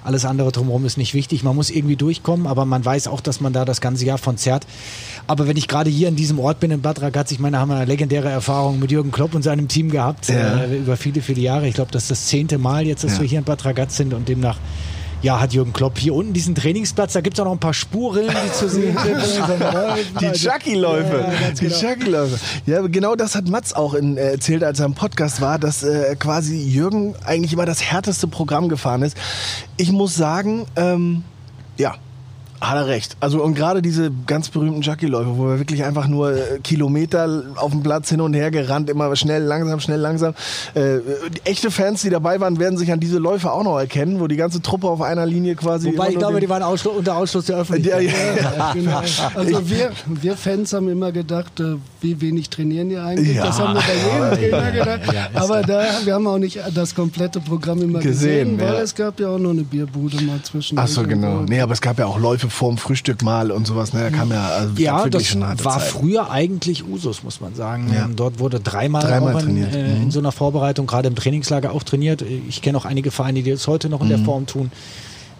Alles 0.02 0.24
andere 0.24 0.50
drumherum 0.50 0.86
ist 0.86 0.96
nicht 0.96 1.14
wichtig. 1.14 1.42
Man 1.42 1.54
muss 1.54 1.68
irgendwie 1.70 1.96
durchkommen, 1.96 2.46
aber 2.46 2.64
man 2.64 2.84
weiß 2.84 3.06
auch, 3.08 3.20
dass 3.20 3.40
man 3.40 3.52
da 3.52 3.64
das 3.64 3.80
ganze 3.80 4.06
Jahr 4.06 4.18
von 4.18 4.36
zerrt. 4.38 4.66
Aber 5.26 5.46
wenn 5.46 5.56
ich 5.56 5.68
gerade 5.68 5.90
hier 5.90 6.08
in 6.08 6.16
diesem 6.16 6.38
Ort 6.38 6.60
bin, 6.60 6.70
in 6.70 6.80
Bad 6.80 7.02
Ragaz, 7.02 7.30
ich 7.32 7.38
meine, 7.38 7.58
haben 7.58 7.68
wir 7.68 7.76
eine 7.76 7.84
legendäre 7.84 8.30
Erfahrung 8.30 8.78
mit 8.78 8.90
Jürgen 8.90 9.10
Klopp 9.10 9.34
und 9.34 9.42
seinem 9.42 9.68
Team 9.68 9.90
gehabt, 9.90 10.28
ja. 10.28 10.62
äh, 10.62 10.78
über 10.78 10.96
viele, 10.96 11.20
viele 11.20 11.42
Jahre. 11.42 11.68
Ich 11.68 11.74
glaube, 11.74 11.90
das 11.90 12.04
ist 12.04 12.10
das 12.10 12.26
zehnte 12.26 12.56
Mal 12.56 12.86
jetzt, 12.86 13.04
dass 13.04 13.14
ja. 13.14 13.20
wir 13.20 13.28
hier 13.28 13.38
in 13.40 13.44
Bad 13.44 13.64
Ragaz 13.64 13.96
sind 13.96 14.14
und 14.14 14.28
demnach 14.28 14.58
ja, 15.22 15.40
hat 15.40 15.52
Jürgen 15.52 15.72
Klopp 15.72 15.98
hier 15.98 16.14
unten 16.14 16.32
diesen 16.32 16.54
Trainingsplatz, 16.54 17.12
da 17.12 17.20
gibt 17.20 17.36
es 17.36 17.40
auch 17.40 17.44
noch 17.44 17.52
ein 17.52 17.60
paar 17.60 17.74
Spuren, 17.74 18.28
die 18.28 18.52
zu 18.52 18.68
sehen 18.68 18.96
sind. 19.04 20.20
die 20.20 20.32
Chucky-Läufe. 20.32 21.18
Ja, 21.18 21.50
die 21.50 21.66
genau. 21.66 21.76
Chucky-Läufe. 21.76 22.38
Ja, 22.66 22.80
genau 22.86 23.14
das 23.16 23.34
hat 23.34 23.48
Mats 23.48 23.72
auch 23.72 23.94
in, 23.94 24.16
äh, 24.16 24.32
erzählt, 24.32 24.64
als 24.64 24.80
er 24.80 24.86
im 24.86 24.94
Podcast 24.94 25.40
war, 25.40 25.58
dass 25.58 25.82
äh, 25.82 26.16
quasi 26.16 26.56
Jürgen 26.56 27.14
eigentlich 27.24 27.52
immer 27.52 27.66
das 27.66 27.82
härteste 27.82 28.26
Programm 28.28 28.68
gefahren 28.68 29.02
ist. 29.02 29.16
Ich 29.76 29.92
muss 29.92 30.14
sagen, 30.14 30.66
ähm, 30.76 31.24
ja, 31.76 31.96
hat 32.60 32.76
er 32.76 32.86
recht. 32.86 33.16
Also 33.20 33.42
und 33.42 33.54
gerade 33.54 33.80
diese 33.80 34.10
ganz 34.26 34.50
berühmten 34.50 34.82
Jackie-Läufe, 34.82 35.38
wo 35.38 35.46
wir 35.46 35.58
wirklich 35.58 35.84
einfach 35.84 36.06
nur 36.06 36.32
äh, 36.32 36.58
Kilometer 36.62 37.44
auf 37.56 37.70
dem 37.70 37.82
Platz 37.82 38.10
hin 38.10 38.20
und 38.20 38.34
her 38.34 38.50
gerannt, 38.50 38.90
immer 38.90 39.14
schnell, 39.16 39.42
langsam, 39.42 39.80
schnell, 39.80 39.98
langsam. 39.98 40.34
Äh, 40.74 40.98
echte 41.44 41.70
Fans, 41.70 42.02
die 42.02 42.10
dabei 42.10 42.38
waren, 42.40 42.58
werden 42.58 42.76
sich 42.76 42.92
an 42.92 43.00
diese 43.00 43.18
Läufe 43.18 43.50
auch 43.50 43.64
noch 43.64 43.78
erkennen, 43.78 44.20
wo 44.20 44.26
die 44.26 44.36
ganze 44.36 44.60
Truppe 44.60 44.88
auf 44.88 45.00
einer 45.00 45.24
Linie 45.24 45.54
quasi. 45.54 45.92
Wobei 45.92 46.10
ich 46.10 46.18
glaube, 46.18 46.40
die 46.40 46.48
waren 46.48 46.62
Ausschluss, 46.62 46.96
unter 46.96 47.16
Ausschluss 47.16 47.46
der 47.46 47.56
Öffentlichkeit. 47.56 48.02
Ja, 48.02 48.10
ja, 48.10 48.56
ja, 48.56 48.72
genau. 48.72 49.00
Also 49.34 49.70
wir, 49.70 49.92
wir 50.06 50.36
Fans 50.36 50.72
haben 50.72 50.88
immer 50.88 51.12
gedacht, 51.12 51.60
äh, 51.60 51.76
wie 52.00 52.20
wenig 52.20 52.50
trainieren 52.50 52.88
die 52.88 52.96
eigentlich? 52.98 53.36
das 53.36 53.58
haben 53.58 53.74
wir 53.74 53.82
bei 53.82 54.38
jedem 54.38 54.50
Trainer 54.50 54.98
gedacht. 54.98 55.30
Aber 55.34 55.62
da, 55.62 55.84
wir 56.04 56.14
haben 56.14 56.26
auch 56.26 56.38
nicht 56.38 56.60
das 56.74 56.94
komplette 56.94 57.40
Programm 57.40 57.80
immer 57.80 58.00
gesehen, 58.00 58.56
gesehen 58.56 58.60
weil 58.60 58.82
es 58.82 58.94
gab 58.94 59.18
ja 59.20 59.28
auch 59.28 59.38
noch 59.38 59.50
eine 59.50 59.62
Bierbude 59.62 60.22
mal 60.22 60.42
zwischen. 60.42 60.78
Ach 60.78 60.88
so, 60.88 61.02
genau. 61.04 61.42
Nee, 61.42 61.60
aber 61.60 61.72
es 61.72 61.80
gab 61.80 61.98
ja 61.98 62.06
auch 62.06 62.18
Läufe 62.18 62.49
vorm 62.50 62.78
Frühstück 62.78 63.22
mal 63.22 63.50
und 63.50 63.66
sowas. 63.66 63.92
Ne? 63.92 64.00
Da 64.00 64.10
kam 64.10 64.30
ja, 64.30 64.48
also 64.48 64.74
ja 64.76 65.08
das 65.08 65.38
war 65.64 65.78
Zeit. 65.78 65.82
früher 65.82 66.30
eigentlich 66.30 66.86
Usus, 66.86 67.22
muss 67.22 67.40
man 67.40 67.54
sagen. 67.54 67.90
Ja. 67.92 68.08
Dort 68.14 68.38
wurde 68.38 68.60
dreimal, 68.60 69.02
dreimal 69.02 69.42
in, 69.48 69.62
äh, 69.62 69.96
in, 69.96 70.04
mhm. 70.04 70.10
so 70.10 70.18
einer 70.18 70.32
Vorbereitung, 70.32 70.86
gerade 70.86 71.08
im 71.08 71.14
Trainingslager 71.14 71.72
auch 71.72 71.82
trainiert. 71.82 72.22
Ich 72.22 72.62
kenne 72.62 72.76
auch 72.76 72.84
einige 72.84 73.10
Vereine, 73.10 73.42
die 73.42 73.50
das 73.50 73.66
heute 73.66 73.88
noch 73.88 74.00
in 74.00 74.06
mhm. 74.06 74.10
der 74.10 74.18
Form 74.20 74.46
tun. 74.46 74.70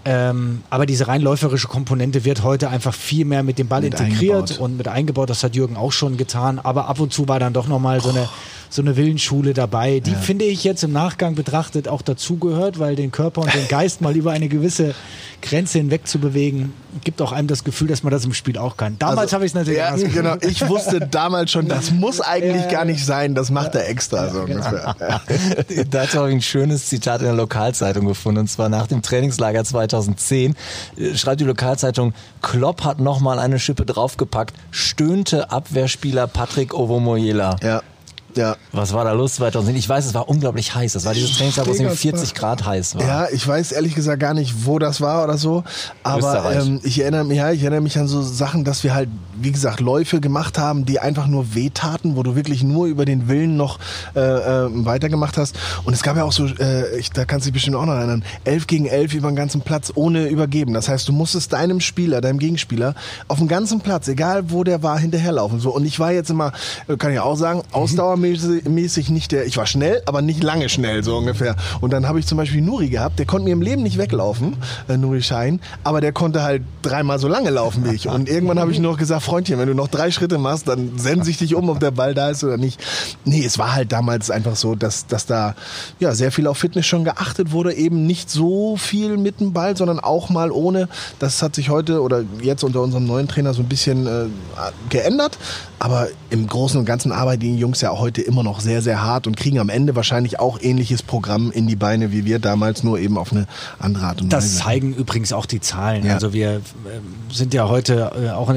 Ähm, 0.04 0.62
aber 0.70 0.86
diese 0.86 1.08
rein 1.08 1.20
läuferische 1.20 1.68
Komponente 1.68 2.24
wird 2.24 2.42
heute 2.42 2.70
einfach 2.70 2.94
viel 2.94 3.26
mehr 3.26 3.42
mit 3.42 3.58
dem 3.58 3.68
Ball 3.68 3.82
mit 3.82 3.92
integriert 3.92 4.42
eingebaut. 4.42 4.58
und 4.58 4.76
mit 4.78 4.88
eingebaut. 4.88 5.28
Das 5.28 5.44
hat 5.44 5.54
Jürgen 5.54 5.76
auch 5.76 5.92
schon 5.92 6.16
getan. 6.16 6.58
Aber 6.58 6.88
ab 6.88 7.00
und 7.00 7.12
zu 7.12 7.28
war 7.28 7.38
dann 7.38 7.52
doch 7.52 7.68
nochmal 7.68 8.00
so 8.00 8.08
eine, 8.08 8.28
so 8.70 8.82
eine 8.82 8.96
Willensschule 8.96 9.52
dabei, 9.52 9.98
die 9.98 10.12
ja. 10.12 10.18
finde 10.18 10.44
ich 10.44 10.62
jetzt 10.62 10.84
im 10.84 10.92
Nachgang 10.92 11.34
betrachtet 11.34 11.88
auch 11.88 12.02
dazugehört, 12.02 12.78
weil 12.78 12.94
den 12.94 13.10
Körper 13.10 13.42
und 13.42 13.52
den 13.52 13.66
Geist 13.68 14.00
mal 14.00 14.16
über 14.16 14.30
eine 14.30 14.48
gewisse 14.48 14.94
Grenze 15.42 15.78
hinweg 15.78 16.06
zu 16.06 16.20
bewegen, 16.20 16.72
gibt 17.02 17.20
auch 17.20 17.32
einem 17.32 17.48
das 17.48 17.64
Gefühl, 17.64 17.88
dass 17.88 18.04
man 18.04 18.12
das 18.12 18.24
im 18.24 18.32
Spiel 18.32 18.58
auch 18.58 18.76
kann. 18.76 18.96
Damals 18.98 19.18
also, 19.18 19.34
habe 19.34 19.44
ich 19.44 19.50
es 19.50 19.54
natürlich 19.54 19.78
ja, 19.78 19.96
genau. 19.96 20.36
Ich 20.40 20.68
wusste 20.68 21.00
damals 21.00 21.50
schon, 21.50 21.66
das 21.66 21.90
muss 21.90 22.20
eigentlich 22.20 22.64
ja, 22.64 22.70
gar 22.70 22.84
nicht 22.84 23.04
sein, 23.04 23.34
das 23.34 23.50
macht 23.50 23.74
er 23.74 23.88
extra. 23.88 24.26
Ja, 24.26 24.30
so 24.30 24.44
genau. 24.44 24.62
da 25.90 26.02
hat 26.02 26.14
er 26.14 26.22
auch 26.22 26.26
ein 26.26 26.42
schönes 26.42 26.86
Zitat 26.86 27.20
in 27.20 27.26
der 27.26 27.34
Lokalzeitung 27.34 28.06
gefunden, 28.06 28.40
und 28.40 28.48
zwar 28.48 28.68
nach 28.68 28.86
dem 28.86 29.02
Trainingslager 29.02 29.64
2010 29.64 30.54
äh, 30.96 31.14
schreibt 31.16 31.40
die 31.40 31.44
Lokalzeitung, 31.44 32.14
Klopp 32.40 32.84
hat 32.84 33.00
nochmal 33.00 33.40
eine 33.40 33.58
Schippe 33.58 33.84
draufgepackt, 33.84 34.54
stöhnte 34.70 35.50
Abwehrspieler 35.50 36.28
Patrick 36.28 36.72
Ovomoyela. 36.72 37.56
Ja. 37.62 37.82
Ja. 38.36 38.56
Was 38.72 38.92
war 38.92 39.04
da 39.04 39.12
los 39.12 39.34
2010? 39.34 39.76
Ich 39.76 39.88
weiß, 39.88 40.06
es 40.06 40.14
war 40.14 40.28
unglaublich 40.28 40.74
heiß. 40.74 40.92
Das 40.92 41.04
war 41.04 41.14
dieses 41.14 41.36
Trainingstag, 41.36 41.66
wo 41.66 41.72
es 41.72 42.00
40 42.00 42.34
Grad 42.34 42.64
heiß 42.64 42.96
war. 42.96 43.02
Ja, 43.02 43.28
ich 43.30 43.46
weiß 43.46 43.72
ehrlich 43.72 43.94
gesagt 43.94 44.20
gar 44.20 44.34
nicht, 44.34 44.66
wo 44.66 44.78
das 44.78 45.00
war 45.00 45.24
oder 45.24 45.36
so. 45.36 45.64
Aber 46.02 46.52
ähm, 46.52 46.80
ich 46.82 47.00
erinnere 47.00 47.24
mich, 47.24 47.38
ja, 47.38 47.50
ich 47.50 47.62
erinnere 47.62 47.80
mich 47.80 47.98
an 47.98 48.06
so 48.06 48.22
Sachen, 48.22 48.64
dass 48.64 48.84
wir 48.84 48.94
halt, 48.94 49.08
wie 49.40 49.52
gesagt, 49.52 49.80
Läufe 49.80 50.20
gemacht 50.20 50.58
haben, 50.58 50.84
die 50.84 51.00
einfach 51.00 51.26
nur 51.26 51.54
wehtaten, 51.54 52.16
wo 52.16 52.22
du 52.22 52.36
wirklich 52.36 52.62
nur 52.62 52.86
über 52.86 53.04
den 53.04 53.28
Willen 53.28 53.56
noch 53.56 53.78
äh, 54.14 54.20
äh, 54.20 54.68
weitergemacht 54.84 55.36
hast. 55.36 55.58
Und 55.84 55.94
es 55.94 56.02
gab 56.02 56.16
ja 56.16 56.24
auch 56.24 56.32
so, 56.32 56.46
äh, 56.46 56.98
ich, 56.98 57.10
da 57.10 57.24
kannst 57.24 57.46
du 57.46 57.48
dich 57.48 57.54
bestimmt 57.54 57.76
auch 57.76 57.86
noch 57.86 57.94
erinnern, 57.94 58.24
11 58.44 58.66
gegen 58.66 58.86
11 58.86 59.14
über 59.14 59.30
den 59.30 59.36
ganzen 59.36 59.62
Platz 59.62 59.92
ohne 59.94 60.28
übergeben. 60.28 60.74
Das 60.74 60.88
heißt, 60.88 61.08
du 61.08 61.12
musstest 61.12 61.52
deinem 61.52 61.80
Spieler, 61.80 62.20
deinem 62.20 62.38
Gegenspieler 62.38 62.94
auf 63.28 63.38
dem 63.38 63.48
ganzen 63.48 63.80
Platz, 63.80 64.08
egal 64.08 64.50
wo 64.50 64.64
der 64.64 64.82
war, 64.82 64.98
hinterherlaufen. 64.98 65.60
So. 65.60 65.70
Und 65.70 65.84
ich 65.84 65.98
war 65.98 66.12
jetzt 66.12 66.30
immer, 66.30 66.52
äh, 66.88 66.96
kann 66.96 67.12
ich 67.12 67.18
auch 67.18 67.36
sagen, 67.36 67.62
Ausdauer 67.72 68.19
mäßig 68.20 69.10
nicht 69.10 69.32
der, 69.32 69.46
ich 69.46 69.56
war 69.56 69.66
schnell, 69.66 70.02
aber 70.06 70.22
nicht 70.22 70.42
lange 70.42 70.68
schnell, 70.68 71.02
so 71.02 71.16
ungefähr. 71.16 71.56
Und 71.80 71.92
dann 71.92 72.06
habe 72.06 72.18
ich 72.18 72.26
zum 72.26 72.38
Beispiel 72.38 72.60
Nuri 72.60 72.88
gehabt, 72.88 73.18
der 73.18 73.26
konnte 73.26 73.44
mir 73.44 73.52
im 73.52 73.62
Leben 73.62 73.82
nicht 73.82 73.98
weglaufen, 73.98 74.56
äh, 74.88 74.96
Nuri 74.96 75.22
Schein, 75.22 75.60
aber 75.84 76.00
der 76.00 76.12
konnte 76.12 76.42
halt 76.42 76.62
dreimal 76.82 77.18
so 77.18 77.28
lange 77.28 77.50
laufen 77.50 77.84
wie 77.84 77.94
ich. 77.94 78.08
Und 78.08 78.28
irgendwann 78.28 78.58
habe 78.58 78.72
ich 78.72 78.78
noch 78.78 78.98
gesagt, 78.98 79.22
Freundchen, 79.22 79.58
wenn 79.58 79.68
du 79.68 79.74
noch 79.74 79.88
drei 79.88 80.10
Schritte 80.10 80.38
machst, 80.38 80.68
dann 80.68 80.98
sense 80.98 81.30
ich 81.30 81.38
dich 81.38 81.54
um, 81.54 81.68
ob 81.68 81.80
der 81.80 81.90
Ball 81.90 82.14
da 82.14 82.30
ist 82.30 82.44
oder 82.44 82.56
nicht. 82.56 82.80
Nee, 83.24 83.44
es 83.44 83.58
war 83.58 83.74
halt 83.74 83.92
damals 83.92 84.30
einfach 84.30 84.56
so, 84.56 84.74
dass, 84.74 85.06
dass 85.06 85.26
da 85.26 85.54
ja 85.98 86.14
sehr 86.14 86.32
viel 86.32 86.46
auf 86.46 86.58
Fitness 86.58 86.86
schon 86.86 87.04
geachtet 87.04 87.52
wurde, 87.52 87.74
eben 87.74 88.06
nicht 88.06 88.30
so 88.30 88.76
viel 88.76 89.16
mit 89.16 89.40
dem 89.40 89.52
Ball, 89.52 89.76
sondern 89.76 90.00
auch 90.00 90.30
mal 90.30 90.50
ohne. 90.50 90.88
Das 91.18 91.42
hat 91.42 91.54
sich 91.54 91.70
heute 91.70 92.02
oder 92.02 92.24
jetzt 92.42 92.64
unter 92.64 92.82
unserem 92.82 93.06
neuen 93.06 93.28
Trainer 93.28 93.54
so 93.54 93.62
ein 93.62 93.68
bisschen 93.68 94.06
äh, 94.06 94.26
geändert. 94.88 95.38
Aber 95.78 96.08
im 96.28 96.46
Großen 96.46 96.78
und 96.78 96.84
Ganzen 96.84 97.10
arbeiten 97.10 97.40
die 97.40 97.56
Jungs 97.56 97.80
ja 97.80 97.90
auch 97.90 98.00
heute 98.00 98.09
immer 98.18 98.42
noch 98.42 98.60
sehr, 98.60 98.82
sehr 98.82 99.02
hart 99.02 99.26
und 99.26 99.36
kriegen 99.36 99.58
am 99.58 99.68
Ende 99.68 99.96
wahrscheinlich 99.96 100.40
auch 100.40 100.58
ähnliches 100.60 101.02
Programm 101.02 101.50
in 101.50 101.66
die 101.66 101.76
Beine 101.76 102.12
wie 102.12 102.24
wir 102.24 102.38
damals, 102.38 102.82
nur 102.82 102.98
eben 102.98 103.18
auf 103.18 103.32
eine 103.32 103.46
andere 103.78 104.06
Art 104.06 104.20
und 104.20 104.32
Weise. 104.32 104.46
Das 104.46 104.58
zeigen 104.58 104.94
übrigens 104.94 105.32
auch 105.32 105.46
die 105.46 105.60
Zahlen. 105.60 106.04
Ja. 106.04 106.14
Also 106.14 106.32
wir 106.32 106.56
äh, 106.56 106.60
sind 107.32 107.54
ja 107.54 107.68
heute 107.68 108.12
äh, 108.22 108.30
auch, 108.30 108.52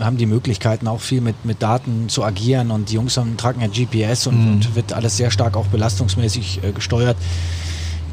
haben 0.00 0.16
die 0.16 0.26
Möglichkeiten 0.26 0.88
auch 0.88 1.00
viel 1.00 1.20
mit, 1.20 1.44
mit 1.44 1.62
Daten 1.62 2.08
zu 2.08 2.24
agieren 2.24 2.70
und 2.70 2.90
die 2.90 2.94
Jungs 2.94 3.16
haben, 3.16 3.36
tragen 3.36 3.60
ja 3.60 3.68
GPS 3.68 4.26
und, 4.26 4.40
mhm. 4.40 4.52
und 4.52 4.76
wird 4.76 4.92
alles 4.92 5.16
sehr 5.16 5.30
stark 5.30 5.56
auch 5.56 5.66
belastungsmäßig 5.66 6.60
äh, 6.62 6.72
gesteuert 6.72 7.16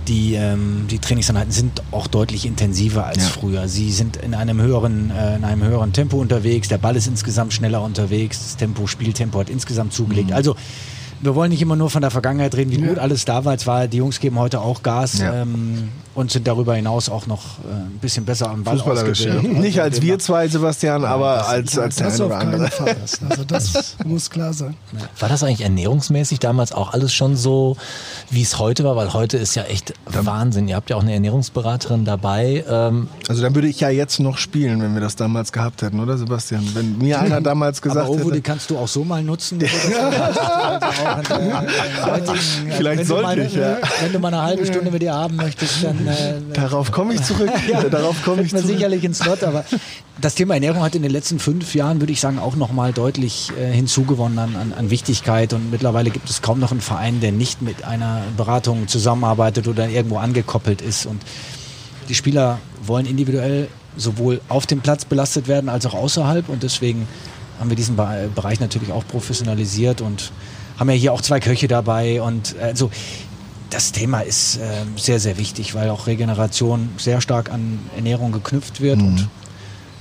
die, 0.07 0.35
ähm, 0.35 0.85
die 0.89 0.99
Trainingseinheiten 0.99 1.51
sind 1.51 1.81
auch 1.91 2.07
deutlich 2.07 2.45
intensiver 2.45 3.05
als 3.05 3.23
ja. 3.23 3.29
früher. 3.29 3.67
Sie 3.67 3.91
sind 3.91 4.17
in 4.17 4.33
einem 4.33 4.61
höheren, 4.61 5.11
äh, 5.11 5.35
in 5.35 5.43
einem 5.43 5.63
höheren 5.63 5.93
Tempo 5.93 6.17
unterwegs, 6.17 6.67
der 6.67 6.77
Ball 6.77 6.95
ist 6.95 7.07
insgesamt 7.07 7.53
schneller 7.53 7.81
unterwegs, 7.81 8.39
das 8.39 8.57
Tempo, 8.57 8.87
Spieltempo 8.87 9.39
hat 9.39 9.49
insgesamt 9.49 9.93
zugelegt. 9.93 10.29
Mhm. 10.29 10.35
Also 10.35 10.55
wir 11.21 11.35
wollen 11.35 11.49
nicht 11.49 11.61
immer 11.61 11.75
nur 11.75 11.89
von 11.89 12.01
der 12.01 12.11
Vergangenheit 12.11 12.55
reden, 12.55 12.71
wie 12.71 12.79
ja. 12.79 12.87
gut 12.87 12.99
alles 12.99 13.25
da 13.25 13.45
war. 13.45 13.55
war. 13.65 13.87
Die 13.87 13.97
Jungs 13.97 14.19
geben 14.19 14.37
heute 14.37 14.61
auch 14.61 14.83
Gas 14.83 15.19
ja. 15.19 15.41
ähm, 15.41 15.89
und 16.15 16.31
sind 16.31 16.47
darüber 16.47 16.75
hinaus 16.75 17.09
auch 17.09 17.27
noch 17.27 17.59
äh, 17.59 17.73
ein 17.73 17.99
bisschen 17.99 18.23
besser 18.25 18.49
am 18.49 18.63
Ball 18.63 18.79
ausgebildet. 18.79 19.43
Nicht 19.43 19.81
als 19.81 20.01
wir 20.01 20.17
zwei, 20.17 20.47
Sebastian, 20.47 21.03
ja, 21.03 21.09
aber 21.09 21.35
das, 21.35 21.47
als, 21.47 21.77
als 21.77 21.95
der 21.97 22.07
eine 22.07 22.25
oder 22.25 22.37
andere. 22.37 22.69
Also 23.29 23.43
das 23.45 23.97
muss 24.05 24.29
klar 24.29 24.53
sein. 24.53 24.75
War 25.19 25.27
das 25.27 25.43
eigentlich 25.43 25.61
ernährungsmäßig 25.61 26.39
damals 26.39 26.71
auch 26.71 26.93
alles 26.93 27.13
schon 27.13 27.35
so, 27.35 27.75
wie 28.29 28.41
es 28.41 28.57
heute 28.59 28.85
war? 28.85 28.95
Weil 28.95 29.13
heute 29.13 29.37
ist 29.37 29.55
ja 29.55 29.63
echt 29.63 29.93
dann, 30.11 30.25
Wahnsinn. 30.25 30.69
Ihr 30.69 30.77
habt 30.77 30.89
ja 30.89 30.95
auch 30.95 31.01
eine 31.01 31.13
Ernährungsberaterin 31.13 32.05
dabei. 32.05 32.63
Ähm 32.67 33.09
also 33.27 33.41
dann 33.41 33.53
würde 33.53 33.67
ich 33.67 33.81
ja 33.81 33.89
jetzt 33.89 34.19
noch 34.19 34.37
spielen, 34.37 34.81
wenn 34.81 34.93
wir 34.93 35.01
das 35.01 35.17
damals 35.17 35.51
gehabt 35.51 35.81
hätten, 35.81 35.99
oder 35.99 36.17
Sebastian? 36.17 36.65
Wenn 36.73 36.97
mir 36.97 37.19
einer 37.19 37.41
damals 37.45 37.81
gesagt 37.81 38.05
aber 38.05 38.09
Ovo, 38.15 38.19
hätte... 38.25 38.35
die 38.35 38.41
kannst 38.41 38.69
du 38.69 38.77
auch 38.77 38.87
so 38.87 39.03
mal 39.03 39.21
nutzen. 39.21 39.59
Vielleicht 42.77 43.05
sollte 43.05 43.41
ich, 43.41 43.55
ja. 43.55 43.79
Wenn 44.01 44.13
du 44.13 44.19
mal 44.19 44.29
eine 44.29 44.41
halbe 44.41 44.65
Stunde 44.65 44.91
mit 44.91 45.03
ihr 45.03 45.13
haben 45.13 45.35
möchtest, 45.35 45.83
dann... 45.83 46.04
Darauf 46.53 46.91
komme 46.91 47.13
ich 47.13 47.23
zurück. 47.23 47.51
ja, 47.71 47.83
Darauf 47.83 48.23
komme 48.23 48.43
ich 48.43 48.49
zurück. 48.49 48.65
sicherlich 48.65 49.03
ins 49.03 49.19
Slot, 49.19 49.43
aber 49.43 49.65
das 50.21 50.35
Thema 50.35 50.53
Ernährung 50.53 50.81
hat 50.81 50.95
in 50.95 51.01
den 51.01 51.11
letzten 51.11 51.39
fünf 51.39 51.75
Jahren, 51.75 51.99
würde 51.99 52.13
ich 52.13 52.21
sagen, 52.21 52.39
auch 52.39 52.55
nochmal 52.55 52.93
deutlich 52.93 53.51
äh, 53.59 53.71
hinzugewonnen 53.71 54.39
an, 54.39 54.55
an, 54.55 54.73
an, 54.73 54.89
Wichtigkeit. 54.89 55.53
Und 55.53 55.71
mittlerweile 55.71 56.09
gibt 56.09 56.29
es 56.29 56.41
kaum 56.41 56.59
noch 56.59 56.71
einen 56.71 56.81
Verein, 56.81 57.19
der 57.19 57.31
nicht 57.31 57.61
mit 57.61 57.83
einer 57.83 58.21
Beratung 58.37 58.87
zusammenarbeitet 58.87 59.67
oder 59.67 59.89
irgendwo 59.89 60.17
angekoppelt 60.17 60.81
ist. 60.81 61.05
Und 61.05 61.21
die 62.09 62.15
Spieler 62.15 62.59
wollen 62.85 63.05
individuell 63.05 63.67
sowohl 63.97 64.41
auf 64.49 64.65
dem 64.65 64.81
Platz 64.81 65.05
belastet 65.05 65.47
werden 65.47 65.69
als 65.69 65.85
auch 65.85 65.93
außerhalb. 65.93 66.49
Und 66.49 66.63
deswegen 66.63 67.07
haben 67.59 67.69
wir 67.69 67.77
diesen 67.77 67.95
Bereich 67.95 68.59
natürlich 68.59 68.91
auch 68.91 69.07
professionalisiert 69.07 70.01
und 70.01 70.31
haben 70.77 70.89
ja 70.89 70.95
hier 70.95 71.13
auch 71.13 71.21
zwei 71.21 71.39
Köche 71.39 71.67
dabei. 71.67 72.21
Und 72.21 72.55
also 72.59 72.91
das 73.69 73.91
Thema 73.91 74.21
ist 74.21 74.57
äh, 74.57 74.61
sehr, 74.97 75.19
sehr 75.19 75.37
wichtig, 75.37 75.75
weil 75.75 75.89
auch 75.89 76.07
Regeneration 76.07 76.89
sehr 76.97 77.21
stark 77.21 77.51
an 77.51 77.79
Ernährung 77.95 78.31
geknüpft 78.31 78.81
wird. 78.81 78.99
Mhm. 78.99 79.07
Und 79.07 79.29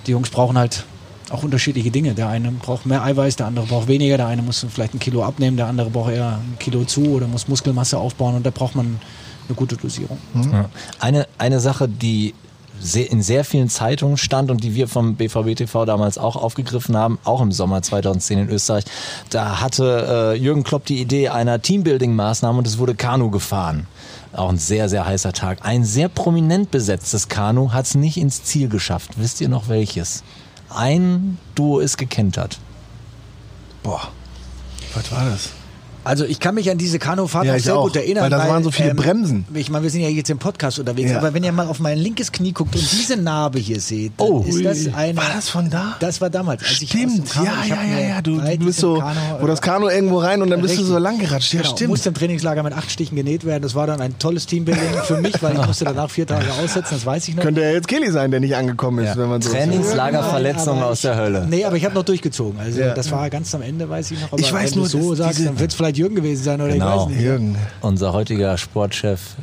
die 0.06 0.12
Jungs 0.12 0.30
brauchen 0.30 0.58
halt 0.58 0.84
auch 1.30 1.42
unterschiedliche 1.42 1.90
Dinge. 1.90 2.14
Der 2.14 2.28
eine 2.28 2.50
braucht 2.52 2.86
mehr 2.86 3.02
Eiweiß, 3.02 3.36
der 3.36 3.46
andere 3.46 3.66
braucht 3.66 3.88
weniger, 3.88 4.16
der 4.16 4.26
eine 4.26 4.42
muss 4.42 4.64
vielleicht 4.68 4.94
ein 4.94 4.98
Kilo 4.98 5.24
abnehmen, 5.24 5.56
der 5.56 5.66
andere 5.66 5.90
braucht 5.90 6.12
eher 6.12 6.38
ein 6.38 6.58
Kilo 6.58 6.84
zu 6.84 7.02
oder 7.06 7.26
muss 7.26 7.48
Muskelmasse 7.48 7.98
aufbauen 7.98 8.36
und 8.36 8.44
da 8.44 8.50
braucht 8.50 8.74
man 8.74 9.00
eine 9.48 9.54
gute 9.56 9.76
Dosierung. 9.76 10.18
Mhm. 10.34 10.66
Eine, 11.00 11.26
eine 11.38 11.60
Sache, 11.60 11.88
die 11.88 12.34
in 12.80 13.22
sehr 13.22 13.44
vielen 13.44 13.68
Zeitungen 13.68 14.16
stand 14.16 14.50
und 14.50 14.62
die 14.62 14.74
wir 14.74 14.88
vom 14.88 15.16
BVB 15.16 15.56
TV 15.56 15.84
damals 15.84 16.18
auch 16.18 16.36
aufgegriffen 16.36 16.96
haben, 16.96 17.18
auch 17.24 17.40
im 17.40 17.52
Sommer 17.52 17.82
2010 17.82 18.40
in 18.40 18.48
Österreich. 18.50 18.84
Da 19.30 19.60
hatte 19.60 20.34
äh, 20.34 20.38
Jürgen 20.38 20.64
Klopp 20.64 20.84
die 20.84 21.00
Idee 21.00 21.30
einer 21.30 21.58
Teambuilding-Maßnahme 21.58 22.58
und 22.58 22.66
es 22.66 22.78
wurde 22.78 22.94
Kanu 22.94 23.30
gefahren. 23.30 23.86
Auch 24.32 24.48
ein 24.48 24.58
sehr, 24.58 24.88
sehr 24.88 25.06
heißer 25.06 25.32
Tag. 25.32 25.58
Ein 25.62 25.84
sehr 25.84 26.08
prominent 26.08 26.70
besetztes 26.70 27.28
Kanu 27.28 27.72
hat 27.72 27.86
es 27.86 27.94
nicht 27.94 28.16
ins 28.16 28.42
Ziel 28.42 28.68
geschafft. 28.68 29.12
Wisst 29.16 29.40
ihr 29.40 29.48
noch 29.48 29.68
welches? 29.68 30.24
Ein 30.68 31.38
Duo 31.54 31.78
ist 31.78 31.96
gekentert. 31.96 32.58
Boah, 33.82 34.08
was 34.94 35.12
war 35.12 35.24
das? 35.26 35.50
Also 36.04 36.24
ich 36.24 36.40
kann 36.40 36.54
mich 36.54 36.70
an 36.70 36.78
diese 36.78 36.98
Kanufahrt 36.98 37.46
ja, 37.46 37.58
sehr 37.58 37.76
auch, 37.76 37.84
gut 37.84 37.96
erinnern. 37.96 38.24
Weil 38.24 38.30
da 38.30 38.48
waren 38.48 38.62
so 38.62 38.70
viele 38.70 38.90
ähm, 38.90 38.96
Bremsen. 38.96 39.44
Ich 39.54 39.70
meine, 39.70 39.84
wir 39.84 39.90
sind 39.90 40.02
ja 40.02 40.08
jetzt 40.08 40.30
im 40.30 40.38
Podcast 40.38 40.78
unterwegs, 40.78 41.10
ja. 41.10 41.18
aber 41.18 41.34
wenn 41.34 41.42
ihr 41.42 41.52
mal 41.52 41.66
auf 41.66 41.80
mein 41.80 41.98
linkes 41.98 42.32
Knie 42.32 42.52
guckt 42.52 42.74
und 42.74 42.92
diese 42.92 43.16
Narbe 43.16 43.58
hier 43.58 43.80
seht, 43.80 44.12
oh, 44.18 44.44
ist 44.46 44.64
das 44.64 44.94
eine. 44.94 45.16
War 45.16 45.30
das 45.34 45.48
von 45.48 45.70
da? 45.70 45.96
Das 46.00 46.20
war 46.20 46.30
damals. 46.30 46.66
stimmt, 46.66 47.30
Kanu, 47.30 47.46
ja, 47.46 47.52
ja, 47.66 47.84
ja, 47.84 48.08
ja. 48.08 48.22
Du, 48.22 48.40
du 48.40 48.58
bist 48.58 48.80
so, 48.80 48.98
Kanu, 48.98 49.20
wo 49.40 49.46
das 49.46 49.60
Kanu 49.60 49.88
irgendwo 49.88 50.18
rein 50.18 50.42
und 50.42 50.50
dann 50.50 50.60
bist 50.60 50.78
du 50.78 50.84
so 50.84 50.98
lang 50.98 51.18
geratscht. 51.18 51.54
Ja, 51.54 51.62
genau, 51.62 51.74
stimmt. 51.74 51.90
Musste 51.90 52.10
im 52.10 52.14
Trainingslager 52.14 52.62
mit 52.62 52.72
acht 52.72 52.90
Stichen 52.90 53.16
genäht 53.16 53.44
werden. 53.44 53.62
Das 53.62 53.74
war 53.74 53.86
dann 53.86 54.00
ein 54.00 54.18
tolles 54.18 54.46
Teambuilding 54.46 54.82
für 55.04 55.20
mich, 55.20 55.42
weil 55.42 55.54
ich 55.54 55.66
musste 55.66 55.84
danach 55.84 56.10
vier 56.10 56.26
Tage 56.26 56.46
aussetzen, 56.62 56.94
das 56.94 57.06
weiß 57.06 57.28
ich 57.28 57.36
noch. 57.36 57.42
Könnte 57.42 57.62
ja 57.62 57.70
jetzt 57.70 57.88
Kelly 57.88 58.10
sein, 58.10 58.30
der 58.30 58.40
nicht 58.40 58.56
angekommen 58.56 59.04
ist, 59.04 59.10
ja. 59.10 59.16
wenn 59.16 59.28
man 59.28 59.42
so 59.42 59.50
Trainingslagerverletzung 59.50 60.82
aus 60.82 61.00
der 61.00 61.16
Hölle. 61.16 61.46
Nee, 61.48 61.64
aber 61.64 61.76
ich 61.76 61.84
habe 61.84 61.94
noch 61.94 62.04
durchgezogen. 62.04 62.60
Also 62.60 62.80
das 62.80 63.10
war 63.10 63.30
ganz 63.30 63.54
am 63.54 63.62
Ende, 63.62 63.88
weiß 63.88 64.10
ich 64.10 64.20
noch. 64.20 64.32
Aber 64.32 64.40
ich 64.40 64.52
weiß 64.52 64.74
nur, 64.74 64.86
so 64.86 65.14
sagst, 65.14 65.44
dann 65.44 65.58
wird 65.58 65.70
es 65.70 65.76
vielleicht 65.76 65.93
Jürgen 65.96 66.14
gewesen 66.14 66.42
sein 66.44 66.60
oder 66.60 66.72
genau. 66.72 67.08
Jürgen. 67.08 67.56
Unser 67.80 68.12
heutiger 68.12 68.56
Sportchef 68.58 69.36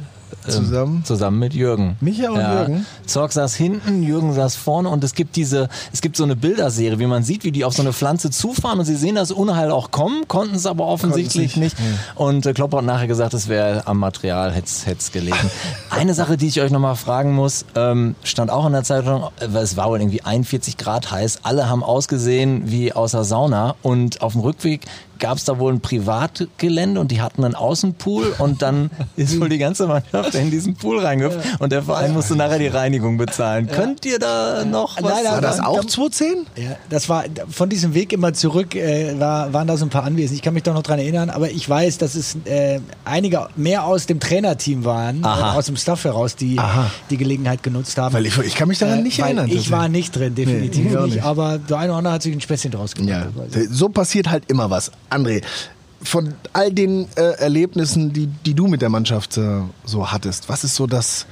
ähm, 0.45 0.51
zusammen? 0.51 1.05
zusammen 1.05 1.39
mit 1.39 1.53
Jürgen. 1.53 1.97
Micha 2.01 2.29
und 2.29 2.37
ja. 2.37 2.59
Jürgen? 2.59 2.85
Zorg 3.05 3.31
saß 3.31 3.55
hinten, 3.55 4.03
Jürgen 4.03 4.33
saß 4.33 4.55
vorne 4.55 4.89
und 4.89 5.03
es 5.03 5.13
gibt 5.13 5.35
diese, 5.35 5.69
es 5.93 6.01
gibt 6.01 6.17
so 6.17 6.23
eine 6.23 6.35
Bilderserie, 6.35 6.99
wie 6.99 7.05
man 7.05 7.23
sieht, 7.23 7.43
wie 7.43 7.51
die 7.51 7.65
auf 7.65 7.73
so 7.73 7.81
eine 7.81 7.93
Pflanze 7.93 8.31
zufahren 8.31 8.79
und 8.79 8.85
sie 8.85 8.95
sehen 8.95 9.15
das 9.15 9.31
Unheil 9.31 9.71
auch 9.71 9.91
kommen, 9.91 10.27
konnten 10.27 10.55
es 10.55 10.65
aber 10.65 10.85
offensichtlich 10.87 11.57
nicht. 11.57 11.79
nicht. 11.79 11.91
Und 12.15 12.45
äh, 12.45 12.53
Klopp 12.53 12.73
hat 12.73 12.85
nachher 12.85 13.07
gesagt, 13.07 13.33
es 13.33 13.47
wäre 13.47 13.85
am 13.87 13.99
Material, 13.99 14.51
hätte 14.51 14.67
es 14.97 15.11
gelegen. 15.11 15.37
eine 15.89 16.13
Sache, 16.13 16.37
die 16.37 16.47
ich 16.47 16.61
euch 16.61 16.71
nochmal 16.71 16.95
fragen 16.95 17.33
muss, 17.33 17.65
ähm, 17.75 18.15
stand 18.23 18.49
auch 18.51 18.65
in 18.65 18.73
der 18.73 18.83
Zeitung, 18.83 19.25
äh, 19.39 19.45
es 19.57 19.77
war 19.77 19.89
wohl 19.89 19.99
irgendwie 19.99 20.23
41 20.23 20.77
Grad 20.77 21.11
heiß, 21.11 21.39
alle 21.43 21.69
haben 21.69 21.83
ausgesehen 21.83 22.71
wie 22.71 22.93
außer 22.93 23.23
Sauna 23.23 23.75
und 23.81 24.21
auf 24.21 24.33
dem 24.33 24.41
Rückweg 24.41 24.81
gab 25.21 25.37
es 25.37 25.45
da 25.45 25.59
wohl 25.59 25.71
ein 25.71 25.79
Privatgelände 25.79 26.99
und 26.99 27.11
die 27.11 27.21
hatten 27.21 27.45
einen 27.45 27.55
Außenpool 27.55 28.35
und 28.39 28.61
dann 28.61 28.89
ist 29.15 29.39
wohl 29.39 29.47
die 29.47 29.59
ganze 29.59 29.87
Mannschaft 29.87 30.35
in 30.35 30.51
diesen 30.51 30.75
Pool 30.75 30.99
reingehüpft 30.99 31.61
und 31.61 31.71
der 31.71 31.83
Verein 31.83 32.13
musste 32.13 32.35
nachher 32.35 32.59
die 32.59 32.67
Reinigung 32.67 33.17
bezahlen. 33.17 33.67
Ja. 33.67 33.75
Könnt 33.75 34.05
ihr 34.05 34.19
da 34.19 34.65
noch 34.65 35.01
was 35.01 35.13
Nein, 35.13 35.31
War 35.31 35.41
das 35.41 35.59
auch 35.59 35.85
2010? 35.85 36.47
Ja, 36.55 36.75
das 36.89 37.07
war 37.07 37.23
von 37.49 37.69
diesem 37.69 37.93
Weg 37.93 38.11
immer 38.11 38.33
zurück, 38.33 38.75
äh, 38.75 39.17
war, 39.19 39.53
waren 39.53 39.67
da 39.67 39.77
so 39.77 39.85
ein 39.85 39.89
paar 39.89 40.03
Anwesen. 40.03 40.35
Ich 40.35 40.41
kann 40.41 40.53
mich 40.53 40.63
doch 40.63 40.73
noch 40.73 40.83
dran 40.83 40.99
erinnern, 40.99 41.29
aber 41.29 41.51
ich 41.51 41.69
weiß, 41.69 41.99
dass 41.99 42.15
es 42.15 42.35
äh, 42.45 42.79
einige 43.05 43.47
mehr 43.55 43.85
aus 43.85 44.07
dem 44.07 44.19
Trainerteam 44.19 44.83
waren, 44.83 45.23
äh, 45.23 45.27
aus 45.27 45.67
dem 45.67 45.77
Staff 45.77 46.03
heraus, 46.03 46.35
die 46.35 46.57
Aha. 46.57 46.91
die 47.11 47.17
Gelegenheit 47.17 47.61
genutzt 47.61 47.97
haben. 47.97 48.13
Weil 48.13 48.25
ich, 48.25 48.37
ich 48.39 48.55
kann 48.55 48.67
mich 48.67 48.79
daran 48.79 48.99
äh, 48.99 49.03
nicht 49.03 49.19
erinnern. 49.19 49.49
Ich 49.49 49.69
war 49.69 49.87
nicht 49.87 50.15
drin, 50.15 50.33
definitiv 50.33 50.85
nee, 50.85 50.95
nicht, 50.95 51.15
nicht, 51.15 51.23
aber 51.23 51.59
der 51.59 51.77
eine 51.77 51.91
oder 51.91 51.99
andere 51.99 52.13
hat 52.15 52.23
sich 52.23 52.33
ein 52.33 52.41
Späßchen 52.41 52.71
draus 52.71 52.95
gemacht. 52.95 53.27
Ja. 53.51 53.61
So 53.69 53.89
passiert 53.89 54.29
halt 54.29 54.49
immer 54.49 54.69
was. 54.69 54.91
André, 55.11 55.41
von 56.03 56.33
all 56.53 56.71
den 56.71 57.07
äh, 57.15 57.37
Erlebnissen, 57.37 58.11
die, 58.13 58.27
die 58.27 58.53
du 58.53 58.67
mit 58.67 58.81
der 58.81 58.89
Mannschaft 58.89 59.37
äh, 59.37 59.61
so 59.85 60.11
hattest, 60.11 60.49
was 60.49 60.63
ist 60.63 60.75
so 60.75 60.87
das, 60.87 61.25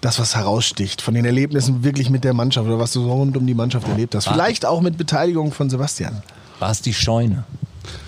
das, 0.00 0.18
was 0.18 0.36
heraussticht? 0.36 1.02
Von 1.02 1.14
den 1.14 1.24
Erlebnissen 1.24 1.84
wirklich 1.84 2.08
mit 2.08 2.24
der 2.24 2.34
Mannschaft 2.34 2.66
oder 2.66 2.78
was 2.78 2.92
du 2.92 3.02
so 3.02 3.12
rund 3.12 3.36
um 3.36 3.46
die 3.46 3.54
Mannschaft 3.54 3.86
erlebt 3.88 4.14
hast? 4.14 4.28
Vielleicht 4.28 4.64
auch 4.64 4.80
mit 4.80 4.96
Beteiligung 4.96 5.52
von 5.52 5.68
Sebastian. 5.68 6.22
War 6.58 6.70
es 6.70 6.82
die 6.82 6.94
Scheune? 6.94 7.44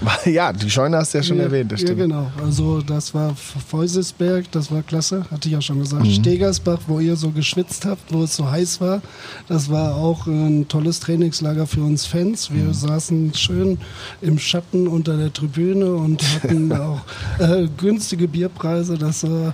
Ja, 0.25 0.53
die 0.53 0.71
Scheune 0.71 0.99
hast 0.99 1.15
du 1.15 1.19
ja 1.19 1.25
schon 1.25 1.39
ja, 1.39 1.45
erwähnt, 1.45 1.73
das 1.73 1.81
stimmt. 1.81 1.99
Ja, 1.99 2.05
genau. 2.07 2.31
Also 2.43 2.81
das 2.81 3.15
war 3.15 3.35
Feusesberg, 3.35 4.51
das 4.53 4.71
war 4.71 4.83
klasse, 4.83 5.25
hatte 5.31 5.49
ich 5.49 5.55
ja 5.55 5.61
schon 5.61 5.81
gesagt. 5.81 6.05
Mhm. 6.05 6.11
Stegersbach, 6.11 6.79
wo 6.87 7.01
ihr 7.01 7.17
so 7.17 7.31
geschwitzt 7.31 7.85
habt, 7.85 8.13
wo 8.13 8.23
es 8.25 8.37
so 8.37 8.51
heiß 8.51 8.81
war. 8.81 9.03
Das 9.49 9.71
war 9.71 9.97
auch 9.97 10.27
ein 10.27 10.69
tolles 10.69 11.01
Trainingslager 11.01 11.67
für 11.67 11.83
uns 11.83 12.07
Fans. 12.07 12.51
Wir 12.53 12.65
mhm. 12.65 12.75
saßen 12.75 13.35
schön 13.35 13.79
im 14.21 14.39
Schatten 14.39 14.89
unter 14.89 15.17
der 15.17 15.33
Tribüne 15.33 15.95
und 15.95 16.23
hatten 16.43 16.73
auch 16.73 17.01
äh, 17.39 17.67
günstige 17.77 18.29
Bierpreise. 18.29 18.99
Das 18.99 19.25
äh, 19.25 19.53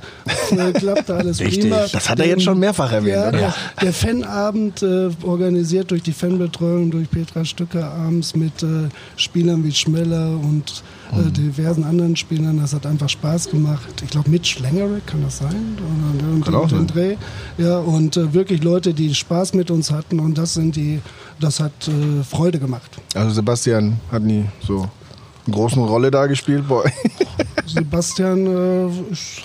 klappte 0.75 1.15
alles 1.15 1.41
Richtig. 1.41 1.65
prima. 1.65 1.87
Das 1.91 2.09
hat 2.09 2.19
er 2.21 2.27
jetzt 2.27 2.43
schon 2.43 2.59
mehrfach 2.59 2.93
erwähnt. 2.93 3.17
Ja, 3.17 3.31
der, 3.31 3.55
der, 3.83 3.93
Fanabend, 3.93 4.83
äh, 4.83 5.09
organisiert 5.23 5.91
durch 5.91 6.03
die 6.03 6.13
Fanbetreuung, 6.13 6.91
durch 6.91 7.11
Petra 7.11 7.45
Stücker 7.45 7.91
abends 7.91 8.35
mit 8.35 8.63
äh, 8.63 8.89
Spielern 9.17 9.65
wie 9.65 9.73
Schmeller, 9.73 10.16
Spieler 10.17 10.41
und 10.43 10.83
äh, 11.13 11.17
mhm. 11.17 11.33
diversen 11.33 11.85
anderen 11.85 12.17
Spielern. 12.17 12.59
Das 12.59 12.75
hat 12.75 12.87
einfach 12.87 13.09
Spaß 13.09 13.51
gemacht. 13.51 14.03
Ich 14.03 14.11
glaube, 14.11 14.31
Mitch 14.31 14.61
Langerick 14.63 15.07
kann 15.07 15.23
das 15.23 15.39
sein? 15.39 15.77
Oder, 15.79 16.45
kann 16.45 16.55
auch 16.55 16.69
den 16.69 16.87
Dreh. 16.87 17.17
Ja, 17.59 17.79
und 17.79 18.17
äh, 18.17 18.33
wirklich 18.33 18.63
Leute, 18.63 18.95
die 18.95 19.15
Spaß 19.15 19.55
mit 19.55 19.71
uns 19.71 19.91
hatten 19.91 20.21
und 20.21 20.39
das 20.39 20.55
sind 20.55 20.77
die, 20.77 21.01
das 21.41 21.61
hat 21.61 21.89
äh, 21.89 22.23
Freude 22.25 22.59
gemacht. 22.59 22.91
Also 23.15 23.35
Sebastian 23.35 23.99
hat 24.11 24.23
nie 24.23 24.45
so 24.61 24.89
eine 25.47 25.55
große 25.55 25.81
Rolle 25.81 26.11
da 26.11 26.27
gespielt, 26.27 26.67
boy. 26.69 26.91
Sebastian 27.67 28.47
äh, 28.47 28.91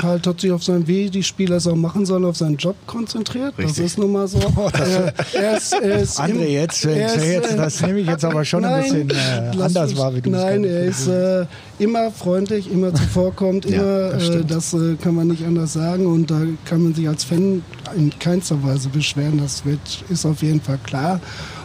halt 0.01 0.27
hat 0.27 0.41
sich 0.41 0.51
auf 0.51 0.63
sein, 0.63 0.87
wie 0.87 1.09
die 1.09 1.23
Spieler 1.23 1.57
es 1.57 1.67
auch 1.67 1.75
machen 1.75 2.05
sollen, 2.05 2.25
auf 2.25 2.37
seinen 2.37 2.57
Job 2.57 2.75
konzentriert. 2.85 3.57
Richtig. 3.57 3.77
Das 3.77 3.79
ist 3.79 3.97
nun 3.97 4.11
mal 4.11 4.27
so. 4.27 4.39
er, 4.73 5.13
er 5.33 5.57
ist, 5.57 5.73
er 5.73 5.99
ist 5.99 6.19
André, 6.19 6.47
jetzt, 6.47 6.85
ist, 6.85 7.25
jetzt, 7.25 7.57
das 7.57 7.81
nehme 7.81 7.99
ich 7.99 8.07
jetzt 8.07 8.23
aber 8.23 8.45
schon 8.45 8.61
nein, 8.61 8.73
ein 8.73 9.07
bisschen 9.07 9.09
äh, 9.09 9.61
anders 9.61 9.97
wahr, 9.97 10.15
wie 10.15 10.21
du 10.21 10.29
Nein, 10.29 10.63
er 10.63 10.83
ist 10.83 11.07
äh, 11.07 11.45
immer 11.79 12.11
freundlich, 12.11 12.71
immer 12.71 12.93
zuvorkommt, 12.93 13.65
immer, 13.65 13.83
ja, 13.83 14.09
das, 14.11 14.29
äh, 14.29 14.45
das 14.45 14.73
äh, 14.73 14.95
kann 15.01 15.15
man 15.15 15.27
nicht 15.27 15.43
anders 15.43 15.73
sagen 15.73 16.05
und 16.05 16.29
da 16.29 16.41
kann 16.65 16.83
man 16.83 16.93
sich 16.93 17.07
als 17.07 17.23
Fan 17.23 17.63
in 17.95 18.11
keinster 18.19 18.63
Weise 18.63 18.89
beschweren. 18.89 19.39
Das 19.39 19.65
wird, 19.65 20.03
ist 20.09 20.25
auf 20.25 20.43
jeden 20.43 20.61
Fall 20.61 20.79
klar. 20.83 21.19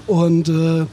Und 0.06 0.48
äh, 0.48 0.86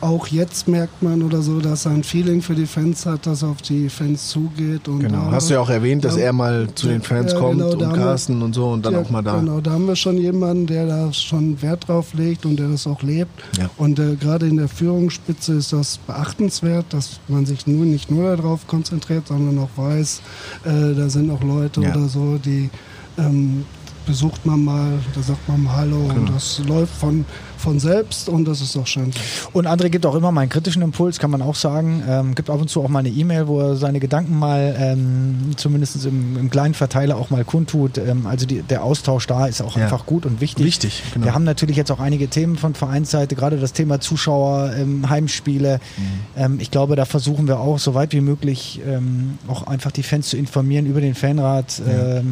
auch 0.00 0.26
jetzt 0.26 0.68
merkt 0.68 1.02
man 1.02 1.22
oder 1.22 1.42
so, 1.42 1.60
dass 1.60 1.86
er 1.86 1.92
ein 1.92 2.04
Feeling 2.04 2.42
für 2.42 2.54
die 2.54 2.66
Fans 2.66 3.06
hat, 3.06 3.26
dass 3.26 3.42
er 3.42 3.48
auf 3.48 3.62
die 3.62 3.88
Fans 3.88 4.28
zugeht. 4.28 4.88
Und 4.88 5.00
genau, 5.00 5.30
hast 5.30 5.48
du 5.48 5.54
ja 5.54 5.60
auch 5.60 5.70
erwähnt, 5.70 6.04
dass 6.04 6.16
da, 6.16 6.22
er 6.22 6.32
mal 6.32 6.68
zu 6.74 6.88
den 6.88 7.02
Fans 7.02 7.32
ja, 7.32 7.38
kommt 7.38 7.60
genau, 7.60 7.72
und 7.72 7.94
Carsten 7.94 8.38
wir, 8.38 8.44
und 8.44 8.54
so 8.54 8.70
und 8.70 8.84
dann 8.84 8.94
ja, 8.94 9.00
auch 9.00 9.10
mal 9.10 9.22
da. 9.22 9.38
Genau, 9.38 9.60
da 9.60 9.72
haben 9.72 9.86
wir 9.86 9.96
schon 9.96 10.18
jemanden, 10.18 10.66
der 10.66 10.86
da 10.86 11.12
schon 11.12 11.60
Wert 11.62 11.88
drauf 11.88 12.14
legt 12.14 12.44
und 12.44 12.58
der 12.58 12.68
das 12.68 12.86
auch 12.86 13.02
lebt. 13.02 13.30
Ja. 13.58 13.70
Und 13.76 13.98
äh, 13.98 14.16
gerade 14.16 14.46
in 14.46 14.56
der 14.56 14.68
Führungsspitze 14.68 15.54
ist 15.54 15.72
das 15.72 15.98
beachtenswert, 15.98 16.86
dass 16.90 17.20
man 17.28 17.46
sich 17.46 17.66
nur 17.66 17.84
nicht 17.84 18.10
nur 18.10 18.36
darauf 18.36 18.66
konzentriert, 18.66 19.28
sondern 19.28 19.58
auch 19.58 19.70
weiß, 19.76 20.22
äh, 20.64 20.94
da 20.94 21.08
sind 21.08 21.30
auch 21.30 21.42
Leute 21.42 21.80
oder 21.80 22.08
so, 22.08 22.38
die 22.38 22.70
ähm, 23.18 23.64
besucht 24.06 24.44
man 24.44 24.64
mal, 24.64 24.98
da 25.14 25.22
sagt 25.22 25.48
man 25.48 25.64
mal 25.64 25.76
Hallo 25.76 25.98
genau. 26.08 26.14
und 26.14 26.34
das 26.34 26.60
läuft 26.66 26.94
von 26.94 27.24
von 27.62 27.78
selbst 27.78 28.28
und 28.28 28.44
das 28.46 28.60
ist 28.60 28.76
auch 28.76 28.86
schön. 28.86 29.12
Und 29.52 29.66
André 29.66 29.88
gibt 29.88 30.04
auch 30.04 30.14
immer 30.14 30.32
mal 30.32 30.42
einen 30.42 30.50
kritischen 30.50 30.82
Impuls, 30.82 31.18
kann 31.18 31.30
man 31.30 31.40
auch 31.40 31.54
sagen. 31.54 32.02
Ähm, 32.06 32.34
gibt 32.34 32.50
ab 32.50 32.60
und 32.60 32.68
zu 32.68 32.82
auch 32.82 32.88
mal 32.88 32.98
eine 32.98 33.08
E-Mail, 33.08 33.46
wo 33.46 33.60
er 33.60 33.76
seine 33.76 34.00
Gedanken 34.00 34.38
mal 34.38 34.74
ähm, 34.78 35.52
zumindest 35.56 36.04
im, 36.04 36.36
im, 36.36 36.50
kleinen 36.50 36.74
Verteiler 36.74 37.16
auch 37.16 37.30
mal 37.30 37.44
kundtut. 37.44 37.98
Ähm, 37.98 38.26
also 38.26 38.44
die, 38.46 38.62
der 38.62 38.82
Austausch 38.84 39.26
da 39.26 39.46
ist 39.46 39.62
auch 39.62 39.76
ja. 39.76 39.84
einfach 39.84 40.04
gut 40.06 40.26
und 40.26 40.40
wichtig. 40.40 40.66
Wichtig, 40.66 41.02
genau. 41.14 41.26
Wir 41.26 41.34
haben 41.34 41.44
natürlich 41.44 41.76
jetzt 41.76 41.92
auch 41.92 42.00
einige 42.00 42.28
Themen 42.28 42.56
von 42.56 42.74
Vereinsseite, 42.74 43.36
gerade 43.36 43.58
das 43.58 43.72
Thema 43.72 44.00
Zuschauer, 44.00 44.72
ähm, 44.76 45.08
Heimspiele. 45.08 45.80
Mhm. 45.96 46.02
Ähm, 46.36 46.58
ich 46.60 46.70
glaube, 46.70 46.96
da 46.96 47.04
versuchen 47.04 47.46
wir 47.46 47.60
auch 47.60 47.78
so 47.78 47.94
weit 47.94 48.12
wie 48.12 48.20
möglich 48.20 48.80
ähm, 48.86 49.38
auch 49.46 49.66
einfach 49.66 49.92
die 49.92 50.02
Fans 50.02 50.28
zu 50.28 50.36
informieren 50.36 50.86
über 50.86 51.00
den 51.00 51.14
Fanrat. 51.14 51.80
Ja. 51.80 52.22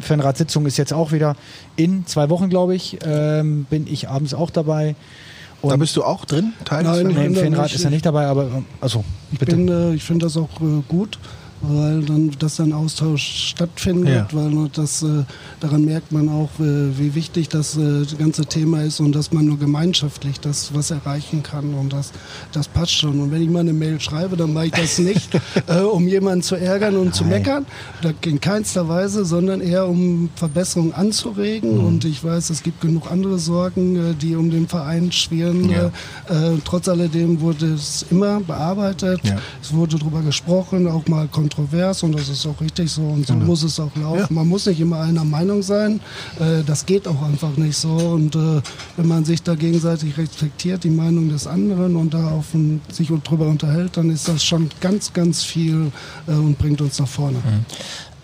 Fanratssitzung 0.00 0.66
ist 0.66 0.76
jetzt 0.76 0.92
auch 0.92 1.12
wieder 1.12 1.36
in 1.76 2.06
zwei 2.06 2.28
Wochen, 2.30 2.48
glaube 2.48 2.74
ich, 2.74 2.98
bin 3.00 3.86
ich 3.86 4.08
abends 4.08 4.34
auch 4.34 4.50
dabei 4.50 4.63
dabei. 4.64 4.94
Und 5.62 5.70
da 5.70 5.76
bist 5.76 5.96
du 5.96 6.04
auch 6.04 6.24
drin? 6.24 6.52
Teil 6.64 6.84
Nein, 6.84 7.06
nee, 7.06 7.26
im 7.26 7.34
Fanrat 7.34 7.72
ist 7.72 7.84
er 7.84 7.90
nicht 7.90 8.04
dabei, 8.04 8.26
aber 8.26 8.62
also 8.80 9.04
ich, 9.32 9.40
äh, 9.48 9.94
ich 9.94 10.04
finde 10.04 10.26
das 10.26 10.36
auch 10.36 10.60
äh, 10.60 10.82
gut, 10.86 11.18
weil 11.60 12.02
dann 12.02 12.30
dass 12.38 12.60
ein 12.60 12.72
Austausch 12.72 13.50
stattfindet, 13.50 14.14
ja. 14.14 14.28
weil 14.32 14.68
das 14.72 15.02
äh, 15.02 15.24
daran 15.60 15.84
merkt 15.84 16.12
man 16.12 16.28
auch, 16.28 16.50
äh, 16.58 16.98
wie 16.98 17.14
wichtig 17.14 17.48
das, 17.48 17.76
äh, 17.76 18.04
ganze 18.18 18.44
Thema 18.46 18.82
ist 18.82 19.00
und 19.00 19.14
dass 19.14 19.32
man 19.32 19.46
nur 19.46 19.58
gemeinschaftlich 19.58 20.40
das 20.40 20.74
was 20.74 20.90
erreichen 20.90 21.42
kann 21.42 21.74
und 21.74 21.92
das, 21.92 22.12
das 22.52 22.68
passt 22.68 22.92
schon. 22.92 23.20
Und 23.20 23.30
wenn 23.30 23.42
ich 23.42 23.48
mal 23.48 23.60
eine 23.60 23.72
Mail 23.72 24.00
schreibe, 24.00 24.36
dann 24.36 24.52
mache 24.52 24.66
ich 24.66 24.72
das 24.72 24.98
nicht, 24.98 25.34
äh, 25.66 25.80
um 25.80 26.06
jemanden 26.06 26.42
zu 26.42 26.56
ärgern 26.56 26.96
und 26.96 27.06
Nein. 27.06 27.12
zu 27.14 27.24
meckern, 27.24 27.66
in 28.24 28.40
keinster 28.40 28.88
Weise, 28.88 29.24
sondern 29.24 29.60
eher 29.60 29.88
um 29.88 30.30
Verbesserungen 30.36 30.92
anzuregen. 30.92 31.78
Mhm. 31.78 31.84
Und 31.84 32.04
ich 32.04 32.22
weiß, 32.22 32.50
es 32.50 32.62
gibt 32.62 32.80
genug 32.80 33.10
andere 33.10 33.38
Sorgen, 33.38 33.96
äh, 33.96 34.14
die 34.14 34.36
um 34.36 34.50
den 34.50 34.68
Verein 34.68 35.12
schwirren. 35.12 35.70
Ja. 35.70 35.86
Äh, 36.28 36.58
trotz 36.64 36.88
alledem 36.88 37.40
wurde 37.40 37.72
es 37.72 38.04
immer 38.10 38.40
bearbeitet, 38.40 39.20
ja. 39.24 39.38
es 39.62 39.72
wurde 39.72 39.98
darüber 39.98 40.20
gesprochen, 40.20 40.88
auch 40.88 41.06
mal 41.06 41.26
kontrolliert 41.28 41.53
kontrovers 41.54 42.02
und 42.02 42.12
das 42.12 42.28
ist 42.28 42.46
auch 42.46 42.60
richtig 42.60 42.90
so 42.90 43.02
und 43.02 43.26
so 43.26 43.34
genau. 43.34 43.46
muss 43.46 43.62
es 43.62 43.78
auch 43.80 43.94
laufen. 43.96 44.18
Ja. 44.20 44.26
Man 44.30 44.48
muss 44.48 44.66
nicht 44.66 44.80
immer 44.80 45.00
einer 45.00 45.24
Meinung 45.24 45.62
sein. 45.62 46.00
Äh, 46.38 46.62
das 46.64 46.86
geht 46.86 47.06
auch 47.08 47.22
einfach 47.22 47.56
nicht 47.56 47.76
so. 47.76 47.90
Und 47.90 48.34
äh, 48.34 48.60
wenn 48.96 49.08
man 49.08 49.24
sich 49.24 49.42
da 49.42 49.54
gegenseitig 49.54 50.16
respektiert, 50.16 50.84
die 50.84 50.90
Meinung 50.90 51.28
des 51.28 51.46
anderen 51.46 51.96
und 51.96 52.14
da 52.14 52.30
auf 52.30 52.54
ein, 52.54 52.80
sich 52.90 53.08
drüber 53.24 53.46
unterhält, 53.46 53.96
dann 53.96 54.10
ist 54.10 54.28
das 54.28 54.44
schon 54.44 54.70
ganz, 54.80 55.12
ganz 55.12 55.42
viel 55.42 55.92
äh, 56.26 56.32
und 56.32 56.58
bringt 56.58 56.80
uns 56.80 56.98
nach 56.98 57.08
vorne. 57.08 57.38
Mhm. 57.38 57.64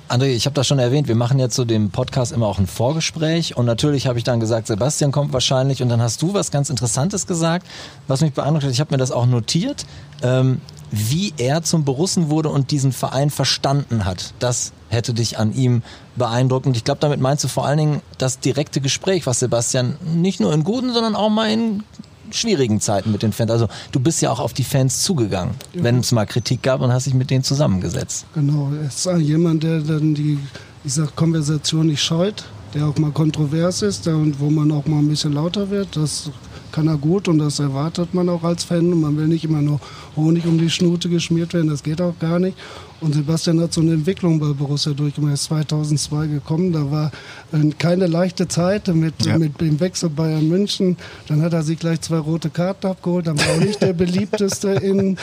André, 0.09 0.27
ich 0.27 0.45
habe 0.47 0.55
das 0.55 0.67
schon 0.67 0.81
erwähnt, 0.81 1.07
wir 1.07 1.15
machen 1.15 1.39
jetzt 1.39 1.55
zu 1.55 1.63
so 1.63 1.67
dem 1.67 1.91
Podcast 1.91 2.33
immer 2.33 2.49
auch 2.49 2.59
ein 2.59 2.67
Vorgespräch 2.67 3.57
und 3.57 3.65
natürlich 3.65 4.09
habe 4.09 4.19
ich 4.19 4.25
dann 4.25 4.41
gesagt, 4.41 4.67
Sebastian 4.67 5.13
kommt 5.13 5.33
wahrscheinlich 5.33 5.85
und 5.85 5.89
dann 5.89 6.03
hast 6.03 6.21
du 6.21 6.35
was 6.35 6.51
ganz 6.51 6.69
Interessantes 6.69 7.29
gesagt, 7.29 7.65
was 8.09 8.21
mich 8.21 8.33
beeindruckt 8.33 8.65
hat. 8.65 8.73
Ich 8.73 8.81
habe 8.81 8.93
mir 8.93 8.99
das 8.99 9.13
auch 9.13 9.27
notiert. 9.27 9.87
Ähm, 10.21 10.61
wie 10.91 11.33
er 11.37 11.63
zum 11.63 11.85
Borussen 11.85 12.31
wurde 12.31 12.49
und 12.49 12.71
diesen 12.71 12.93
Verein 12.93 13.31
verstanden 13.31 14.05
hat. 14.05 14.35
Das 14.39 14.73
hätte 14.89 15.15
dich 15.15 15.39
an 15.39 15.53
ihm 15.53 15.83
beeindruckt. 16.17 16.67
Und 16.67 16.77
ich 16.77 16.85
glaube, 16.85 17.01
damit 17.01 17.21
meinst 17.21 17.45
du 17.45 17.49
vor 17.49 17.67
allen 17.67 17.79
Dingen 17.79 18.03
das 18.19 18.41
direkte 18.41 18.81
Gespräch, 18.81 19.27
was 19.27 19.41
Sebastian 19.41 19.97
nicht 20.05 20.41
nur 20.41 20.53
in 20.53 20.65
guten, 20.65 20.93
sondern 20.93 21.15
auch 21.15 21.31
mal 21.31 21.51
in 21.51 21.85
schwierigen 22.33 22.81
Zeiten 22.81 23.13
mit 23.13 23.23
den 23.23 23.33
Fans. 23.33 23.51
Also 23.51 23.69
du 23.93 24.01
bist 24.01 24.23
ja 24.23 24.31
auch 24.31 24.41
auf 24.41 24.53
die 24.53 24.65
Fans 24.65 25.03
zugegangen, 25.03 25.55
ja. 25.73 25.83
wenn 25.83 25.99
es 25.99 26.13
mal 26.13 26.27
Kritik 26.27 26.63
gab 26.63 26.81
und 26.81 26.93
hast 26.93 27.07
dich 27.07 27.15
mit 27.15 27.31
denen 27.31 27.45
zusammengesetzt. 27.45 28.27
Genau, 28.35 28.71
er 28.73 28.87
ist 28.87 29.05
jemand, 29.27 29.63
der 29.63 29.81
dann 29.81 30.15
die, 30.15 30.39
ich 30.85 30.95
sag, 30.95 31.17
Konversation 31.17 31.87
nicht 31.87 32.03
scheut, 32.03 32.45
der 32.75 32.87
auch 32.87 32.97
mal 32.99 33.11
kontrovers 33.11 33.83
ist 33.83 34.07
und 34.07 34.39
wo 34.39 34.51
man 34.51 34.71
auch 34.73 34.87
mal 34.87 34.99
ein 34.99 35.09
bisschen 35.09 35.33
lauter 35.33 35.71
wird. 35.71 35.97
Das 35.97 36.31
kann 36.73 36.89
er 36.89 36.97
gut 36.97 37.29
und 37.29 37.39
das 37.39 37.59
erwartet 37.59 38.15
man 38.15 38.29
auch 38.29 38.43
als 38.43 38.65
Fan. 38.65 39.01
Man 39.01 39.17
will 39.17 39.29
nicht 39.29 39.45
immer 39.45 39.63
nur 39.63 39.81
Honig 40.17 40.47
um 40.47 40.59
die 40.59 40.71
Schnute 40.71 41.09
geschmiert 41.09 41.55
werden, 41.55 41.69
das 41.69 41.83
geht 41.83 42.01
auch 42.01 42.19
gar 42.19 42.39
nicht. 42.39 42.57
Und 43.01 43.15
Sebastian 43.15 43.61
hat 43.61 43.73
so 43.73 43.81
eine 43.81 43.95
Entwicklung 43.95 44.39
bei 44.39 44.53
Borussia 44.53 44.93
durchgemacht. 44.93 45.31
Er 45.31 45.35
ist 45.35 45.45
2002 45.45 46.27
gekommen. 46.27 46.73
Da 46.73 46.91
war 46.91 47.11
äh, 47.53 47.71
keine 47.79 48.07
leichte 48.07 48.47
Zeit 48.47 48.89
mit, 48.89 49.15
ja. 49.25 49.39
mit 49.39 49.61
dem 49.61 49.81
Wechsel 49.81 50.11
Bayern 50.11 50.49
München. 50.49 50.99
Dann 51.27 51.41
hat 51.41 51.55
er 51.55 51.63
sich 51.63 51.79
gleich 51.79 52.03
zwei 52.03 52.19
rote 52.19 52.51
Karten 52.51 52.89
abgeholt. 52.89 53.27
Dann 53.27 53.39
war 53.39 53.47
er 53.47 53.65
nicht 53.65 53.81
der 53.81 53.93
beliebteste 53.95 54.71
in, 54.71 55.17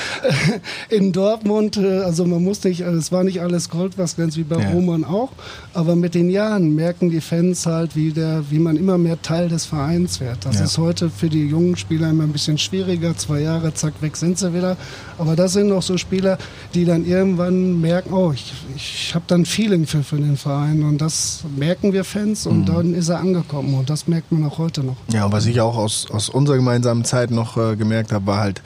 in 0.89 1.11
Dortmund. 1.11 1.77
Also 1.77 2.25
man 2.25 2.43
muss 2.43 2.63
nicht, 2.63 2.81
es 2.81 3.11
war 3.11 3.23
nicht 3.23 3.41
alles 3.41 3.69
Gold, 3.69 3.97
was 3.97 4.15
ganz 4.15 4.37
wie 4.37 4.43
bei 4.43 4.59
ja. 4.59 4.71
Roman 4.71 5.03
auch. 5.03 5.29
Aber 5.75 5.95
mit 5.95 6.15
den 6.15 6.31
Jahren 6.31 6.73
merken 6.73 7.11
die 7.11 7.21
Fans 7.21 7.67
halt, 7.67 7.95
wie, 7.95 8.11
der, 8.11 8.43
wie 8.49 8.59
man 8.59 8.75
immer 8.75 8.97
mehr 8.97 9.21
Teil 9.21 9.49
des 9.49 9.65
Vereins 9.65 10.19
wird. 10.19 10.45
Das 10.45 10.57
ja. 10.57 10.65
ist 10.65 10.79
heute 10.79 11.11
für 11.11 11.29
die 11.29 11.45
jungen 11.45 11.75
Spieler 11.75 12.09
immer 12.09 12.23
ein 12.23 12.31
bisschen 12.31 12.57
schwieriger. 12.57 13.15
Zwei 13.15 13.41
Jahre, 13.41 13.73
zack, 13.75 14.01
weg 14.01 14.17
sind 14.17 14.39
sie 14.39 14.53
wieder. 14.53 14.77
Aber 15.19 15.35
das 15.35 15.53
sind 15.53 15.67
noch 15.67 15.83
so 15.83 15.97
Spieler, 15.97 16.39
die 16.73 16.85
dann 16.85 17.05
irgendwann 17.05 17.66
merken, 17.73 18.13
oh, 18.13 18.31
ich, 18.31 18.53
ich 18.75 19.15
habe 19.15 19.25
dann 19.27 19.45
Feeling 19.45 19.85
für, 19.87 20.03
für 20.03 20.17
den 20.17 20.37
Verein 20.37 20.83
und 20.83 20.99
das 20.99 21.43
merken 21.55 21.93
wir 21.93 22.03
Fans 22.03 22.45
und 22.45 22.61
mhm. 22.61 22.65
dann 22.65 22.93
ist 22.93 23.09
er 23.09 23.19
angekommen 23.19 23.73
und 23.75 23.89
das 23.89 24.07
merkt 24.07 24.31
man 24.31 24.45
auch 24.45 24.57
heute 24.57 24.83
noch. 24.83 24.97
Ja, 25.11 25.25
und 25.25 25.31
was 25.31 25.45
ich 25.45 25.61
auch 25.61 25.77
aus, 25.77 26.09
aus 26.11 26.29
unserer 26.29 26.57
gemeinsamen 26.57 27.03
Zeit 27.03 27.31
noch 27.31 27.57
äh, 27.57 27.75
gemerkt 27.75 28.11
habe, 28.11 28.25
war 28.27 28.39
halt, 28.39 28.61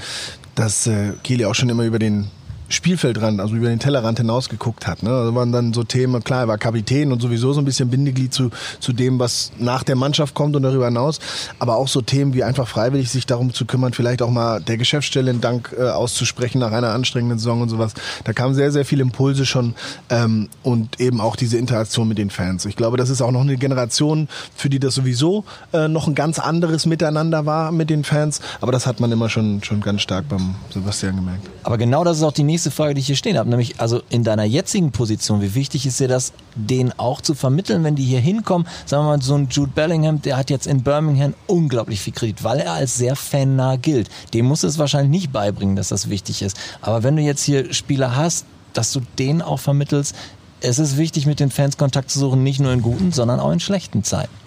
dass 0.56 0.88
äh, 0.88 1.14
Kili 1.24 1.46
auch 1.46 1.56
schon 1.56 1.70
immer 1.70 1.84
über 1.84 2.00
den 2.00 2.28
Spielfeldrand, 2.72 3.40
also 3.40 3.56
über 3.56 3.70
den 3.70 3.80
Tellerrand 3.80 4.20
hinaus 4.20 4.50
geguckt 4.50 4.88
hat. 4.88 5.04
Ne? 5.04 5.10
Also 5.10 5.36
waren 5.36 5.52
dann 5.52 5.74
so 5.74 5.84
Themen, 5.84 6.24
klar, 6.24 6.42
er 6.42 6.48
war 6.48 6.58
Kapitän 6.58 7.12
und 7.12 7.22
sowieso 7.22 7.54
so 7.54 7.62
ein 7.62 7.66
bisschen 7.66 7.90
Bindeglied 7.90 8.34
zu, 8.34 8.50
zu 8.80 8.94
dem, 8.94 9.20
was 9.20 9.52
nach 9.58 9.84
der 9.84 9.96
Mannschaft 9.96 10.34
kommt 10.34 10.56
und 10.56 10.64
darüber 10.64 10.86
hinaus. 10.86 11.20
Aber 11.60 11.76
auch 11.76 11.88
so 11.88 12.02
Themen 12.02 12.34
wie 12.34 12.44
einfach 12.44 12.68
freiwillig 12.68 13.10
sich 13.10 13.26
darum 13.26 13.54
zu 13.54 13.66
kümmern, 13.66 13.94
vielleicht 13.94 14.22
auch 14.22 14.30
mal 14.30 14.60
der 14.62 14.78
Geschäftsstelle 14.78 15.32
einen 15.32 15.42
Dank 15.42 15.76
äh, 15.78 15.84
auszusprechen 15.84 16.60
nach 16.60 16.72
einer 16.72 16.92
anstrengenden 16.92 17.40
Saison 17.40 17.62
und 17.62 17.70
sowas. 17.70 17.94
Da 18.24 18.34
kamen 18.34 18.56
sehr, 18.56 18.72
sehr 18.72 18.86
viele 18.86 19.02
Impulse 19.02 19.46
schon 19.46 19.76
ähm, 20.10 20.50
und 20.64 21.00
eben 21.00 21.20
auch 21.22 21.36
diese 21.36 21.58
Interaktion 21.58 22.08
mit 22.08 22.18
den 22.18 22.30
Fans. 22.30 22.66
Ich 22.66 22.76
glaube, 22.76 22.98
das 22.98 23.10
ist 23.10 23.22
auch 23.22 23.32
noch 23.32 23.42
eine 23.42 23.58
Generation, 23.58 24.28
für 24.56 24.70
die 24.70 24.80
das 24.80 24.96
sowieso 24.96 25.44
äh, 25.74 25.88
noch 25.88 26.08
ein 26.08 26.16
ganz 26.16 26.40
anderes 26.40 26.86
Miteinander 26.86 27.46
war 27.46 27.72
mit 27.72 27.90
den 27.90 28.04
Fans. 28.04 28.42
Aber 28.62 28.72
das 28.72 28.86
hat 28.88 29.00
man 29.00 29.12
immer 29.12 29.30
schon, 29.30 29.64
schon 29.64 29.82
ganz 29.82 30.02
stark 30.02 30.30
beim 30.30 30.56
Sebastian 30.74 31.16
gemerkt. 31.16 31.48
Aber 31.64 31.78
genau 31.78 32.04
das 32.04 32.18
ist 32.18 32.24
auch 32.24 32.32
die 32.32 32.44
nächste 32.44 32.61
nächste 32.62 32.70
Frage, 32.70 32.94
die 32.94 33.00
ich 33.00 33.08
hier 33.08 33.16
stehen 33.16 33.40
habe, 33.40 33.50
nämlich 33.50 33.80
also 33.80 34.04
in 34.10 34.24
deiner 34.24 34.44
jetzigen 34.44 34.92
Position, 34.92 35.42
wie 35.42 35.56
wichtig 35.56 35.88
ist 35.88 36.00
dir 36.00 36.08
das, 36.08 36.32
denen 36.54 36.94
auch 36.98 37.20
zu 37.20 37.34
vermitteln, 37.34 37.84
wenn 37.84 37.96
die 37.96 38.04
hier 38.04 38.20
hinkommen? 38.20 38.68
Sagen 38.86 39.04
wir 39.04 39.18
mal, 39.18 39.22
so 39.22 39.34
ein 39.34 39.48
Jude 39.50 39.72
Bellingham, 39.74 40.22
der 40.22 40.38
hat 40.38 40.52
jetzt 40.52 40.68
in 40.68 40.84
Birmingham 40.84 41.34
unglaublich 41.48 42.02
viel 42.02 42.14
Kredit, 42.14 42.44
weil 42.44 42.60
er 42.60 42.74
als 42.74 42.96
sehr 42.96 43.16
fannah 43.16 43.78
gilt. 43.78 44.12
Dem 44.36 44.46
muss 44.46 44.62
es 44.62 44.78
wahrscheinlich 44.78 45.10
nicht 45.10 45.32
beibringen, 45.32 45.76
dass 45.76 45.88
das 45.88 46.08
wichtig 46.08 46.44
ist. 46.44 46.56
Aber 46.82 47.02
wenn 47.02 47.16
du 47.16 47.24
jetzt 47.24 47.44
hier 47.44 47.74
Spieler 47.74 48.16
hast, 48.16 48.46
dass 48.74 48.92
du 48.92 49.02
denen 49.18 49.42
auch 49.42 49.60
vermittelst, 49.60 50.16
es 50.60 50.78
ist 50.78 50.98
wichtig, 50.98 51.26
mit 51.26 51.40
den 51.40 51.50
Fans 51.50 51.78
Kontakt 51.78 52.12
zu 52.12 52.20
suchen, 52.20 52.44
nicht 52.44 52.60
nur 52.60 52.74
in 52.74 52.84
guten, 52.84 53.12
sondern 53.12 53.40
auch 53.40 53.52
in 53.52 53.60
schlechten 53.60 54.04
Zeiten. 54.04 54.41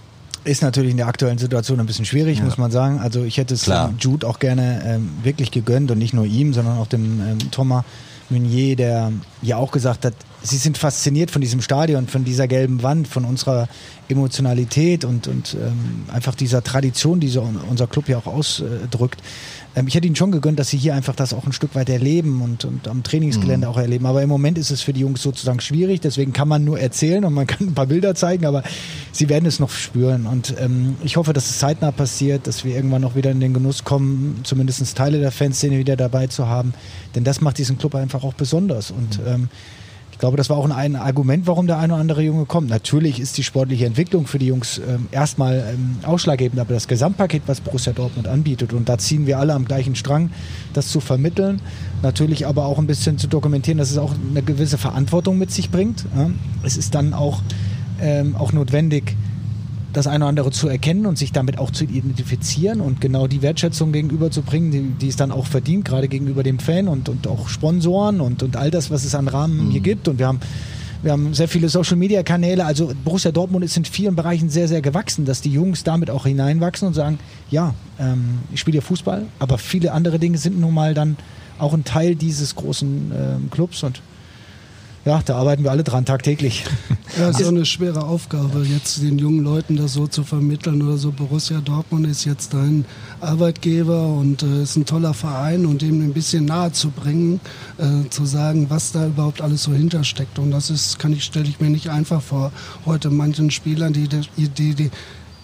Ist 0.45 0.63
natürlich 0.63 0.91
in 0.91 0.99
der 0.99 1.07
aktuellen 1.07 1.39
Situation 1.39 1.81
ein 1.81 1.87
bisschen 1.87 2.05
schwierig, 2.05 2.39
ja. 2.39 2.45
muss 2.45 2.59
man 2.59 2.71
sagen. 2.71 3.01
Also 3.01 3.25
ich 3.25 3.39
hätte 3.39 3.55
es 3.55 3.63
Klar. 3.63 3.93
Jude 3.99 4.27
auch 4.27 4.39
gerne 4.39 4.83
ähm, 4.85 5.11
wirklich 5.23 5.51
gegönnt 5.51 5.91
und 5.91 5.99
nicht 5.99 6.13
nur 6.15 6.27
ihm, 6.27 6.53
sondern 6.53 6.79
auch 6.79 6.87
dem 6.87 7.21
ähm, 7.21 7.51
Thomas 7.51 7.85
Meunier, 8.31 8.77
der 8.77 9.13
ja 9.43 9.57
auch 9.57 9.73
gesagt 9.73 10.05
hat, 10.05 10.15
sie 10.45 10.59
sind 10.59 10.77
fasziniert 10.77 11.31
von 11.31 11.41
diesem 11.41 11.63
Stadion, 11.63 12.07
von 12.07 12.23
dieser 12.23 12.47
gelben 12.47 12.83
Wand, 12.83 13.09
von 13.09 13.25
unserer 13.25 13.67
Emotionalität 14.09 15.05
und, 15.05 15.27
und 15.27 15.55
ähm, 15.55 16.05
einfach 16.13 16.35
dieser 16.35 16.63
Tradition, 16.63 17.19
die 17.19 17.29
so 17.29 17.49
unser 17.71 17.87
Club 17.87 18.09
ja 18.09 18.19
auch 18.19 18.27
ausdrückt. 18.27 19.23
Ähm, 19.75 19.89
ich 19.89 19.95
hätte 19.95 20.07
ihnen 20.07 20.17
schon 20.17 20.33
gegönnt, 20.33 20.59
dass 20.59 20.69
sie 20.69 20.77
hier 20.77 20.95
einfach 20.95 21.17
das 21.17 21.33
auch 21.33 21.47
ein 21.47 21.55
Stück 21.55 21.75
weit 21.75 21.89
erleben 21.89 22.43
und, 22.43 22.67
und 22.67 22.87
am 22.89 23.03
Trainingsgelände 23.03 23.67
mhm. 23.67 23.73
auch 23.73 23.79
erleben. 23.79 24.05
Aber 24.05 24.23
im 24.23 24.29
Moment 24.29 24.59
ist 24.59 24.71
es 24.71 24.83
für 24.83 24.93
die 24.93 25.01
Jungs 25.01 25.23
sozusagen 25.23 25.61
schwierig, 25.61 26.03
deswegen 26.03 26.35
kann 26.35 26.49
man 26.49 26.63
nur 26.63 26.79
erzählen 26.79 27.25
und 27.25 27.33
man 27.33 27.47
kann 27.47 27.69
ein 27.69 27.75
paar 27.75 27.87
Bilder 27.87 28.15
zeigen, 28.15 28.45
aber 28.45 28.63
sie 29.13 29.31
werden 29.31 29.47
es 29.47 29.59
noch 29.61 29.71
spüren. 29.71 30.27
Und 30.27 30.55
ähm, 30.59 30.97
ich 31.03 31.17
hoffe, 31.17 31.33
dass 31.33 31.49
es 31.49 31.59
zeitnah 31.59 31.91
passiert, 31.91 32.47
dass 32.47 32.65
wir 32.65 32.77
irgendwann 32.77 33.01
noch 33.01 33.17
wieder 33.17 33.31
in 33.31 33.41
den 33.41 33.55
Genuss 33.55 33.85
kommen, 33.85 34.41
zumindest 34.45 34.95
Teile 34.95 35.21
der 35.21 35.33
Fanszene 35.33 35.79
wieder 35.79 35.97
dabei 35.97 36.27
zu 36.27 36.47
haben. 36.47 36.75
Denn 37.15 37.25
das 37.25 37.41
macht 37.41 37.57
diesen 37.57 37.79
Club 37.79 37.95
einfach 37.95 38.25
auch 38.25 38.35
besonders. 38.35 38.91
Und 38.91 39.25
mhm. 39.25 39.49
Ich 40.15 40.21
glaube, 40.21 40.37
das 40.37 40.49
war 40.49 40.57
auch 40.57 40.71
ein 40.71 40.95
Argument, 40.95 41.49
warum 41.49 41.67
der 41.67 41.79
eine 41.79 41.93
oder 41.93 42.01
andere 42.01 42.23
Junge 42.23 42.45
kommt. 42.45 42.71
Natürlich 42.71 43.19
ist 43.19 43.37
die 43.37 43.43
sportliche 43.43 43.85
Entwicklung 43.85 44.29
für 44.29 44.39
die 44.39 44.47
Jungs 44.47 44.79
ähm, 44.79 45.09
erstmal 45.11 45.75
ähm, 45.75 45.97
ausschlaggebend, 46.05 46.61
aber 46.61 46.73
das 46.73 46.87
Gesamtpaket, 46.87 47.43
was 47.47 47.61
Borussia 47.61 47.93
Dortmund 47.93 48.29
anbietet, 48.29 48.73
und 48.73 48.89
da 48.89 48.97
ziehen 48.97 49.27
wir 49.27 49.41
alle 49.41 49.55
am 49.55 49.65
gleichen 49.65 49.97
Strang, 49.97 50.31
das 50.73 50.87
zu 50.87 51.01
vermitteln, 51.01 51.61
natürlich 52.03 52.47
aber 52.47 52.67
auch 52.67 52.79
ein 52.79 52.87
bisschen 52.87 53.19
zu 53.19 53.27
dokumentieren, 53.27 53.79
dass 53.79 53.91
es 53.91 53.99
auch 53.99 54.15
eine 54.31 54.41
gewisse 54.41 54.79
Verantwortung 54.79 55.37
mit 55.37 55.51
sich 55.51 55.71
bringt. 55.73 56.05
Ja? 56.17 56.31
Es 56.63 56.77
ist 56.77 56.95
dann 56.95 57.13
auch, 57.13 57.43
ähm, 58.01 58.37
auch 58.37 58.53
notwendig, 58.53 59.17
das 59.97 60.07
eine 60.07 60.25
oder 60.25 60.29
andere 60.29 60.51
zu 60.51 60.69
erkennen 60.69 61.07
und 61.07 61.17
sich 61.17 61.33
damit 61.33 61.59
auch 61.59 61.71
zu 61.71 61.85
identifizieren 61.85 62.81
und 62.81 63.01
genau 63.01 63.27
die 63.27 63.43
Wertschätzung 63.43 63.93
gegenüberzubringen, 63.93 64.71
die, 64.71 64.83
die 65.01 65.09
es 65.09 65.17
dann 65.17 65.31
auch 65.31 65.47
verdient, 65.47 65.85
gerade 65.85 66.09
gegenüber 66.09 66.43
dem 66.43 66.59
Fan 66.59 66.89
und, 66.89 67.09
und 67.09 67.27
auch 67.27 67.49
Sponsoren 67.49 68.21
und, 68.21 68.43
und 68.43 68.57
all 68.57 68.71
das, 68.71 68.91
was 68.91 69.05
es 69.05 69.15
an 69.15 69.29
Rahmen 69.29 69.67
mhm. 69.67 69.71
hier 69.71 69.81
gibt. 69.81 70.09
Und 70.09 70.19
wir 70.19 70.27
haben 70.27 70.41
wir 71.05 71.13
haben 71.13 71.35
sehr 71.35 71.49
viele 71.49 71.69
Social-Media-Kanäle. 71.69 72.65
Also 72.65 72.93
Borussia 73.05 73.31
Dortmund 73.31 73.63
ist 73.63 73.77
in 73.77 73.85
vielen 73.85 74.17
Bereichen 74.17 74.49
sehr, 74.49 74.69
sehr 74.69 74.81
gewachsen, 74.81 75.27
dass 75.27 75.43
die 75.43 75.51
Jungs 75.51 75.85
damit 75.85 76.09
auch 76.09 76.25
hineinwachsen 76.25 76.89
und 76.89 76.95
sagen, 76.95 77.19
ja, 77.51 77.75
ähm, 78.01 78.39
ich 78.55 78.61
spiele 78.61 78.77
ja 78.77 78.81
Fußball, 78.81 79.27
aber 79.39 79.59
viele 79.59 79.93
andere 79.93 80.19
Dinge 80.19 80.39
sind 80.39 80.59
nun 80.59 80.73
mal 80.73 80.95
dann 80.95 81.19
auch 81.59 81.75
ein 81.75 81.85
Teil 81.85 82.15
dieses 82.15 82.55
großen 82.55 83.13
ähm, 83.15 83.51
Clubs 83.51 83.83
und 83.83 84.01
ja, 85.05 85.21
da 85.25 85.37
arbeiten 85.37 85.65
wir 85.65 85.71
alle 85.71 85.85
dran 85.85 86.05
tagtäglich. 86.05 86.65
Ja, 87.17 87.29
ist 87.29 87.39
so 87.39 87.49
eine 87.49 87.65
schwere 87.65 88.03
Aufgabe, 88.07 88.65
jetzt 88.65 89.01
den 89.01 89.21
jungen 89.21 89.45
Leuten 89.45 89.77
das 89.77 89.93
so 89.93 90.09
zu 90.09 90.25
vermitteln 90.25 90.83
oder 90.83 90.97
so. 90.97 91.13
Borussia 91.13 91.61
Dortmund 91.61 92.09
ist 92.09 92.25
jetzt 92.25 92.53
ein 92.57 92.87
Arbeitgeber 93.21 94.09
und 94.09 94.43
äh, 94.43 94.65
ist 94.65 94.75
ein 94.75 94.85
toller 94.85 95.15
Verein 95.15 95.65
und 95.65 95.81
dem 95.81 96.01
ein 96.01 96.13
bisschen 96.13 96.47
nahe 96.47 96.73
zu 96.73 96.91
bringen, 96.91 97.39
äh, 97.79 98.09
zu 98.11 98.25
sagen, 98.25 98.67
was 98.69 98.91
da 98.91 99.07
überhaupt 99.07 99.43
alles 99.43 99.63
so 99.63 99.73
hintersteckt. 99.73 100.41
Und 100.41 100.51
das 100.51 100.71
ist, 100.71 100.99
kann 100.99 101.13
ich, 101.13 101.23
stelle 101.23 101.47
ich 101.47 101.61
mir 101.61 101.71
nicht 101.71 101.89
einfach 101.89 102.21
vor. 102.21 102.51
Heute 102.85 103.11
manchen 103.11 103.53
Spielern, 103.53 103.93
die, 103.93 104.09
die, 104.09 104.49
die, 104.49 104.75
die 104.75 104.91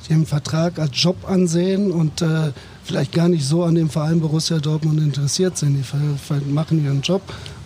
den 0.08 0.26
Vertrag 0.26 0.80
als 0.80 0.90
Job 1.00 1.16
ansehen 1.28 1.92
und 1.92 2.20
äh, 2.20 2.50
vielleicht 2.82 3.12
gar 3.12 3.28
nicht 3.28 3.44
so 3.44 3.62
an 3.62 3.76
dem 3.76 3.88
Verein 3.88 4.20
Borussia 4.20 4.58
Dortmund 4.58 4.98
interessiert 4.98 5.56
sind. 5.56 5.76
Die 5.76 6.52
machen 6.52 6.84
ihren 6.84 7.00
Job 7.00 7.22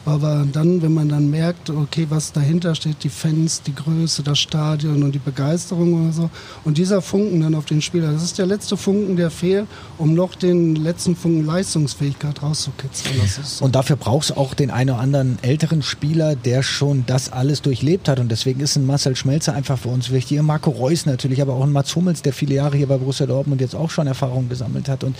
Aber 0.06 0.46
dann, 0.52 0.82
wenn 0.82 0.92
man 0.92 1.08
dann 1.08 1.30
merkt, 1.30 1.70
okay, 1.70 2.06
was 2.10 2.32
dahinter 2.32 2.74
steht, 2.74 3.02
die 3.04 3.08
Fans, 3.08 3.62
die 3.62 3.74
Größe, 3.74 4.22
das 4.22 4.38
Stadion 4.38 5.02
und 5.02 5.12
die 5.12 5.18
Begeisterung 5.18 6.02
oder 6.02 6.12
so. 6.12 6.30
Und 6.64 6.76
dieser 6.76 7.00
Funken 7.00 7.40
dann 7.40 7.54
auf 7.54 7.64
den 7.64 7.80
Spieler, 7.80 8.12
das 8.12 8.22
ist 8.22 8.38
der 8.38 8.46
letzte 8.46 8.76
Funken, 8.76 9.16
der 9.16 9.30
fehlt, 9.30 9.66
um 9.96 10.14
noch 10.14 10.34
den 10.34 10.76
letzten 10.76 11.16
Funken 11.16 11.46
Leistungsfähigkeit 11.46 12.42
rauszukitzeln. 12.42 13.14
So. 13.42 13.64
Und 13.64 13.74
dafür 13.74 13.96
brauchst 13.96 14.30
du 14.30 14.36
auch 14.36 14.52
den 14.52 14.70
einen 14.70 14.90
oder 14.90 15.00
anderen 15.00 15.38
älteren 15.42 15.82
Spieler, 15.82 16.36
der 16.36 16.62
schon 16.62 17.04
das 17.06 17.32
alles 17.32 17.62
durchlebt 17.62 18.08
hat. 18.08 18.20
Und 18.20 18.30
deswegen 18.30 18.60
ist 18.60 18.76
ein 18.76 18.84
Marcel 18.84 19.16
Schmelzer 19.16 19.54
einfach 19.54 19.78
für 19.78 19.88
uns 19.88 20.10
wichtig. 20.10 20.40
Marco 20.42 20.70
Reus 20.70 21.06
natürlich, 21.06 21.40
aber 21.40 21.54
auch 21.54 21.62
ein 21.62 21.72
Mats 21.72 21.96
Hummels, 21.96 22.20
der 22.20 22.34
viele 22.34 22.56
Jahre 22.56 22.76
hier 22.76 22.88
bei 22.88 22.98
Borussia 22.98 23.26
Dortmund 23.26 23.62
jetzt 23.62 23.74
auch 23.74 23.90
schon 23.90 24.06
Erfahrungen 24.06 24.50
gesammelt 24.50 24.88
hat. 24.88 25.02
Und 25.02 25.16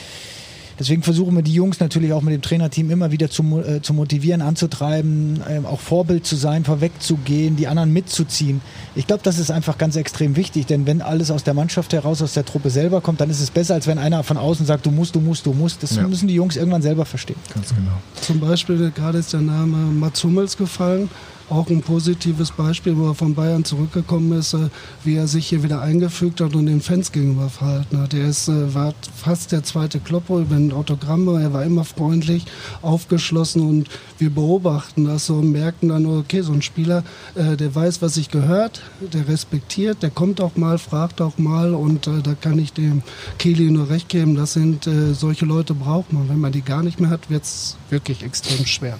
Deswegen 0.78 1.02
versuchen 1.02 1.34
wir 1.34 1.42
die 1.42 1.54
Jungs 1.54 1.80
natürlich 1.80 2.12
auch 2.12 2.22
mit 2.22 2.34
dem 2.34 2.42
Trainerteam 2.42 2.90
immer 2.90 3.12
wieder 3.12 3.30
zu, 3.30 3.42
äh, 3.60 3.80
zu 3.80 3.94
motivieren, 3.94 4.42
anzutreiben, 4.42 5.40
äh, 5.48 5.66
auch 5.66 5.80
Vorbild 5.80 6.26
zu 6.26 6.36
sein, 6.36 6.64
vorwegzugehen, 6.64 7.56
die 7.56 7.68
anderen 7.68 7.92
mitzuziehen. 7.92 8.60
Ich 8.94 9.06
glaube, 9.06 9.22
das 9.22 9.38
ist 9.38 9.50
einfach 9.50 9.78
ganz 9.78 9.96
extrem 9.96 10.36
wichtig, 10.36 10.66
denn 10.66 10.86
wenn 10.86 11.02
alles 11.02 11.30
aus 11.30 11.44
der 11.44 11.54
Mannschaft 11.54 11.92
heraus, 11.92 12.22
aus 12.22 12.34
der 12.34 12.44
Truppe 12.44 12.70
selber 12.70 13.00
kommt, 13.00 13.20
dann 13.20 13.30
ist 13.30 13.40
es 13.40 13.50
besser, 13.50 13.74
als 13.74 13.86
wenn 13.86 13.98
einer 13.98 14.22
von 14.22 14.36
außen 14.36 14.66
sagt, 14.66 14.86
du 14.86 14.90
musst, 14.90 15.14
du 15.14 15.20
musst, 15.20 15.46
du 15.46 15.52
musst. 15.52 15.82
Das 15.82 15.96
ja. 15.96 16.06
müssen 16.06 16.28
die 16.28 16.34
Jungs 16.34 16.56
irgendwann 16.56 16.82
selber 16.82 17.04
verstehen. 17.04 17.36
Ganz 17.52 17.68
genau. 17.68 17.92
Zum 18.20 18.40
Beispiel, 18.40 18.90
gerade 18.90 19.18
ist 19.18 19.32
der 19.32 19.40
Name 19.40 19.76
Mats 19.76 20.24
Hummels 20.24 20.56
gefallen 20.56 21.08
auch 21.50 21.68
ein 21.68 21.82
positives 21.82 22.50
Beispiel, 22.50 22.96
wo 22.96 23.08
er 23.08 23.14
von 23.14 23.34
Bayern 23.34 23.64
zurückgekommen 23.64 24.38
ist, 24.38 24.54
äh, 24.54 24.68
wie 25.04 25.16
er 25.16 25.28
sich 25.28 25.48
hier 25.48 25.62
wieder 25.62 25.80
eingefügt 25.80 26.40
hat 26.40 26.54
und 26.54 26.66
den 26.66 26.80
Fans 26.80 27.12
gegenüber 27.12 27.48
verhalten 27.48 27.98
hat. 27.98 28.14
Er 28.14 28.28
ist, 28.28 28.48
äh, 28.48 28.74
war 28.74 28.94
fast 29.14 29.52
der 29.52 29.62
zweite 29.62 30.00
Kloppo 30.00 30.44
wenn 30.48 30.72
Autogramme, 30.72 31.40
er 31.40 31.52
war 31.52 31.64
immer 31.64 31.84
freundlich, 31.84 32.44
aufgeschlossen 32.82 33.62
und 33.62 33.88
wir 34.18 34.30
beobachten 34.30 35.04
das 35.04 35.26
so 35.26 35.34
und 35.34 35.52
merken 35.52 35.88
dann, 35.88 36.06
okay, 36.06 36.42
so 36.42 36.52
ein 36.52 36.62
Spieler, 36.62 37.04
äh, 37.34 37.56
der 37.56 37.74
weiß, 37.74 38.02
was 38.02 38.14
sich 38.14 38.30
gehört, 38.30 38.82
der 39.00 39.28
respektiert, 39.28 40.02
der 40.02 40.10
kommt 40.10 40.40
auch 40.40 40.56
mal, 40.56 40.78
fragt 40.78 41.20
auch 41.20 41.38
mal 41.38 41.74
und 41.74 42.06
da 42.06 42.34
kann 42.40 42.58
ich 42.58 42.72
dem 42.72 43.02
Kili 43.38 43.70
nur 43.70 43.88
recht 43.88 44.08
geben, 44.08 44.34
das 44.34 44.54
sind 44.54 44.88
solche 45.12 45.44
Leute 45.44 45.74
braucht 45.74 46.12
man. 46.12 46.28
Wenn 46.28 46.40
man 46.40 46.52
die 46.52 46.62
gar 46.62 46.82
nicht 46.82 47.00
mehr 47.00 47.10
hat, 47.10 47.30
wird 47.30 47.44
es 47.44 47.76
wirklich 47.90 48.22
extrem 48.22 48.66
schwer. 48.66 48.98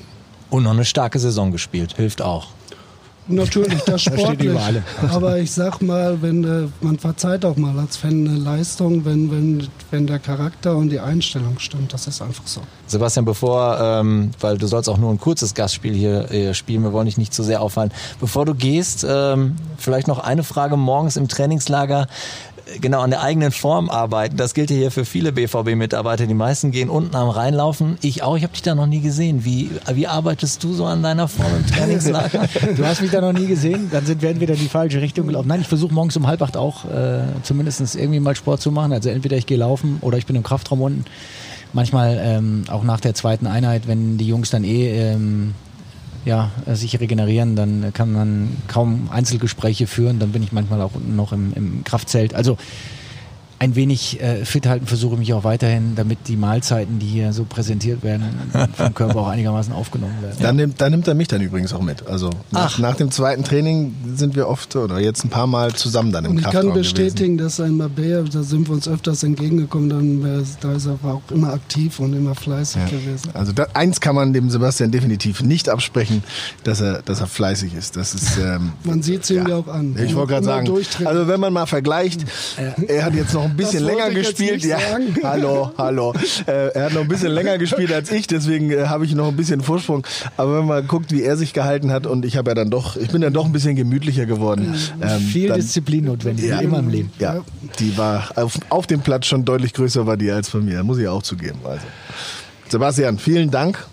Und 0.51 0.65
noch 0.65 0.73
eine 0.73 0.85
starke 0.85 1.19
Saison 1.19 1.51
gespielt, 1.51 1.97
hilft 1.97 2.23
auch. 2.23 2.49
Natürlich, 3.27 3.81
das 3.85 4.03
sportlich. 4.03 4.51
aber 5.11 5.39
ich 5.39 5.51
sag 5.51 5.81
mal, 5.81 6.21
wenn 6.21 6.45
äh, 6.45 6.69
man 6.83 6.99
verzeiht 6.99 7.45
auch 7.45 7.57
mal 7.57 7.79
als 7.79 7.97
Fan 7.97 8.29
eine 8.29 8.37
Leistung, 8.37 9.05
wenn, 9.07 9.31
wenn, 9.31 9.67
wenn 9.91 10.07
der 10.07 10.19
Charakter 10.19 10.77
und 10.77 10.91
die 10.91 11.01
Einstellung 11.01 11.59
stimmt. 11.59 11.95
Das 11.95 12.07
ist 12.07 12.21
einfach 12.21 12.47
so. 12.47 12.61
Sebastian, 12.87 13.25
bevor, 13.25 13.79
ähm, 13.81 14.33
weil 14.41 14.59
du 14.59 14.67
sollst 14.67 14.91
auch 14.91 14.99
nur 14.99 15.11
ein 15.11 15.19
kurzes 15.19 15.55
Gastspiel 15.55 15.95
hier 15.95 16.31
äh, 16.31 16.53
spielen, 16.53 16.83
wir 16.83 16.93
wollen 16.93 17.07
dich 17.07 17.17
nicht 17.17 17.33
zu 17.33 17.43
sehr 17.43 17.63
auffallen. 17.63 17.93
Bevor 18.21 18.45
du 18.45 18.55
gehst, 18.55 19.07
ähm, 19.09 19.57
vielleicht 19.79 20.07
noch 20.07 20.19
eine 20.19 20.43
Frage 20.43 20.77
morgens 20.77 21.17
im 21.17 21.27
Trainingslager 21.27 22.09
genau 22.81 23.01
an 23.01 23.11
der 23.11 23.23
eigenen 23.23 23.53
Form 23.53 23.91
arbeiten. 23.91 24.37
Das 24.37 24.55
gilt 24.55 24.71
ja 24.71 24.77
hier 24.77 24.91
für 24.91 25.05
viele 25.05 25.33
BVB-Mitarbeiter. 25.33 26.27
Die 26.27 26.35
meisten 26.35 26.71
gehen 26.71 26.89
unten 26.89 27.15
am 27.15 27.29
Reinlaufen. 27.29 27.99
Ich 28.03 28.23
auch. 28.23 28.37
Ich 28.37 28.43
habe 28.43 28.53
dich 28.53 28.63
da 28.63 28.75
noch 28.75 28.87
nie 28.87 29.01
gesehen. 29.01 29.45
Wie, 29.45 29.71
wie 29.93 30.07
arbeitest 30.07 30.63
du 30.65 30.73
so 30.73 30.85
an 30.85 31.03
deiner 31.03 31.29
Form 31.29 31.55
im 31.57 31.67
Trainingslager? 31.67 32.49
du 32.77 32.85
hast 32.85 33.03
mich 33.03 33.11
da 33.11 33.21
noch 33.21 33.33
nie 33.33 33.47
gesehen. 33.47 33.89
Dann 33.91 34.07
sind 34.07 34.23
wir 34.23 34.31
entweder 34.31 34.55
in 34.55 34.61
die 34.61 34.69
falsche 34.69 35.01
Richtung 35.01 35.27
gelaufen. 35.27 35.49
Nein, 35.49 35.61
ich 35.61 35.69
versuche 35.69 35.93
morgens 35.93 36.17
um 36.17 36.27
halb 36.27 36.43
acht 36.43 36.57
auch 36.57 36.85
äh, 36.87 37.23
zumindest 37.43 37.97
irgendwie 37.97 38.21
mal 38.21 38.35
Sport 38.37 38.61
zu 38.61 38.71
machen. 38.71 38.93
Also 38.93 39.11
entweder 39.11 39.37
ich 39.37 39.47
gehe 39.47 39.59
laufen 39.59 39.99
oder 40.01 40.19
ich 40.19 40.27
bin 40.27 40.37
im 40.37 40.43
Kraftraum 40.43 40.83
unten. 40.83 41.05
Manchmal 41.73 42.21
ähm, 42.23 42.65
auch 42.69 42.85
nach 42.85 43.01
der 43.01 43.15
zweiten 43.15 43.47
Einheit, 43.47 43.89
wenn 43.89 44.17
die 44.17 44.27
Jungs 44.27 44.51
dann 44.51 44.63
eh 44.63 44.91
ähm, 44.91 45.55
ja, 46.25 46.51
äh, 46.67 46.75
sich 46.75 46.99
regenerieren, 47.01 47.57
dann 47.57 47.93
kann 47.93 48.13
man 48.13 48.57
kaum 48.69 49.09
Einzelgespräche 49.11 49.87
führen, 49.87 50.19
dann 50.19 50.33
bin 50.33 50.43
ich 50.43 50.53
manchmal 50.53 50.81
auch 50.81 50.95
unten 50.95 51.17
noch 51.17 51.33
im, 51.33 51.53
im 51.55 51.85
Kraftzelt. 51.85 52.35
Also 52.35 52.57
ein 53.59 53.77
wenig 53.77 54.21
äh, 54.21 54.45
fit 54.45 54.67
halten 54.67 54.87
versuche 54.87 55.17
mich 55.17 55.33
auch 55.33 55.45
weiterhin, 55.45 55.95
damit 55.95 56.29
die 56.29 56.37
Mahlzeiten, 56.37 56.99
die 56.99 57.07
hier 57.07 57.33
so 57.33 57.45
präsentiert 57.45 58.03
werden, 58.03 58.25
vom 58.77 58.95
Körper 58.95 59.21
auch 59.21 59.29
einigermaßen 59.29 59.73
aufgenommen 59.73 60.17
werden. 60.23 60.37
Dann 60.41 60.57
nimmt, 60.57 60.81
dann 60.81 60.91
nimmt 60.91 61.07
er 61.07 61.15
mich 61.15 61.29
dann 61.29 61.41
übrigens 61.41 61.73
auch 61.73 61.81
mit. 61.81 62.07
Also 62.07 62.31
nach, 62.51 62.79
nach, 62.79 62.97
dem 62.97 63.11
zweiten 63.11 63.45
Training 63.45 63.95
sind 64.15 64.35
wir 64.35 64.49
oft 64.49 64.75
oder 64.77 64.99
jetzt 64.99 65.25
ein 65.25 65.31
paar 65.31 65.47
Mal 65.47 65.73
zusammen 65.75 66.13
dann 66.13 66.25
im 66.25 66.33
Und 66.33 66.39
ich 66.39 66.51
kann 66.51 66.73
bestätigen, 66.73 67.37
gewesen. 67.37 67.59
dass 67.59 67.61
ein 67.61 67.77
Mabea, 67.77 68.23
da 68.23 68.43
sind 68.43 68.69
wir 68.69 68.75
uns 68.75 68.89
öfters 68.89 69.23
entgegengekommen, 69.23 69.89
dann, 69.89 70.45
da 70.61 70.73
ist 70.73 70.87
er 70.87 70.99
auch 71.05 71.23
immer 71.31 71.53
aktiv 71.53 72.01
und 72.01 72.13
immer 72.15 72.35
fleißig 72.35 72.83
ja. 72.83 72.99
gewesen. 72.99 73.31
Also 73.35 73.53
da, 73.53 73.67
eins 73.75 74.01
kann 74.01 74.15
man 74.15 74.33
dem 74.33 74.51
Sebastian 74.51 74.91
definitiv 74.91 75.43
nicht 75.43 75.69
absprechen, 75.69 76.23
dass 76.65 76.81
er, 76.81 77.03
dass 77.03 77.21
er 77.21 77.27
fleißig 77.27 77.75
ist. 77.75 77.97
Das 77.97 78.15
ist 78.15 78.39
ähm, 78.43 78.73
man 78.85 79.03
sieht 79.03 79.23
es 79.23 79.31
ihm 79.31 79.47
ja 79.47 79.57
auch 79.57 79.69
an. 79.69 79.97
Ich 80.03 80.15
wollte 80.15 80.35
gerade 80.35 80.45
sagen, 80.45 80.71
also 81.05 81.29
wenn 81.29 81.41
man 81.41 81.53
mal 81.53 81.67
vergleicht, 81.67 82.25
er 82.89 83.05
hat 83.05 83.15
jetzt 83.15 83.35
noch 83.35 83.44
ein 83.45 83.57
bisschen 83.57 83.85
länger 83.85 84.11
gespielt. 84.11 84.65
Ja, 84.65 84.79
hallo, 85.23 85.73
hallo. 85.77 86.13
Äh, 86.47 86.69
er 86.69 86.85
hat 86.87 86.93
noch 86.93 87.03
ein 87.03 87.09
bisschen 87.09 87.33
länger 87.33 87.59
gespielt 87.59 87.93
als 87.93 88.11
ich, 88.11 88.27
deswegen 88.27 88.71
äh, 88.71 88.87
habe 88.87 89.05
ich 89.05 89.15
noch 89.15 89.29
ein 89.29 89.37
bisschen 89.37 89.61
Vorsprung. 89.61 90.07
Aber 90.37 90.59
wenn 90.59 90.67
man 90.67 90.87
guckt, 90.87 91.13
wie 91.13 91.23
er 91.23 91.37
sich 91.37 91.53
gehalten 91.53 91.93
hat 91.93 92.07
und 92.07 92.25
ich 92.25 92.37
habe 92.37 92.51
ja 92.51 92.55
dann 92.55 92.71
doch, 92.71 92.97
ich 92.97 93.09
bin 93.09 93.21
dann 93.21 93.33
doch 93.33 93.45
ein 93.47 93.53
bisschen 93.53 93.77
gemütlicher 93.77 94.27
geworden. 94.27 94.75
Ähm, 95.01 95.21
Viel 95.21 95.49
dann, 95.49 95.61
Disziplin 95.61 96.05
notwendig, 96.05 96.47
ja, 96.47 96.61
immer 96.61 96.79
im 96.79 96.89
Leben. 96.89 97.11
Ja, 97.19 97.43
die 97.79 97.97
war 97.97 98.31
auf, 98.37 98.59
auf 98.69 98.87
dem 98.87 99.01
Platz 99.01 99.27
schon 99.27 99.45
deutlich 99.45 99.73
größer 99.73 100.07
war 100.07 100.17
die 100.17 100.31
als 100.31 100.49
von 100.49 100.65
mir, 100.65 100.83
muss 100.83 100.99
ich 100.99 101.09
auch 101.09 101.23
zugeben. 101.23 101.59
Also. 101.65 101.85
Sebastian, 102.69 103.19
vielen 103.19 103.51
Dank 103.51 103.87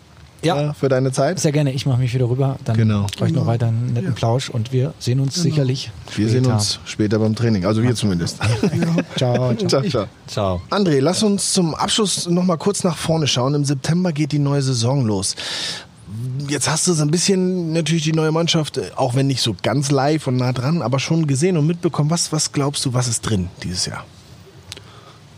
ja. 0.43 0.71
Äh, 0.71 0.73
für 0.73 0.89
deine 0.89 1.11
Zeit. 1.11 1.39
Sehr 1.39 1.51
gerne, 1.51 1.71
ich 1.71 1.85
mache 1.85 1.99
mich 1.99 2.13
wieder 2.13 2.29
rüber. 2.29 2.57
Dann 2.65 2.77
genau. 2.77 3.05
euch 3.05 3.27
genau. 3.27 3.41
noch 3.41 3.47
weiter 3.47 3.67
einen 3.67 3.93
netten 3.93 4.09
ja. 4.09 4.15
Plausch 4.15 4.49
und 4.49 4.71
wir 4.71 4.93
sehen 4.99 5.19
uns 5.19 5.35
genau. 5.35 5.43
sicherlich. 5.43 5.91
Wir 6.15 6.27
später. 6.27 6.43
sehen 6.43 6.51
uns 6.51 6.79
später 6.85 7.19
beim 7.19 7.35
Training, 7.35 7.65
also 7.65 7.83
wir 7.83 7.95
zumindest. 7.95 8.37
ciao, 9.15 9.53
ciao. 9.55 9.67
ciao, 9.67 9.81
ciao. 9.83 10.07
Ciao. 10.27 10.61
André, 10.69 10.99
lass 10.99 11.23
uns 11.23 11.53
zum 11.53 11.75
Abschluss 11.75 12.27
noch 12.29 12.43
mal 12.43 12.57
kurz 12.57 12.83
nach 12.83 12.97
vorne 12.97 13.27
schauen. 13.27 13.53
Im 13.53 13.65
September 13.65 14.11
geht 14.11 14.31
die 14.31 14.39
neue 14.39 14.61
Saison 14.61 15.05
los. 15.05 15.35
Jetzt 16.47 16.69
hast 16.69 16.87
du 16.87 16.93
so 16.93 17.03
ein 17.03 17.11
bisschen 17.11 17.71
natürlich 17.71 18.03
die 18.03 18.13
neue 18.13 18.31
Mannschaft, 18.31 18.77
äh, 18.77 18.91
auch 18.95 19.15
wenn 19.15 19.27
nicht 19.27 19.41
so 19.41 19.55
ganz 19.61 19.91
live 19.91 20.27
und 20.27 20.37
nah 20.37 20.51
dran, 20.51 20.81
aber 20.81 20.99
schon 20.99 21.27
gesehen 21.27 21.57
und 21.57 21.67
mitbekommen. 21.67 22.09
Was, 22.09 22.31
was 22.31 22.51
glaubst 22.51 22.85
du, 22.85 22.93
was 22.93 23.07
ist 23.07 23.21
drin 23.21 23.47
dieses 23.63 23.85
Jahr? 23.85 24.05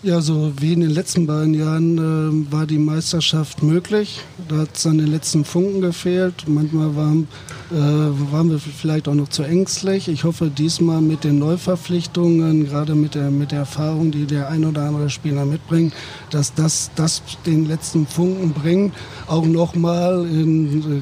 Ja, 0.06 0.20
so 0.20 0.52
wie 0.60 0.74
in 0.74 0.82
den 0.82 0.90
letzten 0.90 1.28
beiden 1.28 1.54
Jahren 1.54 1.98
äh, 1.98 2.52
war 2.52 2.66
die 2.66 2.78
Meisterschaft 2.78 3.64
möglich. 3.64 4.20
Da 4.50 4.58
hat 4.58 4.76
es 4.76 4.86
an 4.86 4.98
den 4.98 5.08
letzten 5.08 5.46
Funken 5.46 5.80
gefehlt. 5.80 6.44
Manchmal 6.46 6.94
waren, 6.98 7.30
äh, 7.72 7.76
waren 7.78 8.50
wir 8.50 8.60
vielleicht 8.60 9.08
auch 9.08 9.14
noch 9.14 9.30
zu 9.30 9.44
ängstlich. 9.44 10.10
Ich 10.10 10.26
hoffe 10.26 10.50
diesmal 10.50 11.00
mit 11.00 11.24
den 11.24 11.40
Neuverpflichtungen, 11.40 12.66
gerade 12.66 12.96
mit 12.96 13.16
der, 13.16 13.32
mit 13.32 13.54
der 13.54 13.60
Erfahrung, 13.60 14.12
die 14.12 14.26
der 14.26 14.50
ein 14.50 14.66
oder 14.66 14.82
andere 14.82 15.10
Spieler 15.10 15.46
mitbringt, 15.46 15.94
dass 16.32 16.54
das, 16.54 16.92
das 16.98 17.22
den 17.46 17.66
letzten 17.66 18.06
Funken 18.06 18.52
bringt. 18.52 18.94
Auch 19.28 19.46
nochmal 19.46 20.28
in... 20.30 20.98
Äh, 20.98 21.02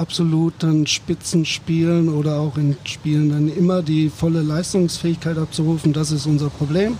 absoluten 0.00 0.86
Spitzenspielen 0.86 2.08
oder 2.08 2.40
auch 2.40 2.56
in 2.56 2.74
Spielen 2.84 3.28
dann 3.28 3.54
immer 3.54 3.82
die 3.82 4.08
volle 4.08 4.40
Leistungsfähigkeit 4.40 5.36
abzurufen, 5.36 5.92
das 5.92 6.10
ist 6.10 6.24
unser 6.24 6.48
Problem. 6.48 6.96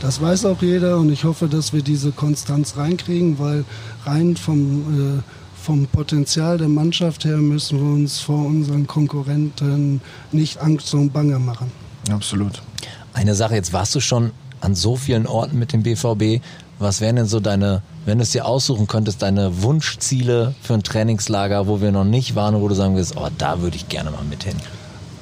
Das 0.00 0.20
weiß 0.20 0.46
auch 0.46 0.62
jeder 0.62 0.96
und 0.96 1.12
ich 1.12 1.24
hoffe, 1.24 1.46
dass 1.46 1.74
wir 1.74 1.82
diese 1.82 2.10
Konstanz 2.10 2.78
reinkriegen, 2.78 3.38
weil 3.38 3.64
rein 4.06 4.34
vom, 4.34 5.18
äh, 5.18 5.22
vom 5.62 5.86
Potenzial 5.86 6.56
der 6.56 6.68
Mannschaft 6.68 7.26
her 7.26 7.36
müssen 7.36 7.78
wir 7.78 7.94
uns 7.94 8.18
vor 8.18 8.46
unseren 8.46 8.86
Konkurrenten 8.86 10.00
nicht 10.32 10.58
Angst 10.58 10.94
und 10.94 11.12
Bange 11.12 11.38
machen. 11.38 11.70
Absolut. 12.10 12.62
Eine 13.12 13.34
Sache, 13.34 13.54
jetzt 13.54 13.74
warst 13.74 13.94
du 13.94 14.00
schon 14.00 14.30
an 14.62 14.74
so 14.74 14.96
vielen 14.96 15.26
Orten 15.26 15.58
mit 15.58 15.74
dem 15.74 15.82
BVB. 15.82 16.42
Was 16.78 17.02
wären 17.02 17.16
denn 17.16 17.26
so 17.26 17.38
deine, 17.38 17.82
wenn 18.06 18.16
du 18.16 18.22
es 18.22 18.30
dir 18.30 18.46
aussuchen 18.46 18.86
könntest, 18.86 19.20
deine 19.20 19.62
Wunschziele 19.62 20.54
für 20.62 20.74
ein 20.74 20.82
Trainingslager, 20.82 21.66
wo 21.66 21.82
wir 21.82 21.92
noch 21.92 22.04
nicht 22.04 22.34
waren, 22.34 22.58
wo 22.58 22.66
du 22.68 22.74
sagen 22.74 22.94
würdest, 22.94 23.18
oh, 23.18 23.28
da 23.36 23.60
würde 23.60 23.76
ich 23.76 23.88
gerne 23.90 24.10
mal 24.10 24.24
mit 24.24 24.44
hin? 24.44 24.56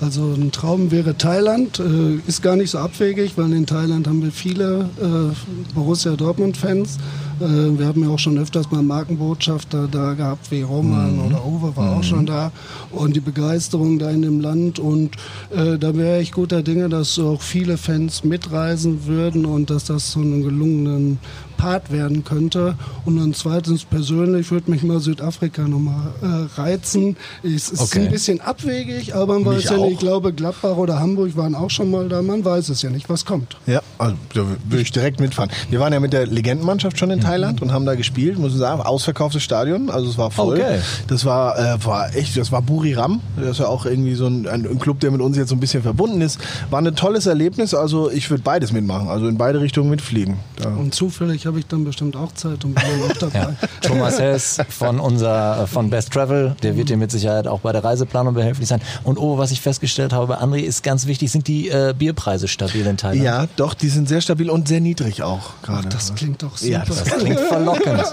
Also 0.01 0.33
ein 0.33 0.53
Traum 0.53 0.93
wäre 0.93 1.17
Thailand, 1.17 1.81
äh, 1.81 2.21
ist 2.27 2.41
gar 2.41 2.55
nicht 2.55 2.71
so 2.71 2.79
abwegig, 2.79 3.33
weil 3.37 3.53
in 3.53 3.67
Thailand 3.67 4.07
haben 4.07 4.23
wir 4.23 4.31
viele 4.31 4.89
äh, 5.01 5.75
Borussia 5.75 6.15
Dortmund-Fans. 6.15 6.99
Äh, 7.41 7.78
wir 7.78 7.86
haben 7.86 8.03
ja 8.03 8.09
auch 8.09 8.18
schon 8.18 8.39
öfters 8.39 8.70
mal 8.70 8.82
Markenbotschafter 8.82 9.89
da 9.89 10.14
gehabt, 10.14 10.51
wie 10.51 10.62
Roman 10.62 11.16
mhm. 11.16 11.26
oder 11.26 11.45
Uwe 11.45 11.76
war 11.76 11.93
mhm. 11.93 11.99
auch 11.99 12.05
schon 12.05 12.26
da. 12.26 12.53
Und 12.91 13.16
die 13.16 13.20
Begeisterung 13.20 13.99
da 13.99 14.11
in 14.11 14.22
dem 14.22 14.41
Land. 14.41 14.78
Und 14.78 15.16
äh, 15.55 15.78
da 15.78 15.97
wäre 15.97 16.20
ich 16.20 16.32
guter 16.32 16.62
Dinge, 16.62 16.89
dass 16.89 17.18
auch 17.18 17.43
viele 17.43 17.76
Fans 17.76 18.24
mitreisen 18.24 19.07
würden 19.07 19.47
und 19.47 19.70
dass 19.70 19.84
das 19.84 20.12
so 20.12 20.20
einen 20.20 20.43
gelungenen 20.43 21.18
Part 21.59 21.93
werden 21.93 22.24
könnte. 22.24 22.76
Und 23.05 23.16
dann 23.16 23.34
zweitens 23.34 23.84
persönlich 23.84 24.51
würde 24.51 24.70
mich 24.70 24.82
mal 24.82 25.01
Südafrika 25.01 25.68
nochmal 25.68 26.12
äh, 26.22 26.61
reizen. 26.61 27.16
Es 27.43 27.68
ist 27.68 27.80
okay. 27.80 28.07
ein 28.07 28.11
bisschen 28.11 28.41
abwegig, 28.41 29.14
aber 29.14 29.39
man 29.39 29.57
weiß 29.57 29.64
ja 29.64 29.76
nicht. 29.76 29.95
Ich 29.95 29.99
glaube, 29.99 30.32
Gladbach 30.32 30.76
oder 30.76 31.01
Hamburg 31.01 31.36
waren 31.36 31.55
auch 31.55 31.70
schon 31.70 31.91
mal 31.91 32.09
da. 32.09 32.22
Man 32.22 32.45
weiß 32.45 32.70
es 32.70 32.80
ja 32.80 32.91
nicht, 32.91 33.11
was 33.11 33.26
kommt. 33.26 33.57
Ja, 33.66 33.82
also 33.99 34.16
da 34.32 34.47
würde 34.68 34.82
ich 34.82 34.93
direkt 34.93 35.20
mitfahren. 35.20 35.51
Wir 35.68 35.80
waren 35.80 35.93
ja 35.93 36.01
mit 36.01 36.12
der 36.12 36.26
Legendenmannschaft 36.26 36.99
schon 36.99 37.11
in 37.11 37.18
mhm. 37.18 37.22
Thailand 37.29 37.61
und 37.61 37.72
haben 37.72 37.85
da 37.85 37.95
gespielt, 37.95 38.39
muss 38.39 38.53
ich 38.53 38.59
sagen, 38.59 38.81
ausverkauftes 38.81 39.43
Stadion, 39.43 39.91
also 39.91 40.09
es 40.09 40.16
war 40.16 40.31
voll. 40.31 40.55
Okay. 40.55 40.79
Das 41.09 41.24
war, 41.24 41.59
äh, 41.59 41.85
war 41.85 42.14
echt, 42.14 42.37
das 42.37 42.51
war 42.53 42.62
Buriram, 42.62 43.20
das 43.37 43.51
ist 43.51 43.59
ja 43.59 43.66
auch 43.66 43.85
irgendwie 43.85 44.14
so 44.14 44.26
ein, 44.26 44.47
ein, 44.47 44.79
Club, 44.79 45.01
der 45.01 45.11
mit 45.11 45.20
uns 45.20 45.37
jetzt 45.37 45.51
so 45.51 45.55
ein 45.55 45.61
bisschen 45.61 45.83
verbunden 45.83 46.20
ist. 46.20 46.39
War 46.70 46.81
ein 46.81 46.95
tolles 46.97 47.26
Erlebnis, 47.26 47.74
also 47.74 48.11
ich 48.11 48.31
würde 48.31 48.43
beides 48.43 48.72
mitmachen, 48.72 49.09
also 49.09 49.29
in 49.29 49.37
beide 49.37 49.61
Richtungen 49.61 49.91
mitfliegen. 49.91 50.39
Da. 50.57 50.70
Und 50.70 50.95
zufällig 50.95 51.47
habe 51.47 51.59
ich 51.59 51.66
dann 51.66 51.85
bestimmt 51.85 52.16
auch 52.16 52.33
Zeit 52.33 52.64
und 52.64 52.74
bin 52.74 52.85
auch 53.11 53.16
dabei. 53.18 53.39
Ja. 53.39 53.55
Thomas 53.83 54.18
Hess 54.18 54.59
von 54.68 54.99
unser, 54.99 55.66
von 55.66 55.91
Best 55.91 56.12
Travel, 56.12 56.57
der 56.62 56.76
wird 56.76 56.89
dir 56.89 56.97
mit 56.97 57.11
Sicherheit 57.11 57.47
auch 57.47 57.61
bei 57.61 57.72
der 57.72 57.85
Reiseplanung 57.85 58.35
behilflich 58.35 58.68
sein. 58.68 58.81
Und 59.05 59.18
oh, 59.18 59.39
was 59.39 59.51
ich 59.51 59.61
festgestellt 59.61 60.12
habe 60.12 60.29
bei 60.29 60.39
André 60.39 60.61
ist 60.61 60.83
ganz 60.83 61.07
wichtig, 61.07 61.31
sind 61.31 61.47
die 61.47 61.68
äh, 61.68 61.95
Bierpreise 61.97 62.49
stabil 62.49 62.87
in 62.87 62.97
Thailand? 62.97 63.22
Ja, 63.22 63.47
doch, 63.57 63.74
die 63.74 63.89
sind 63.89 64.09
sehr 64.09 64.20
stabil 64.20 64.49
und 64.51 64.68
sehr 64.68 64.81
niedrig 64.81 65.22
auch 65.22 65.61
gerade. 65.62 65.89
Das 65.89 66.14
klingt 66.14 66.43
doch 66.43 66.57
super. 66.57 66.72
Ja, 66.72 66.85
das 66.87 67.05
klingt 67.19 67.41
verlockend. 67.41 68.05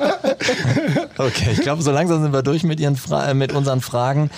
Okay, 1.18 1.52
ich 1.54 1.62
glaube, 1.62 1.82
so 1.82 1.92
langsam 1.92 2.22
sind 2.22 2.34
wir 2.34 2.44
durch 2.44 2.64
mit, 2.64 2.80
ihren 2.80 2.98
Fra 2.98 3.34
mit 3.34 3.54
unseren 3.54 3.80
Fragen. 3.80 4.30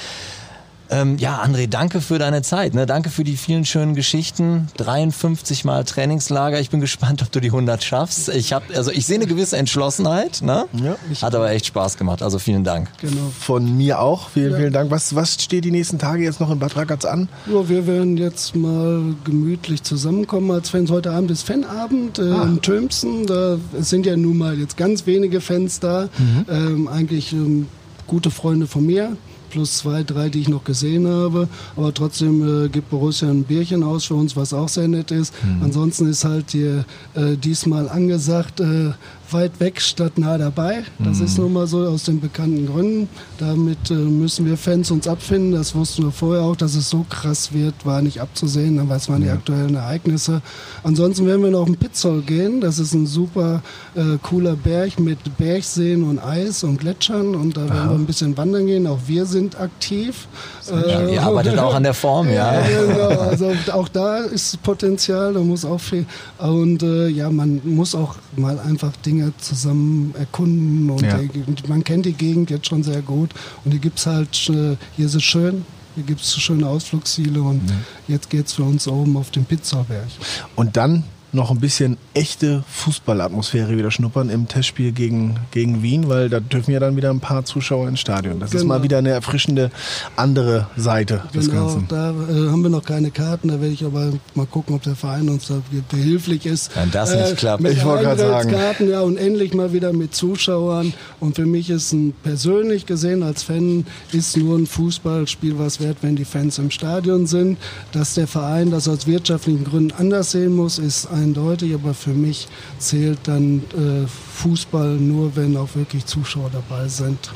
Ähm, 0.89 1.17
ja, 1.17 1.41
André, 1.43 1.67
danke 1.67 2.01
für 2.01 2.17
deine 2.17 2.41
Zeit. 2.41 2.73
Ne? 2.73 2.85
Danke 2.85 3.09
für 3.09 3.23
die 3.23 3.37
vielen 3.37 3.65
schönen 3.65 3.95
Geschichten. 3.95 4.67
53 4.77 5.65
Mal 5.65 5.83
Trainingslager. 5.83 6.59
Ich 6.59 6.69
bin 6.69 6.79
gespannt, 6.79 7.21
ob 7.21 7.31
du 7.31 7.39
die 7.39 7.47
100 7.47 7.83
schaffst. 7.83 8.29
Ich 8.29 8.53
habe, 8.53 8.75
also 8.75 8.91
ich 8.91 9.05
sehe 9.05 9.15
eine 9.15 9.27
gewisse 9.27 9.57
Entschlossenheit. 9.57 10.41
Ne? 10.41 10.65
Ja, 10.73 10.95
Hat 11.21 11.35
aber 11.35 11.51
echt 11.51 11.65
Spaß 11.67 11.97
gemacht. 11.97 12.21
Also 12.21 12.39
vielen 12.39 12.63
Dank. 12.63 12.89
Genau. 13.01 13.31
Von 13.39 13.75
mir 13.75 13.99
auch. 13.99 14.29
Vielen, 14.29 14.51
ja. 14.51 14.57
vielen 14.57 14.73
Dank. 14.73 14.91
Was, 14.91 15.15
was 15.15 15.33
steht 15.33 15.65
die 15.65 15.71
nächsten 15.71 15.99
Tage 15.99 16.23
jetzt 16.23 16.39
noch 16.39 16.51
in 16.51 16.59
Bad 16.59 16.75
Ragaz 16.75 17.05
an? 17.05 17.27
Ja, 17.47 17.67
wir 17.67 17.87
werden 17.87 18.17
jetzt 18.17 18.55
mal 18.55 19.15
gemütlich 19.23 19.83
zusammenkommen 19.83 20.51
als 20.51 20.69
Fans. 20.69 20.89
Heute 20.89 21.11
Abend 21.11 21.31
ist 21.31 21.43
Fanabend 21.43 22.19
äh, 22.19 22.23
ah. 22.23 22.43
in 22.43 22.61
Tömsen. 22.61 23.25
Da 23.25 23.57
sind 23.79 24.05
ja 24.05 24.15
nun 24.15 24.37
mal 24.37 24.57
jetzt 24.57 24.77
ganz 24.77 25.05
wenige 25.05 25.41
Fans 25.41 25.79
da. 25.79 26.09
Mhm. 26.17 26.45
Ähm, 26.49 26.87
eigentlich 26.87 27.33
ähm, 27.33 27.67
gute 28.07 28.31
Freunde 28.31 28.67
von 28.67 28.85
mir 28.85 29.17
plus 29.49 29.77
zwei, 29.77 30.03
drei, 30.03 30.29
die 30.29 30.41
ich 30.41 30.49
noch 30.49 30.63
gesehen 30.63 31.07
habe. 31.07 31.47
Aber 31.75 31.93
trotzdem 31.93 32.65
äh, 32.65 32.69
gibt 32.69 32.89
Borussia 32.89 33.29
ein 33.29 33.43
Bierchen 33.43 33.83
aus 33.83 34.05
für 34.05 34.15
uns, 34.15 34.35
was 34.35 34.53
auch 34.53 34.69
sehr 34.69 34.87
nett 34.87 35.11
ist. 35.11 35.33
Mhm. 35.43 35.63
Ansonsten 35.63 36.09
ist 36.09 36.23
halt 36.23 36.51
hier 36.51 36.85
äh, 37.13 37.35
diesmal 37.37 37.89
angesagt, 37.89 38.59
äh, 38.59 38.91
weit 39.31 39.59
weg 39.59 39.81
statt 39.81 40.17
nah 40.17 40.37
dabei. 40.37 40.83
Das 40.99 41.17
mhm. 41.17 41.25
ist 41.25 41.37
nun 41.37 41.53
mal 41.53 41.67
so 41.67 41.85
aus 41.85 42.03
den 42.03 42.19
bekannten 42.19 42.65
Gründen. 42.67 43.09
Damit 43.37 43.91
äh, 43.91 43.93
müssen 43.93 44.45
wir 44.45 44.57
Fans 44.57 44.91
uns 44.91 45.07
abfinden. 45.07 45.51
Das 45.51 45.75
wussten 45.75 46.03
wir 46.03 46.11
vorher 46.11 46.43
auch, 46.43 46.55
dass 46.55 46.75
es 46.75 46.89
so 46.89 47.05
krass 47.09 47.53
wird, 47.53 47.85
war 47.85 48.01
nicht 48.01 48.21
abzusehen. 48.21 48.77
Dann 48.77 48.89
weiß 48.89 49.09
man 49.09 49.21
ja. 49.21 49.27
die 49.27 49.31
aktuellen 49.33 49.75
Ereignisse. 49.75 50.41
Ansonsten 50.83 51.25
werden 51.25 51.43
wir 51.43 51.51
noch 51.51 51.67
im 51.67 51.75
Pitzol 51.75 52.21
gehen. 52.21 52.61
Das 52.61 52.79
ist 52.79 52.93
ein 52.93 53.05
super 53.05 53.61
äh, 53.95 54.17
cooler 54.21 54.55
Berg 54.55 54.99
mit 54.99 55.37
Bergseen 55.37 56.03
und 56.03 56.19
Eis 56.19 56.63
und 56.63 56.79
Gletschern. 56.79 57.35
Und 57.35 57.57
da 57.57 57.61
werden 57.61 57.77
Aha. 57.77 57.89
wir 57.89 57.95
ein 57.95 58.05
bisschen 58.05 58.37
wandern 58.37 58.65
gehen. 58.65 58.87
Auch 58.87 58.99
wir 59.07 59.25
sind 59.25 59.59
aktiv. 59.59 60.27
Äh, 60.71 61.15
Ihr 61.15 61.21
arbeitet 61.21 61.57
auch 61.59 61.75
an 61.75 61.83
der 61.83 61.93
Form, 61.93 62.27
ja. 62.29 62.53
ja 62.53 62.61
genau. 62.67 63.07
Also 63.27 63.53
auch 63.73 63.89
da 63.89 64.19
ist 64.19 64.61
Potenzial. 64.63 65.33
Da 65.33 65.39
muss 65.41 65.65
auch 65.65 65.79
viel. 65.79 66.05
Und 66.37 66.81
äh, 66.83 67.07
ja, 67.07 67.29
man 67.29 67.61
muss 67.63 67.93
auch 67.93 68.15
mal 68.37 68.59
einfach 68.59 68.95
Dinge 68.97 69.33
zusammen 69.37 70.13
erkunden 70.17 70.89
und 70.89 71.01
ja. 71.01 71.19
man 71.67 71.83
kennt 71.83 72.05
die 72.05 72.13
Gegend 72.13 72.49
jetzt 72.49 72.67
schon 72.67 72.83
sehr 72.83 73.01
gut 73.01 73.31
und 73.65 73.71
hier 73.71 73.79
gibt 73.79 73.99
es 73.99 74.05
halt, 74.05 74.35
hier 74.35 74.77
ist 74.97 75.15
es 75.15 75.23
schön, 75.23 75.65
hier 75.95 76.03
gibt 76.03 76.21
es 76.21 76.39
schöne 76.39 76.67
Ausflugsziele 76.67 77.41
und 77.41 77.69
ja. 77.69 77.75
jetzt 78.07 78.29
geht 78.29 78.47
es 78.47 78.53
für 78.53 78.63
uns 78.63 78.87
oben 78.87 79.17
auf 79.17 79.31
den 79.31 79.45
Pizzaberg. 79.45 80.07
Und 80.55 80.77
dann 80.77 81.03
noch 81.33 81.51
ein 81.51 81.59
bisschen 81.59 81.97
echte 82.13 82.63
Fußballatmosphäre 82.69 83.77
wieder 83.77 83.91
schnuppern 83.91 84.29
im 84.29 84.47
Testspiel 84.47 84.91
gegen, 84.91 85.35
gegen 85.51 85.83
Wien, 85.83 86.07
weil 86.07 86.29
da 86.29 86.39
dürfen 86.39 86.71
ja 86.71 86.79
dann 86.79 86.95
wieder 86.95 87.09
ein 87.09 87.19
paar 87.19 87.43
Zuschauer 87.43 87.87
ins 87.89 87.99
Stadion. 87.99 88.39
Das 88.39 88.51
genau. 88.51 88.61
ist 88.61 88.67
mal 88.67 88.83
wieder 88.83 88.99
eine 88.99 89.09
erfrischende 89.09 89.69
andere 90.15 90.67
Seite 90.77 91.15
genau, 91.15 91.33
des 91.33 91.51
Ganzen. 91.51 91.87
Da 91.89 92.11
äh, 92.11 92.49
haben 92.49 92.63
wir 92.63 92.69
noch 92.69 92.83
keine 92.83 93.11
Karten, 93.11 93.49
da 93.49 93.59
werde 93.59 93.73
ich 93.73 93.83
aber 93.83 94.13
mal 94.35 94.45
gucken, 94.45 94.75
ob 94.75 94.83
der 94.83 94.95
Verein 94.95 95.27
uns 95.29 95.47
da 95.47 95.61
behilflich 95.89 96.45
ist. 96.45 96.75
Wenn 96.75 96.91
das 96.91 97.13
nicht 97.13 97.31
äh, 97.31 97.35
klappt, 97.35 97.63
ich 97.65 97.83
wollte 97.83 98.05
gerade 98.05 98.19
sagen. 98.21 98.51
Karten, 98.51 98.89
ja, 98.89 99.01
und 99.01 99.17
endlich 99.17 99.53
mal 99.53 99.73
wieder 99.73 99.91
mit 99.93 100.15
Zuschauern. 100.15 100.93
Und 101.19 101.35
für 101.35 101.45
mich 101.45 101.69
ist 101.69 101.91
ein 101.91 102.13
persönlich 102.23 102.85
gesehen 102.85 103.23
als 103.23 103.43
Fan 103.43 103.85
ist 104.11 104.37
nur 104.37 104.57
ein 104.57 104.65
Fußballspiel 104.65 105.59
was 105.59 105.79
wert, 105.79 105.97
wenn 106.01 106.15
die 106.15 106.25
Fans 106.25 106.57
im 106.57 106.71
Stadion 106.71 107.27
sind. 107.27 107.57
Dass 107.91 108.13
der 108.13 108.27
Verein 108.27 108.71
das 108.71 108.87
aus 108.87 109.07
wirtschaftlichen 109.07 109.65
Gründen 109.65 109.93
anders 109.97 110.31
sehen 110.31 110.55
muss, 110.55 110.79
ist 110.79 111.07
eindeutig, 111.17 111.73
aber 111.73 111.93
für 111.93 112.11
mich 112.11 112.47
zählt 112.79 113.19
dann 113.23 113.63
äh, 113.73 114.07
Fußball 114.07 114.95
nur, 114.95 115.35
wenn 115.35 115.57
auch 115.57 115.69
wirklich 115.75 116.05
Zuschauer 116.05 116.49
dabei 116.51 116.87
sind. 116.87 117.31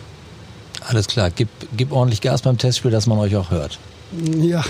Alles 0.87 1.07
klar, 1.07 1.29
gib, 1.29 1.49
gib 1.75 1.91
ordentlich 1.91 2.21
Gas 2.21 2.41
beim 2.41 2.57
Testspiel, 2.57 2.91
dass 2.91 3.07
man 3.07 3.19
euch 3.19 3.35
auch 3.35 3.51
hört. 3.51 3.79
Ja, 4.39 4.63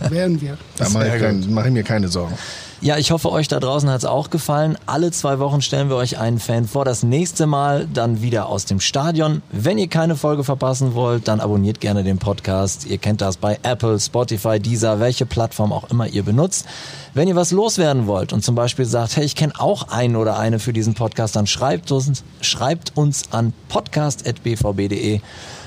werden 0.00 0.40
wir. 0.40 0.56
da 0.76 0.88
mache 0.88 1.16
ich, 1.16 1.48
mach 1.48 1.64
ich 1.66 1.72
mir 1.72 1.84
keine 1.84 2.08
Sorgen. 2.08 2.34
Ja, 2.82 2.98
ich 2.98 3.10
hoffe, 3.10 3.32
euch 3.32 3.48
da 3.48 3.58
draußen 3.58 3.88
hat 3.88 3.98
es 3.98 4.04
auch 4.04 4.28
gefallen. 4.28 4.76
Alle 4.84 5.10
zwei 5.10 5.38
Wochen 5.38 5.62
stellen 5.62 5.88
wir 5.88 5.96
euch 5.96 6.18
einen 6.18 6.38
Fan 6.38 6.68
vor. 6.68 6.84
Das 6.84 7.02
nächste 7.02 7.46
Mal 7.46 7.88
dann 7.92 8.20
wieder 8.20 8.46
aus 8.46 8.66
dem 8.66 8.80
Stadion. 8.80 9.40
Wenn 9.50 9.78
ihr 9.78 9.88
keine 9.88 10.14
Folge 10.14 10.44
verpassen 10.44 10.94
wollt, 10.94 11.26
dann 11.26 11.40
abonniert 11.40 11.80
gerne 11.80 12.04
den 12.04 12.18
Podcast. 12.18 12.84
Ihr 12.84 12.98
kennt 12.98 13.22
das 13.22 13.38
bei 13.38 13.58
Apple, 13.62 13.98
Spotify, 13.98 14.60
Deezer, 14.60 15.00
welche 15.00 15.24
Plattform 15.24 15.72
auch 15.72 15.88
immer 15.90 16.06
ihr 16.06 16.22
benutzt. 16.22 16.66
Wenn 17.14 17.28
ihr 17.28 17.34
was 17.34 17.50
loswerden 17.50 18.06
wollt 18.06 18.34
und 18.34 18.44
zum 18.44 18.54
Beispiel 18.54 18.84
sagt, 18.84 19.16
hey, 19.16 19.24
ich 19.24 19.36
kenne 19.36 19.54
auch 19.58 19.88
einen 19.88 20.16
oder 20.16 20.38
eine 20.38 20.58
für 20.58 20.74
diesen 20.74 20.92
Podcast, 20.92 21.34
dann 21.34 21.46
schreibt 21.46 21.90
uns, 21.90 22.24
schreibt 22.42 22.94
uns 22.94 23.24
an 23.30 23.54
podcast.bvb.de. 23.70 25.20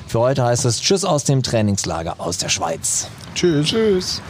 Für 0.08 0.20
heute 0.20 0.44
heißt 0.44 0.66
es 0.66 0.80
Tschüss 0.80 1.06
aus 1.06 1.24
dem 1.24 1.42
Trainingslager 1.42 2.16
aus 2.20 2.38
der 2.38 2.50
Schweiz. 2.50 3.08
Tschüss. 3.34 3.68
Tschüss. 3.68 4.22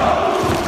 Oh! 0.00 0.67